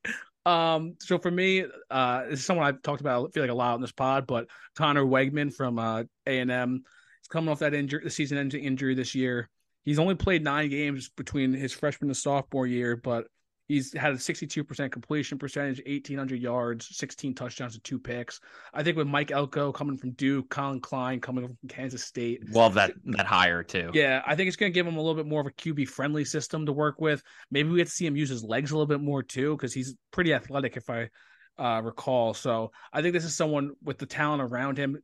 um, 0.46 0.94
so 1.00 1.18
for 1.18 1.30
me, 1.30 1.64
uh, 1.90 2.24
this 2.30 2.38
is 2.40 2.46
someone 2.46 2.66
I've 2.66 2.80
talked 2.82 3.00
about, 3.00 3.28
I 3.28 3.30
feel 3.32 3.42
like 3.42 3.50
a 3.50 3.54
lot 3.54 3.74
on 3.74 3.80
this 3.80 3.92
pod, 3.92 4.26
but 4.26 4.46
Conner 4.76 5.04
Weigman 5.04 5.52
from 5.52 5.78
uh 5.78 6.04
A 6.26 6.38
and 6.38 6.50
M. 6.50 6.84
He's 7.20 7.28
coming 7.28 7.50
off 7.50 7.58
that 7.58 7.74
injury, 7.74 8.02
the 8.04 8.10
season-ending 8.10 8.62
injury 8.62 8.94
this 8.94 9.14
year. 9.14 9.48
He's 9.84 9.98
only 9.98 10.14
played 10.14 10.44
nine 10.44 10.70
games 10.70 11.10
between 11.16 11.52
his 11.52 11.72
freshman 11.72 12.10
and 12.10 12.16
sophomore 12.16 12.66
year, 12.66 12.96
but 12.96 13.26
He's 13.68 13.92
had 13.92 14.12
a 14.12 14.16
62% 14.16 14.92
completion 14.92 15.38
percentage, 15.38 15.82
1,800 15.86 16.40
yards, 16.40 16.96
16 16.96 17.34
touchdowns, 17.34 17.74
and 17.74 17.82
two 17.82 17.98
picks. 17.98 18.40
I 18.72 18.82
think 18.82 18.96
with 18.96 19.08
Mike 19.08 19.30
Elko 19.30 19.72
coming 19.72 19.96
from 19.96 20.12
Duke, 20.12 20.48
Collin 20.50 20.80
Klein 20.80 21.20
coming 21.20 21.46
from 21.46 21.56
Kansas 21.68 22.04
State. 22.04 22.48
Love 22.50 22.74
that 22.74 22.92
that 23.06 23.26
hire 23.26 23.62
too. 23.62 23.90
Yeah, 23.92 24.22
I 24.26 24.36
think 24.36 24.48
it's 24.48 24.56
going 24.56 24.72
to 24.72 24.74
give 24.74 24.86
him 24.86 24.96
a 24.96 25.00
little 25.00 25.14
bit 25.14 25.26
more 25.26 25.40
of 25.40 25.46
a 25.46 25.50
QB 25.50 25.88
friendly 25.88 26.24
system 26.24 26.66
to 26.66 26.72
work 26.72 27.00
with. 27.00 27.22
Maybe 27.50 27.68
we 27.68 27.78
get 27.78 27.88
to 27.88 27.92
see 27.92 28.06
him 28.06 28.16
use 28.16 28.28
his 28.28 28.44
legs 28.44 28.70
a 28.70 28.74
little 28.74 28.86
bit 28.86 29.00
more 29.00 29.22
too 29.22 29.56
because 29.56 29.72
he's 29.74 29.96
pretty 30.12 30.32
athletic. 30.32 30.76
If 30.76 30.88
I 30.88 31.10
uh, 31.58 31.80
recall. 31.82 32.34
So 32.34 32.70
I 32.92 33.02
think 33.02 33.14
this 33.14 33.24
is 33.24 33.34
someone 33.34 33.72
with 33.82 33.98
the 33.98 34.06
talent 34.06 34.42
around 34.42 34.78
him. 34.78 34.98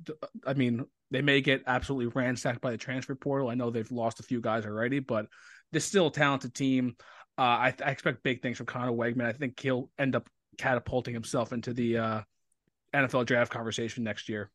I 0.47 0.55
mean, 0.55 0.85
they 1.11 1.23
may 1.23 1.41
get 1.41 1.63
absolutely 1.67 2.07
ransacked 2.07 2.61
by 2.61 2.71
the 2.71 2.79
transfer 2.79 3.15
portal. 3.15 3.49
I 3.49 3.55
know 3.55 3.71
they've 3.71 3.91
lost 3.91 4.21
a 4.21 4.25
few 4.25 4.41
guys 4.41 4.67
already, 4.67 4.99
but 4.99 5.27
this 5.73 5.85
still 5.85 6.09
a 6.09 6.13
talented 6.13 6.55
team. 6.55 6.97
Uh, 7.39 7.43
I, 7.43 7.75
I, 7.85 7.91
expect 7.91 8.23
big 8.23 8.43
things 8.43 8.59
from 8.59 8.67
Conner 8.67 8.93
Weigman. 8.93 9.25
I 9.25 9.33
think 9.33 9.59
he'll 9.59 9.89
end 9.99 10.15
up 10.15 10.29
catapulting 10.59 11.15
himself 11.15 11.53
into 11.53 11.73
the 11.73 11.97
uh, 11.99 12.21
NFL 12.95 13.27
draft 13.27 13.51
conversation 13.51 14.05
next 14.05 14.29
year. 14.29 14.51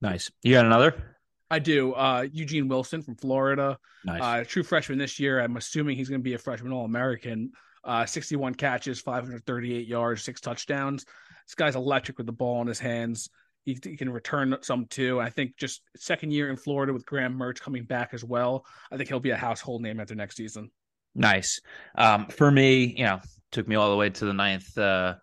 Nice. 0.00 0.30
You 0.42 0.54
got 0.54 0.64
another? 0.64 1.16
I 1.50 1.58
do. 1.58 1.92
Uh, 1.92 2.26
Eugene 2.32 2.68
Wilson 2.68 3.02
from 3.02 3.16
Florida. 3.16 3.78
Nice. 4.04 4.22
Uh, 4.22 4.44
true 4.46 4.62
freshman 4.62 4.98
this 4.98 5.20
year. 5.20 5.40
I'm 5.40 5.56
assuming 5.56 5.96
he's 5.96 6.08
going 6.08 6.20
to 6.20 6.24
be 6.24 6.34
a 6.34 6.38
freshman 6.38 6.72
All 6.72 6.84
American. 6.84 7.52
Uh, 7.84 8.06
61 8.06 8.54
catches, 8.54 9.00
538 9.00 9.86
yards, 9.86 10.22
six 10.22 10.40
touchdowns. 10.40 11.04
This 11.46 11.54
guy's 11.54 11.76
electric 11.76 12.16
with 12.16 12.26
the 12.26 12.32
ball 12.32 12.62
in 12.62 12.66
his 12.66 12.78
hands. 12.78 13.28
He, 13.64 13.78
he, 13.82 13.96
can 13.96 14.10
return 14.10 14.56
some 14.62 14.86
too. 14.86 15.20
I 15.20 15.30
think 15.30 15.56
just 15.56 15.82
second 15.96 16.32
year 16.32 16.50
in 16.50 16.56
Florida 16.56 16.92
with 16.92 17.06
Graham 17.06 17.38
Mertz 17.38 17.60
coming 17.60 17.84
back 17.84 18.10
as 18.12 18.24
well. 18.24 18.64
I 18.90 18.96
think 18.96 19.08
he'll 19.08 19.20
be 19.20 19.30
a 19.30 19.36
household 19.36 19.82
name 19.82 20.00
after 20.00 20.14
next 20.14 20.36
season. 20.36 20.70
Nice. 21.14 21.60
Um, 21.96 22.26
for 22.26 22.50
me, 22.50 22.94
you 22.96 23.04
know, 23.04 23.20
took 23.52 23.68
me 23.68 23.76
all 23.76 23.90
the 23.90 23.96
way 23.96 24.10
to 24.10 24.24
the 24.24 24.32
ninth, 24.32 24.76
uh, 24.76 25.14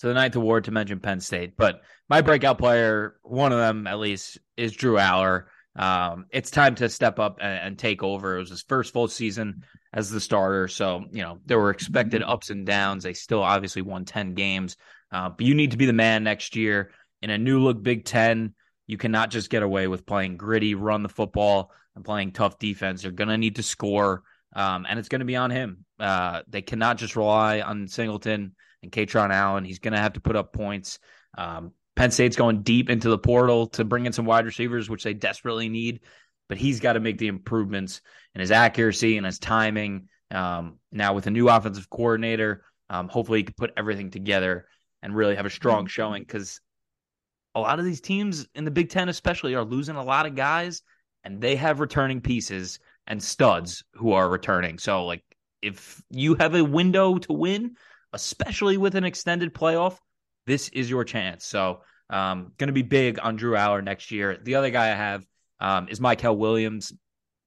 to 0.00 0.06
the 0.06 0.14
ninth 0.14 0.36
award 0.36 0.64
to 0.64 0.70
mention 0.70 1.00
Penn 1.00 1.20
State, 1.20 1.56
but 1.56 1.82
my 2.08 2.20
breakout 2.20 2.58
player, 2.58 3.16
one 3.22 3.52
of 3.52 3.58
them 3.58 3.86
at 3.86 3.98
least, 3.98 4.38
is 4.56 4.72
Drew 4.72 4.96
Allar. 4.96 5.44
Um, 5.74 6.26
it's 6.30 6.50
time 6.50 6.74
to 6.76 6.88
step 6.88 7.18
up 7.18 7.38
and, 7.40 7.58
and 7.58 7.78
take 7.78 8.02
over. 8.02 8.36
It 8.36 8.40
was 8.40 8.50
his 8.50 8.62
first 8.62 8.92
full 8.92 9.08
season 9.08 9.64
as 9.94 10.10
the 10.10 10.20
starter, 10.20 10.68
so 10.68 11.04
you 11.10 11.22
know 11.22 11.38
there 11.46 11.58
were 11.58 11.70
expected 11.70 12.22
ups 12.22 12.50
and 12.50 12.66
downs. 12.66 13.04
They 13.04 13.14
still 13.14 13.42
obviously 13.42 13.82
won 13.82 14.04
ten 14.04 14.34
games, 14.34 14.76
uh, 15.10 15.30
but 15.30 15.46
you 15.46 15.54
need 15.54 15.70
to 15.70 15.78
be 15.78 15.86
the 15.86 15.92
man 15.94 16.24
next 16.24 16.56
year 16.56 16.90
in 17.22 17.30
a 17.30 17.38
new 17.38 17.60
look 17.60 17.82
Big 17.82 18.04
Ten. 18.04 18.54
You 18.86 18.98
cannot 18.98 19.30
just 19.30 19.48
get 19.48 19.62
away 19.62 19.86
with 19.86 20.04
playing 20.04 20.36
gritty, 20.36 20.74
run 20.74 21.02
the 21.02 21.08
football, 21.08 21.72
and 21.94 22.04
playing 22.04 22.32
tough 22.32 22.58
defense. 22.58 23.02
You're 23.02 23.12
to 23.12 23.38
need 23.38 23.56
to 23.56 23.62
score, 23.62 24.22
um, 24.54 24.86
and 24.88 24.98
it's 24.98 25.08
going 25.08 25.20
to 25.20 25.26
be 25.26 25.36
on 25.36 25.50
him. 25.50 25.84
Uh, 25.98 26.42
they 26.48 26.62
cannot 26.62 26.98
just 26.98 27.16
rely 27.16 27.60
on 27.60 27.88
Singleton 27.88 28.54
and 28.82 28.92
Kaytron 28.92 29.32
Allen. 29.32 29.64
He's 29.64 29.78
going 29.78 29.92
to 29.92 30.00
have 30.00 30.14
to 30.14 30.20
put 30.20 30.36
up 30.36 30.52
points. 30.52 30.98
Um, 31.36 31.72
Penn 31.94 32.10
State's 32.10 32.36
going 32.36 32.62
deep 32.62 32.90
into 32.90 33.08
the 33.08 33.18
portal 33.18 33.68
to 33.68 33.84
bring 33.84 34.06
in 34.06 34.12
some 34.12 34.24
wide 34.24 34.46
receivers, 34.46 34.88
which 34.88 35.04
they 35.04 35.14
desperately 35.14 35.68
need. 35.68 36.00
But 36.48 36.58
he's 36.58 36.80
got 36.80 36.94
to 36.94 37.00
make 37.00 37.18
the 37.18 37.28
improvements 37.28 38.00
in 38.34 38.40
his 38.40 38.50
accuracy 38.50 39.16
and 39.16 39.26
his 39.26 39.38
timing. 39.38 40.08
Um, 40.30 40.78
now 40.90 41.14
with 41.14 41.26
a 41.26 41.30
new 41.30 41.48
offensive 41.48 41.88
coordinator, 41.90 42.64
um, 42.90 43.08
hopefully 43.08 43.40
he 43.40 43.44
can 43.44 43.54
put 43.54 43.72
everything 43.76 44.10
together 44.10 44.66
and 45.02 45.14
really 45.14 45.36
have 45.36 45.46
a 45.46 45.50
strong 45.50 45.86
showing 45.86 46.22
because 46.22 46.60
a 47.54 47.60
lot 47.60 47.78
of 47.78 47.84
these 47.84 48.00
teams 48.00 48.46
in 48.54 48.64
the 48.64 48.70
Big 48.70 48.90
Ten, 48.90 49.08
especially, 49.08 49.54
are 49.54 49.64
losing 49.64 49.96
a 49.96 50.04
lot 50.04 50.26
of 50.26 50.34
guys, 50.34 50.82
and 51.24 51.40
they 51.40 51.56
have 51.56 51.80
returning 51.80 52.20
pieces 52.20 52.80
and 53.06 53.22
studs 53.22 53.84
who 53.94 54.12
are 54.12 54.28
returning. 54.28 54.78
So, 54.78 55.04
like, 55.04 55.22
if 55.60 56.02
you 56.10 56.34
have 56.34 56.54
a 56.54 56.64
window 56.64 57.18
to 57.18 57.32
win, 57.32 57.76
especially 58.12 58.76
with 58.76 58.94
an 58.94 59.04
extended 59.04 59.54
playoff, 59.54 59.96
this 60.46 60.68
is 60.70 60.90
your 60.90 61.04
chance. 61.04 61.44
So, 61.44 61.82
um, 62.10 62.52
going 62.58 62.68
to 62.68 62.74
be 62.74 62.82
big 62.82 63.18
on 63.22 63.36
Drew 63.36 63.54
Allar 63.54 63.82
next 63.82 64.10
year. 64.10 64.38
The 64.42 64.56
other 64.56 64.70
guy 64.70 64.92
I 64.92 64.94
have 64.94 65.24
um, 65.60 65.88
is 65.88 66.00
Mykel 66.00 66.36
Williams, 66.36 66.92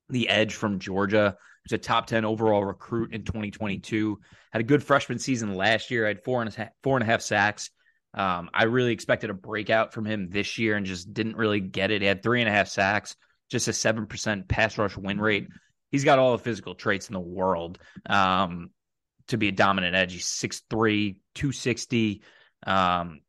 the 0.10 0.30
edge 0.30 0.54
from 0.56 0.80
Georgia. 0.80 1.38
He's 1.64 1.74
a 1.74 1.78
top 1.78 2.08
10 2.08 2.26
overall 2.26 2.64
recruit 2.64 3.14
in 3.14 3.24
2022. 3.24 4.20
Had 4.52 4.62
a 4.62 4.64
good 4.64 4.84
freshman 4.84 5.20
season 5.20 5.56
last 5.56 5.92
year. 5.92 6.06
I 6.06 6.10
had 6.10 6.24
four 6.24 6.42
and 6.42 6.52
a 6.52 6.56
half, 6.56 6.70
four 6.84 6.96
and 6.96 7.04
a 7.04 7.06
half 7.06 7.22
sacks. 7.22 7.70
Um, 8.14 8.50
I 8.54 8.64
really 8.64 8.94
expected 8.94 9.30
a 9.30 9.34
breakout 9.34 9.94
from 9.94 10.06
him 10.06 10.30
this 10.30 10.58
year 10.58 10.78
and 10.78 10.86
just 10.86 11.14
didn't 11.14 11.36
really 11.36 11.60
get 11.60 11.92
it. 11.92 12.02
He 12.02 12.08
had 12.08 12.24
three 12.24 12.40
and 12.42 12.50
a 12.50 12.52
half 12.52 12.68
sacks, 12.70 13.16
just 13.50 13.68
a 13.68 13.72
7% 13.72 14.48
pass 14.48 14.78
rush 14.78 14.98
win 14.98 15.20
rate. 15.20 15.48
He's 15.92 16.04
got 16.04 16.20
all 16.20 16.34
the 16.34 16.44
physical 16.44 16.76
traits 16.76 17.08
in 17.08 17.14
the 17.14 17.20
world 17.20 17.78
um, 18.08 18.72
to 19.28 19.38
be 19.38 19.48
a 19.50 19.52
dominant 19.52 19.96
edge. 19.96 20.14
He's 20.14 20.26
6'3, 20.26 21.16
260, 21.36 22.24
um, 22.66 23.22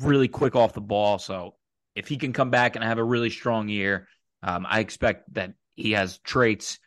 really 0.00 0.28
quick 0.28 0.54
off 0.54 0.74
the 0.74 0.80
ball. 0.80 1.18
So 1.18 1.54
if 1.94 2.08
he 2.08 2.16
can 2.16 2.32
come 2.32 2.50
back 2.50 2.76
and 2.76 2.84
have 2.84 2.98
a 2.98 3.04
really 3.04 3.30
strong 3.30 3.68
year, 3.68 4.08
um, 4.42 4.66
I 4.68 4.80
expect 4.80 5.32
that 5.34 5.54
he 5.74 5.92
has 5.92 6.18
traits 6.18 6.78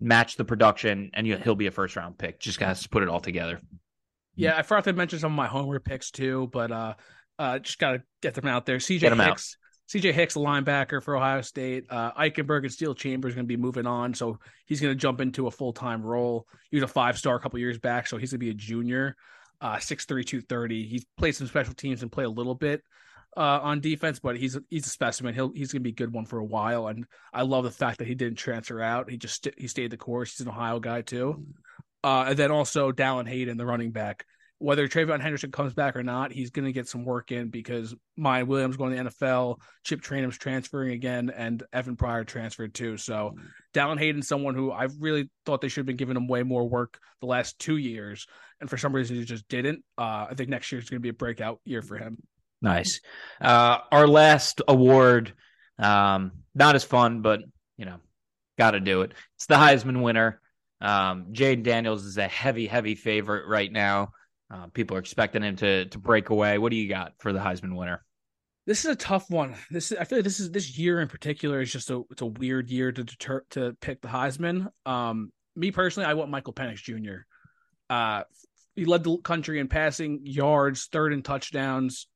match 0.00 0.36
the 0.36 0.44
production 0.44 1.10
and 1.14 1.26
he'll 1.26 1.54
be 1.54 1.66
a 1.66 1.70
first 1.70 1.96
round 1.96 2.18
pick. 2.18 2.40
Just 2.40 2.60
has 2.60 2.82
to 2.82 2.88
put 2.88 3.02
it 3.02 3.08
all 3.08 3.20
together. 3.20 3.60
Yeah, 4.36 4.56
I 4.56 4.62
forgot 4.62 4.84
to 4.84 4.92
mention 4.92 5.18
some 5.18 5.32
of 5.32 5.36
my 5.36 5.46
homework 5.46 5.84
picks 5.84 6.10
too, 6.10 6.48
but 6.52 6.72
uh, 6.72 6.94
uh, 7.38 7.58
just 7.60 7.78
gotta 7.78 8.02
get 8.20 8.34
them 8.34 8.46
out 8.46 8.66
there. 8.66 8.78
CJ 8.78 9.24
Hicks, 9.24 9.56
CJ 9.88 10.12
Hicks, 10.12 10.36
a 10.36 10.38
linebacker 10.38 11.02
for 11.02 11.16
Ohio 11.16 11.42
State. 11.42 11.84
Uh, 11.90 12.12
Eichenberg 12.12 12.62
and 12.62 12.72
Steele 12.72 12.94
Chambers 12.94 13.34
going 13.34 13.44
to 13.44 13.48
be 13.48 13.56
moving 13.56 13.86
on, 13.86 14.14
so 14.14 14.38
he's 14.66 14.80
going 14.80 14.92
to 14.92 14.98
jump 14.98 15.20
into 15.20 15.46
a 15.46 15.50
full 15.50 15.72
time 15.72 16.02
role. 16.02 16.46
He 16.70 16.76
was 16.76 16.84
a 16.84 16.88
five 16.88 17.18
star 17.18 17.36
a 17.36 17.40
couple 17.40 17.58
years 17.58 17.78
back, 17.78 18.06
so 18.06 18.16
he's 18.16 18.30
going 18.30 18.40
to 18.40 18.46
be 18.46 18.50
a 18.50 18.54
junior. 18.54 19.16
Uh, 19.60 19.76
6'3", 19.76 20.06
230. 20.06 20.86
He's 20.86 21.06
played 21.16 21.36
some 21.36 21.46
special 21.46 21.74
teams 21.74 22.02
and 22.02 22.10
play 22.10 22.24
a 22.24 22.28
little 22.28 22.54
bit 22.54 22.82
uh, 23.36 23.60
on 23.62 23.80
defense, 23.80 24.18
but 24.18 24.36
he's 24.36 24.58
he's 24.70 24.86
a 24.86 24.90
specimen. 24.90 25.34
He'll 25.34 25.52
he's 25.52 25.72
going 25.72 25.80
to 25.82 25.84
be 25.84 25.90
a 25.90 25.94
good 25.94 26.12
one 26.12 26.26
for 26.26 26.38
a 26.38 26.44
while, 26.44 26.88
and 26.88 27.06
I 27.32 27.42
love 27.42 27.64
the 27.64 27.70
fact 27.70 27.98
that 27.98 28.06
he 28.06 28.14
didn't 28.14 28.38
transfer 28.38 28.80
out. 28.80 29.10
He 29.10 29.16
just 29.16 29.48
he 29.58 29.68
stayed 29.68 29.90
the 29.90 29.96
course. 29.96 30.36
He's 30.36 30.46
an 30.46 30.52
Ohio 30.52 30.80
guy 30.80 31.02
too. 31.02 31.44
Uh, 32.02 32.26
and 32.28 32.36
then 32.36 32.50
also 32.50 32.92
Dallan 32.92 33.28
Hayden, 33.28 33.56
the 33.56 33.66
running 33.66 33.90
back. 33.90 34.26
Whether 34.58 34.88
TreVeyon 34.88 35.20
Henderson 35.20 35.50
comes 35.50 35.74
back 35.74 35.96
or 35.96 36.02
not, 36.02 36.32
he's 36.32 36.50
going 36.50 36.64
to 36.64 36.72
get 36.72 36.88
some 36.88 37.04
work 37.04 37.32
in 37.32 37.48
because 37.48 37.94
Miyan 38.18 38.46
Williams 38.46 38.76
going 38.76 38.96
to 38.96 39.02
the 39.02 39.10
NFL, 39.10 39.58
Chip 39.82 40.00
Trayanum's 40.00 40.38
transferring 40.38 40.92
again, 40.92 41.30
and 41.30 41.62
Evan 41.72 41.96
Pryor 41.96 42.24
transferred 42.24 42.72
too. 42.72 42.96
So 42.96 43.34
Dallan 43.74 43.98
Hayden, 43.98 44.22
someone 44.22 44.54
who 44.54 44.70
I 44.70 44.88
really 44.98 45.28
thought 45.44 45.60
they 45.60 45.68
should 45.68 45.80
have 45.80 45.86
been 45.86 45.96
giving 45.96 46.16
him 46.16 46.28
way 46.28 46.42
more 46.42 46.68
work 46.68 46.98
the 47.20 47.26
last 47.26 47.58
two 47.58 47.76
years, 47.76 48.26
and 48.60 48.70
for 48.70 48.78
some 48.78 48.94
reason 48.94 49.16
he 49.16 49.24
just 49.24 49.48
didn't. 49.48 49.84
Uh, 49.98 50.26
I 50.30 50.34
think 50.34 50.48
next 50.48 50.70
year 50.70 50.80
is 50.80 50.88
going 50.88 51.00
to 51.00 51.02
be 51.02 51.10
a 51.10 51.14
breakout 51.14 51.60
year 51.64 51.82
for 51.82 51.98
him. 51.98 52.18
Nice. 52.62 53.00
Uh, 53.40 53.78
our 53.92 54.06
last 54.06 54.62
award, 54.66 55.34
um, 55.78 56.32
not 56.54 56.74
as 56.74 56.84
fun, 56.84 57.20
but 57.20 57.40
you 57.76 57.84
know, 57.84 57.98
got 58.56 58.70
to 58.70 58.80
do 58.80 59.02
it. 59.02 59.12
It's 59.36 59.46
the 59.46 59.56
Heisman 59.56 60.02
winner. 60.02 60.40
Um, 60.80 61.26
Jayden 61.32 61.62
Daniels 61.62 62.04
is 62.04 62.18
a 62.18 62.28
heavy, 62.28 62.66
heavy 62.66 62.94
favorite 62.94 63.46
right 63.46 63.70
now. 63.70 64.12
Uh, 64.52 64.66
people 64.68 64.96
are 64.96 65.00
expecting 65.00 65.42
him 65.42 65.56
to 65.56 65.86
to 65.86 65.98
break 65.98 66.30
away. 66.30 66.58
What 66.58 66.70
do 66.70 66.76
you 66.76 66.88
got 66.88 67.14
for 67.18 67.32
the 67.32 67.38
Heisman 67.38 67.76
winner? 67.76 68.04
This 68.66 68.84
is 68.84 68.90
a 68.90 68.96
tough 68.96 69.28
one. 69.28 69.54
This 69.70 69.92
is, 69.92 69.98
I 69.98 70.04
feel 70.04 70.18
like 70.18 70.24
this 70.24 70.40
is 70.40 70.50
this 70.50 70.78
year 70.78 71.00
in 71.00 71.08
particular 71.08 71.60
is 71.60 71.72
just 71.72 71.90
a 71.90 72.02
it's 72.10 72.22
a 72.22 72.26
weird 72.26 72.70
year 72.70 72.92
to 72.92 73.04
deter 73.04 73.44
to 73.50 73.76
pick 73.80 74.00
the 74.00 74.08
Heisman. 74.08 74.68
Um, 74.86 75.30
me 75.56 75.70
personally, 75.70 76.08
I 76.08 76.14
want 76.14 76.30
Michael 76.30 76.52
Penix 76.52 76.76
Jr. 76.76 77.26
Uh, 77.90 78.24
he 78.74 78.84
led 78.84 79.04
the 79.04 79.18
country 79.18 79.60
in 79.60 79.68
passing 79.68 80.20
yards, 80.24 80.86
third 80.86 81.12
in 81.12 81.22
touchdowns, 81.22 82.08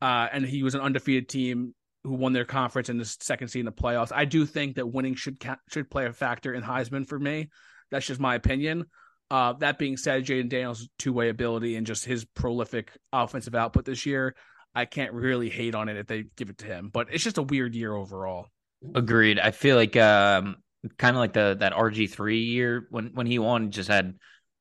uh, 0.00 0.28
and 0.32 0.44
he 0.44 0.62
was 0.62 0.74
an 0.74 0.80
undefeated 0.80 1.28
team 1.28 1.74
who 2.04 2.14
won 2.14 2.32
their 2.32 2.44
conference 2.44 2.88
in 2.88 2.98
the 2.98 3.04
second 3.04 3.48
seed 3.48 3.60
in 3.60 3.66
the 3.66 3.72
playoffs. 3.72 4.12
I 4.12 4.24
do 4.24 4.44
think 4.44 4.76
that 4.76 4.86
winning 4.86 5.14
should 5.14 5.42
should 5.70 5.90
play 5.90 6.06
a 6.06 6.12
factor 6.12 6.52
in 6.52 6.62
Heisman 6.62 7.06
for 7.06 7.18
me. 7.18 7.50
That's 7.90 8.06
just 8.06 8.20
my 8.20 8.34
opinion. 8.34 8.86
Uh, 9.32 9.54
that 9.54 9.78
being 9.78 9.96
said, 9.96 10.26
Jayden 10.26 10.50
Daniels' 10.50 10.90
two 10.98 11.14
way 11.14 11.30
ability 11.30 11.76
and 11.76 11.86
just 11.86 12.04
his 12.04 12.22
prolific 12.22 12.90
offensive 13.14 13.54
output 13.54 13.86
this 13.86 14.04
year, 14.04 14.34
I 14.74 14.84
can't 14.84 15.14
really 15.14 15.48
hate 15.48 15.74
on 15.74 15.88
it 15.88 15.96
if 15.96 16.06
they 16.06 16.24
give 16.36 16.50
it 16.50 16.58
to 16.58 16.66
him. 16.66 16.90
But 16.92 17.08
it's 17.10 17.24
just 17.24 17.38
a 17.38 17.42
weird 17.42 17.74
year 17.74 17.94
overall. 17.94 18.48
Agreed. 18.94 19.38
I 19.38 19.50
feel 19.50 19.76
like 19.76 19.96
um, 19.96 20.56
kind 20.98 21.16
of 21.16 21.20
like 21.20 21.32
the 21.32 21.56
that 21.60 21.72
RG 21.72 22.10
three 22.10 22.42
year 22.42 22.86
when 22.90 23.12
when 23.14 23.26
he 23.26 23.38
won, 23.38 23.70
just 23.70 23.88
had 23.88 24.16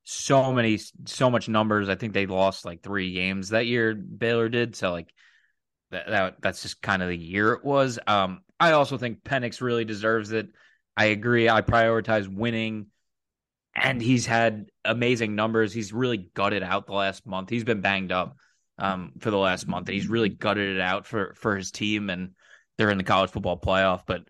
so 0.05 0.53
many 0.53 0.79
so 1.05 1.29
much 1.29 1.49
numbers. 1.49 1.89
I 1.89 1.95
think 1.95 2.13
they 2.13 2.25
lost 2.25 2.63
like 2.63 2.81
three 2.81 3.11
games 3.11 3.49
that 3.49 3.65
year. 3.65 3.93
Baylor 3.93 4.47
did 4.47 4.77
so 4.77 4.93
like 4.93 5.11
that, 5.89 6.07
that 6.07 6.35
that's 6.41 6.61
just 6.61 6.81
kind 6.81 7.01
of 7.01 7.09
the 7.09 7.17
year 7.17 7.51
it 7.51 7.65
was. 7.65 7.99
Um, 8.07 8.39
I 8.57 8.71
also 8.71 8.97
think 8.97 9.23
Penix 9.23 9.59
really 9.59 9.83
deserves 9.83 10.31
it. 10.31 10.47
I 10.95 11.05
agree. 11.05 11.49
I 11.49 11.61
prioritize 11.61 12.33
winning 12.33 12.85
and 13.75 14.01
he's 14.01 14.25
had 14.25 14.69
amazing 14.83 15.35
numbers. 15.35 15.73
He's 15.73 15.93
really 15.93 16.17
gutted 16.17 16.63
out 16.63 16.87
the 16.87 16.93
last 16.93 17.25
month. 17.25 17.49
He's 17.49 17.63
been 17.63 17.81
banged 17.81 18.11
up 18.11 18.35
um, 18.77 19.13
for 19.19 19.31
the 19.31 19.37
last 19.37 19.67
month, 19.67 19.87
and 19.87 19.95
he's 19.95 20.07
really 20.07 20.29
gutted 20.29 20.75
it 20.75 20.81
out 20.81 21.05
for 21.05 21.33
for 21.35 21.55
his 21.55 21.71
team. 21.71 22.09
And 22.09 22.31
they're 22.77 22.89
in 22.89 22.97
the 22.97 23.03
college 23.03 23.31
football 23.31 23.59
playoff. 23.59 24.01
But 24.05 24.23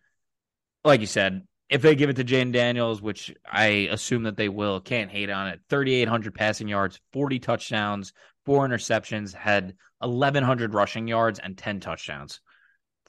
like 0.84 1.02
you 1.02 1.08
said, 1.08 1.44
if 1.70 1.82
they 1.82 1.96
give 1.96 2.10
it 2.10 2.18
to 2.18 2.24
Jayden 2.24 2.52
Daniels, 2.52 3.02
which 3.02 3.34
I 3.50 3.88
assume 3.92 4.24
that 4.24 4.38
they 4.38 4.50
will, 4.50 4.80
can't 4.80 5.12
hate 5.12 5.30
on 5.30 5.48
it. 5.48 5.62
Thirty 5.70 5.94
eight 5.96 6.08
hundred 6.08 6.36
passing 6.36 6.68
yards, 6.68 7.00
forty 7.14 7.40
touchdowns, 7.40 8.14
four 8.46 8.68
interceptions, 8.68 9.34
had 9.34 9.76
eleven 10.02 10.44
hundred 10.44 10.74
rushing 10.74 11.08
yards, 11.08 11.40
and 11.40 11.58
ten 11.58 11.80
touchdowns 11.80 12.42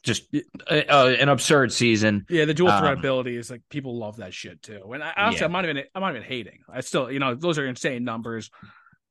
just 0.02 0.34
uh, 0.68 0.82
uh, 0.88 1.14
an 1.18 1.28
absurd 1.28 1.72
season. 1.72 2.26
Yeah, 2.28 2.44
the 2.44 2.54
dual 2.54 2.76
threat 2.78 2.92
um, 2.92 2.98
ability 2.98 3.36
is 3.36 3.50
like 3.50 3.62
people 3.68 3.98
love 3.98 4.16
that 4.16 4.34
shit 4.34 4.62
too. 4.62 4.92
And 4.92 5.02
I, 5.02 5.12
honestly, 5.16 5.40
yeah. 5.40 5.46
I'm 5.46 5.52
not 5.52 5.64
even 5.64 5.84
I'm 5.94 6.02
not 6.02 6.16
even 6.16 6.22
hating. 6.22 6.60
I 6.68 6.80
still, 6.80 7.10
you 7.10 7.18
know, 7.18 7.34
those 7.34 7.58
are 7.58 7.66
insane 7.66 8.04
numbers. 8.04 8.50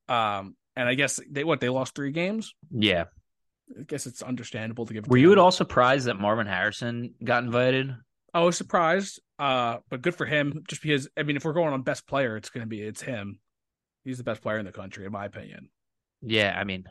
Um, 0.08 0.56
and 0.76 0.88
I 0.88 0.94
guess 0.94 1.20
they 1.30 1.44
what 1.44 1.60
they 1.60 1.68
lost 1.68 1.94
three 1.94 2.12
games. 2.12 2.54
Yeah. 2.70 3.04
I 3.78 3.82
guess 3.84 4.06
it's 4.06 4.22
understandable 4.22 4.86
to 4.86 4.94
give. 4.94 5.06
Were 5.08 5.16
you 5.16 5.32
at 5.32 5.38
all 5.38 5.50
surprised 5.50 6.06
that 6.06 6.18
Marvin 6.18 6.46
Harrison 6.46 7.14
got 7.24 7.44
invited? 7.44 7.94
I 8.34 8.40
was 8.40 8.56
surprised, 8.56 9.20
uh, 9.38 9.78
but 9.90 10.02
good 10.02 10.14
for 10.14 10.26
him. 10.26 10.64
Just 10.68 10.82
because 10.82 11.08
I 11.16 11.22
mean, 11.22 11.36
if 11.36 11.44
we're 11.44 11.52
going 11.52 11.72
on 11.72 11.82
best 11.82 12.06
player, 12.06 12.36
it's 12.36 12.50
going 12.50 12.62
to 12.62 12.68
be 12.68 12.82
it's 12.82 13.02
him. 13.02 13.38
He's 14.04 14.18
the 14.18 14.24
best 14.24 14.42
player 14.42 14.58
in 14.58 14.66
the 14.66 14.72
country, 14.72 15.06
in 15.06 15.12
my 15.12 15.26
opinion. 15.26 15.68
Yeah, 16.22 16.54
I 16.58 16.64
mean, 16.64 16.84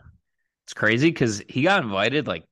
it's 0.66 0.74
crazy 0.74 1.10
because 1.10 1.41
he 1.47 1.64
got 1.64 1.84
invited. 1.84 2.28
Like, 2.28 2.45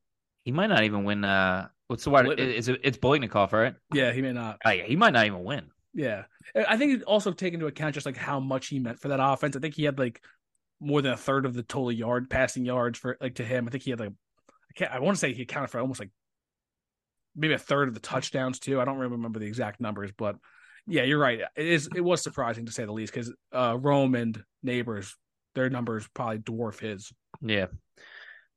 he 0.49 0.51
might 0.51 0.65
not 0.65 0.83
even 0.83 1.03
win. 1.03 1.23
Uh, 1.23 1.67
what's 1.89 2.03
the 2.03 2.09
word? 2.09 2.39
It's 2.39 2.67
it's 2.67 2.97
Biletnikoff, 2.97 3.51
right? 3.51 3.75
Yeah, 3.93 4.11
he 4.11 4.23
may 4.23 4.33
not. 4.33 4.57
Oh, 4.65 4.71
yeah, 4.71 4.85
he 4.85 4.95
might 4.95 5.13
not 5.13 5.27
even 5.27 5.43
win. 5.43 5.69
Yeah, 5.93 6.23
I 6.55 6.75
think 6.75 6.93
it 6.93 7.03
also 7.03 7.31
take 7.31 7.53
into 7.53 7.67
account 7.67 7.93
just 7.93 8.07
like 8.07 8.17
how 8.17 8.39
much 8.39 8.65
he 8.65 8.79
meant 8.79 8.99
for 8.99 9.09
that 9.09 9.19
offense. 9.21 9.55
I 9.55 9.59
think 9.59 9.75
he 9.75 9.83
had 9.83 9.99
like 9.99 10.23
more 10.79 11.03
than 11.03 11.13
a 11.13 11.17
third 11.17 11.45
of 11.45 11.53
the 11.53 11.61
total 11.61 11.91
yard 11.91 12.31
passing 12.31 12.65
yards 12.65 12.97
for 12.97 13.15
like 13.21 13.35
to 13.35 13.43
him. 13.43 13.67
I 13.67 13.69
think 13.69 13.83
he 13.83 13.91
had 13.91 13.99
like 13.99 14.09
I 14.09 14.73
can't 14.73 14.91
I 14.91 14.99
want 15.01 15.17
to 15.17 15.19
say 15.19 15.33
he 15.33 15.43
accounted 15.43 15.69
for 15.69 15.79
almost 15.79 15.99
like 15.99 16.09
maybe 17.35 17.53
a 17.53 17.59
third 17.59 17.87
of 17.87 17.93
the 17.93 17.99
touchdowns 17.99 18.57
too. 18.57 18.81
I 18.81 18.85
don't 18.85 18.97
really 18.97 19.11
remember 19.11 19.37
the 19.37 19.45
exact 19.45 19.79
numbers, 19.79 20.09
but 20.17 20.35
yeah, 20.87 21.03
you're 21.03 21.19
right. 21.19 21.41
It 21.55 21.67
is 21.67 21.87
it 21.95 22.01
was 22.01 22.23
surprising 22.23 22.65
to 22.65 22.71
say 22.71 22.85
the 22.85 22.91
least 22.91 23.13
because 23.13 23.31
uh, 23.53 23.77
Rome 23.79 24.15
and 24.15 24.43
Nabers, 24.65 25.13
their 25.53 25.69
numbers 25.69 26.07
probably 26.15 26.39
dwarf 26.39 26.79
his. 26.79 27.11
Yeah. 27.39 27.67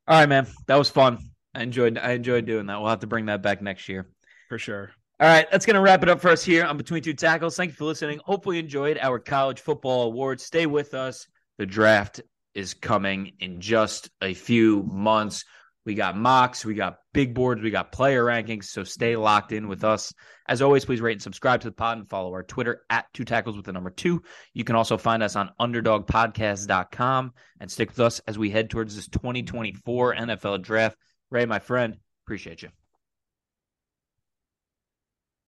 All 0.09 0.19
right, 0.19 0.29
man. 0.29 0.47
That 0.67 0.77
was 0.77 0.91
fun. 0.91 1.19
I 1.55 1.63
enjoyed 1.63 1.99
I 1.99 2.13
enjoyed 2.13 2.47
doing 2.47 2.67
that. 2.67 2.81
We'll 2.81 2.91
have 2.91 3.01
to 3.01 3.07
bring 3.07 3.27
that 3.27 3.43
back 3.43 3.63
next 3.63 3.89
year. 3.89 4.09
For 4.49 4.59
sure. 4.59 4.93
All 5.21 5.29
right, 5.29 5.49
that's 5.53 5.67
going 5.67 5.75
to 5.75 5.81
wrap 5.81 6.03
it 6.03 6.09
up 6.09 6.21
for 6.21 6.31
us 6.31 6.43
here 6.43 6.65
on 6.65 6.77
Between 6.77 7.01
Two 7.01 7.15
Tackles. 7.15 7.57
Thank 7.57 7.71
you 7.71 7.77
for 7.77 7.85
listening. 7.85 8.21
Hopefully, 8.25 8.57
you 8.57 8.63
enjoyed 8.63 8.99
our 8.99 9.21
college 9.21 9.61
football 9.61 10.03
awards. 10.03 10.43
Stay 10.43 10.67
with 10.67 10.95
us. 10.95 11.29
The 11.59 11.67
draft 11.67 12.21
is 12.55 12.75
coming 12.75 13.33
in 13.39 13.61
just 13.61 14.11
a 14.21 14.35
few 14.35 14.83
months. 14.83 15.45
We 15.85 15.95
got 15.95 16.17
mocks, 16.17 16.65
we 16.65 16.75
got 16.75 16.99
big 17.13 17.35
boards, 17.35 17.61
we 17.61 17.71
got 17.71 17.91
player 17.91 18.25
rankings. 18.25 18.65
So 18.65 18.85
stay 18.85 19.17
locked 19.17 19.51
in 19.53 19.67
with 19.67 19.83
us. 19.83 20.13
As 20.49 20.63
always, 20.63 20.85
please 20.85 21.01
rate 21.01 21.13
and 21.13 21.23
subscribe 21.23 21.61
to 21.63 21.69
the 21.69 21.75
pod 21.75 21.99
and 21.99 22.09
follow 22.09 22.33
our 22.33 22.45
Twitter 22.45 22.83
at 22.89 23.07
two 23.13 23.25
tackles 23.25 23.57
with 23.57 23.67
the 23.67 23.73
number 23.73 23.91
two. 23.91 24.23
You 24.55 24.63
can 24.63 24.77
also 24.77 24.97
find 24.97 25.23
us 25.23 25.35
on 25.35 25.51
underdogpodcast.com 25.61 27.33
and 27.61 27.71
stick 27.71 27.91
with 27.91 28.01
us 28.01 28.21
as 28.29 28.39
we 28.39 28.51
head 28.51 28.71
towards 28.71 28.95
this 28.95 29.09
2024 29.09 30.15
NFL 30.15 30.63
draft. 30.63 30.97
Ray, 31.33 31.47
my 31.47 31.59
friend, 31.59 31.97
appreciate 32.27 32.61
you. 32.61 32.69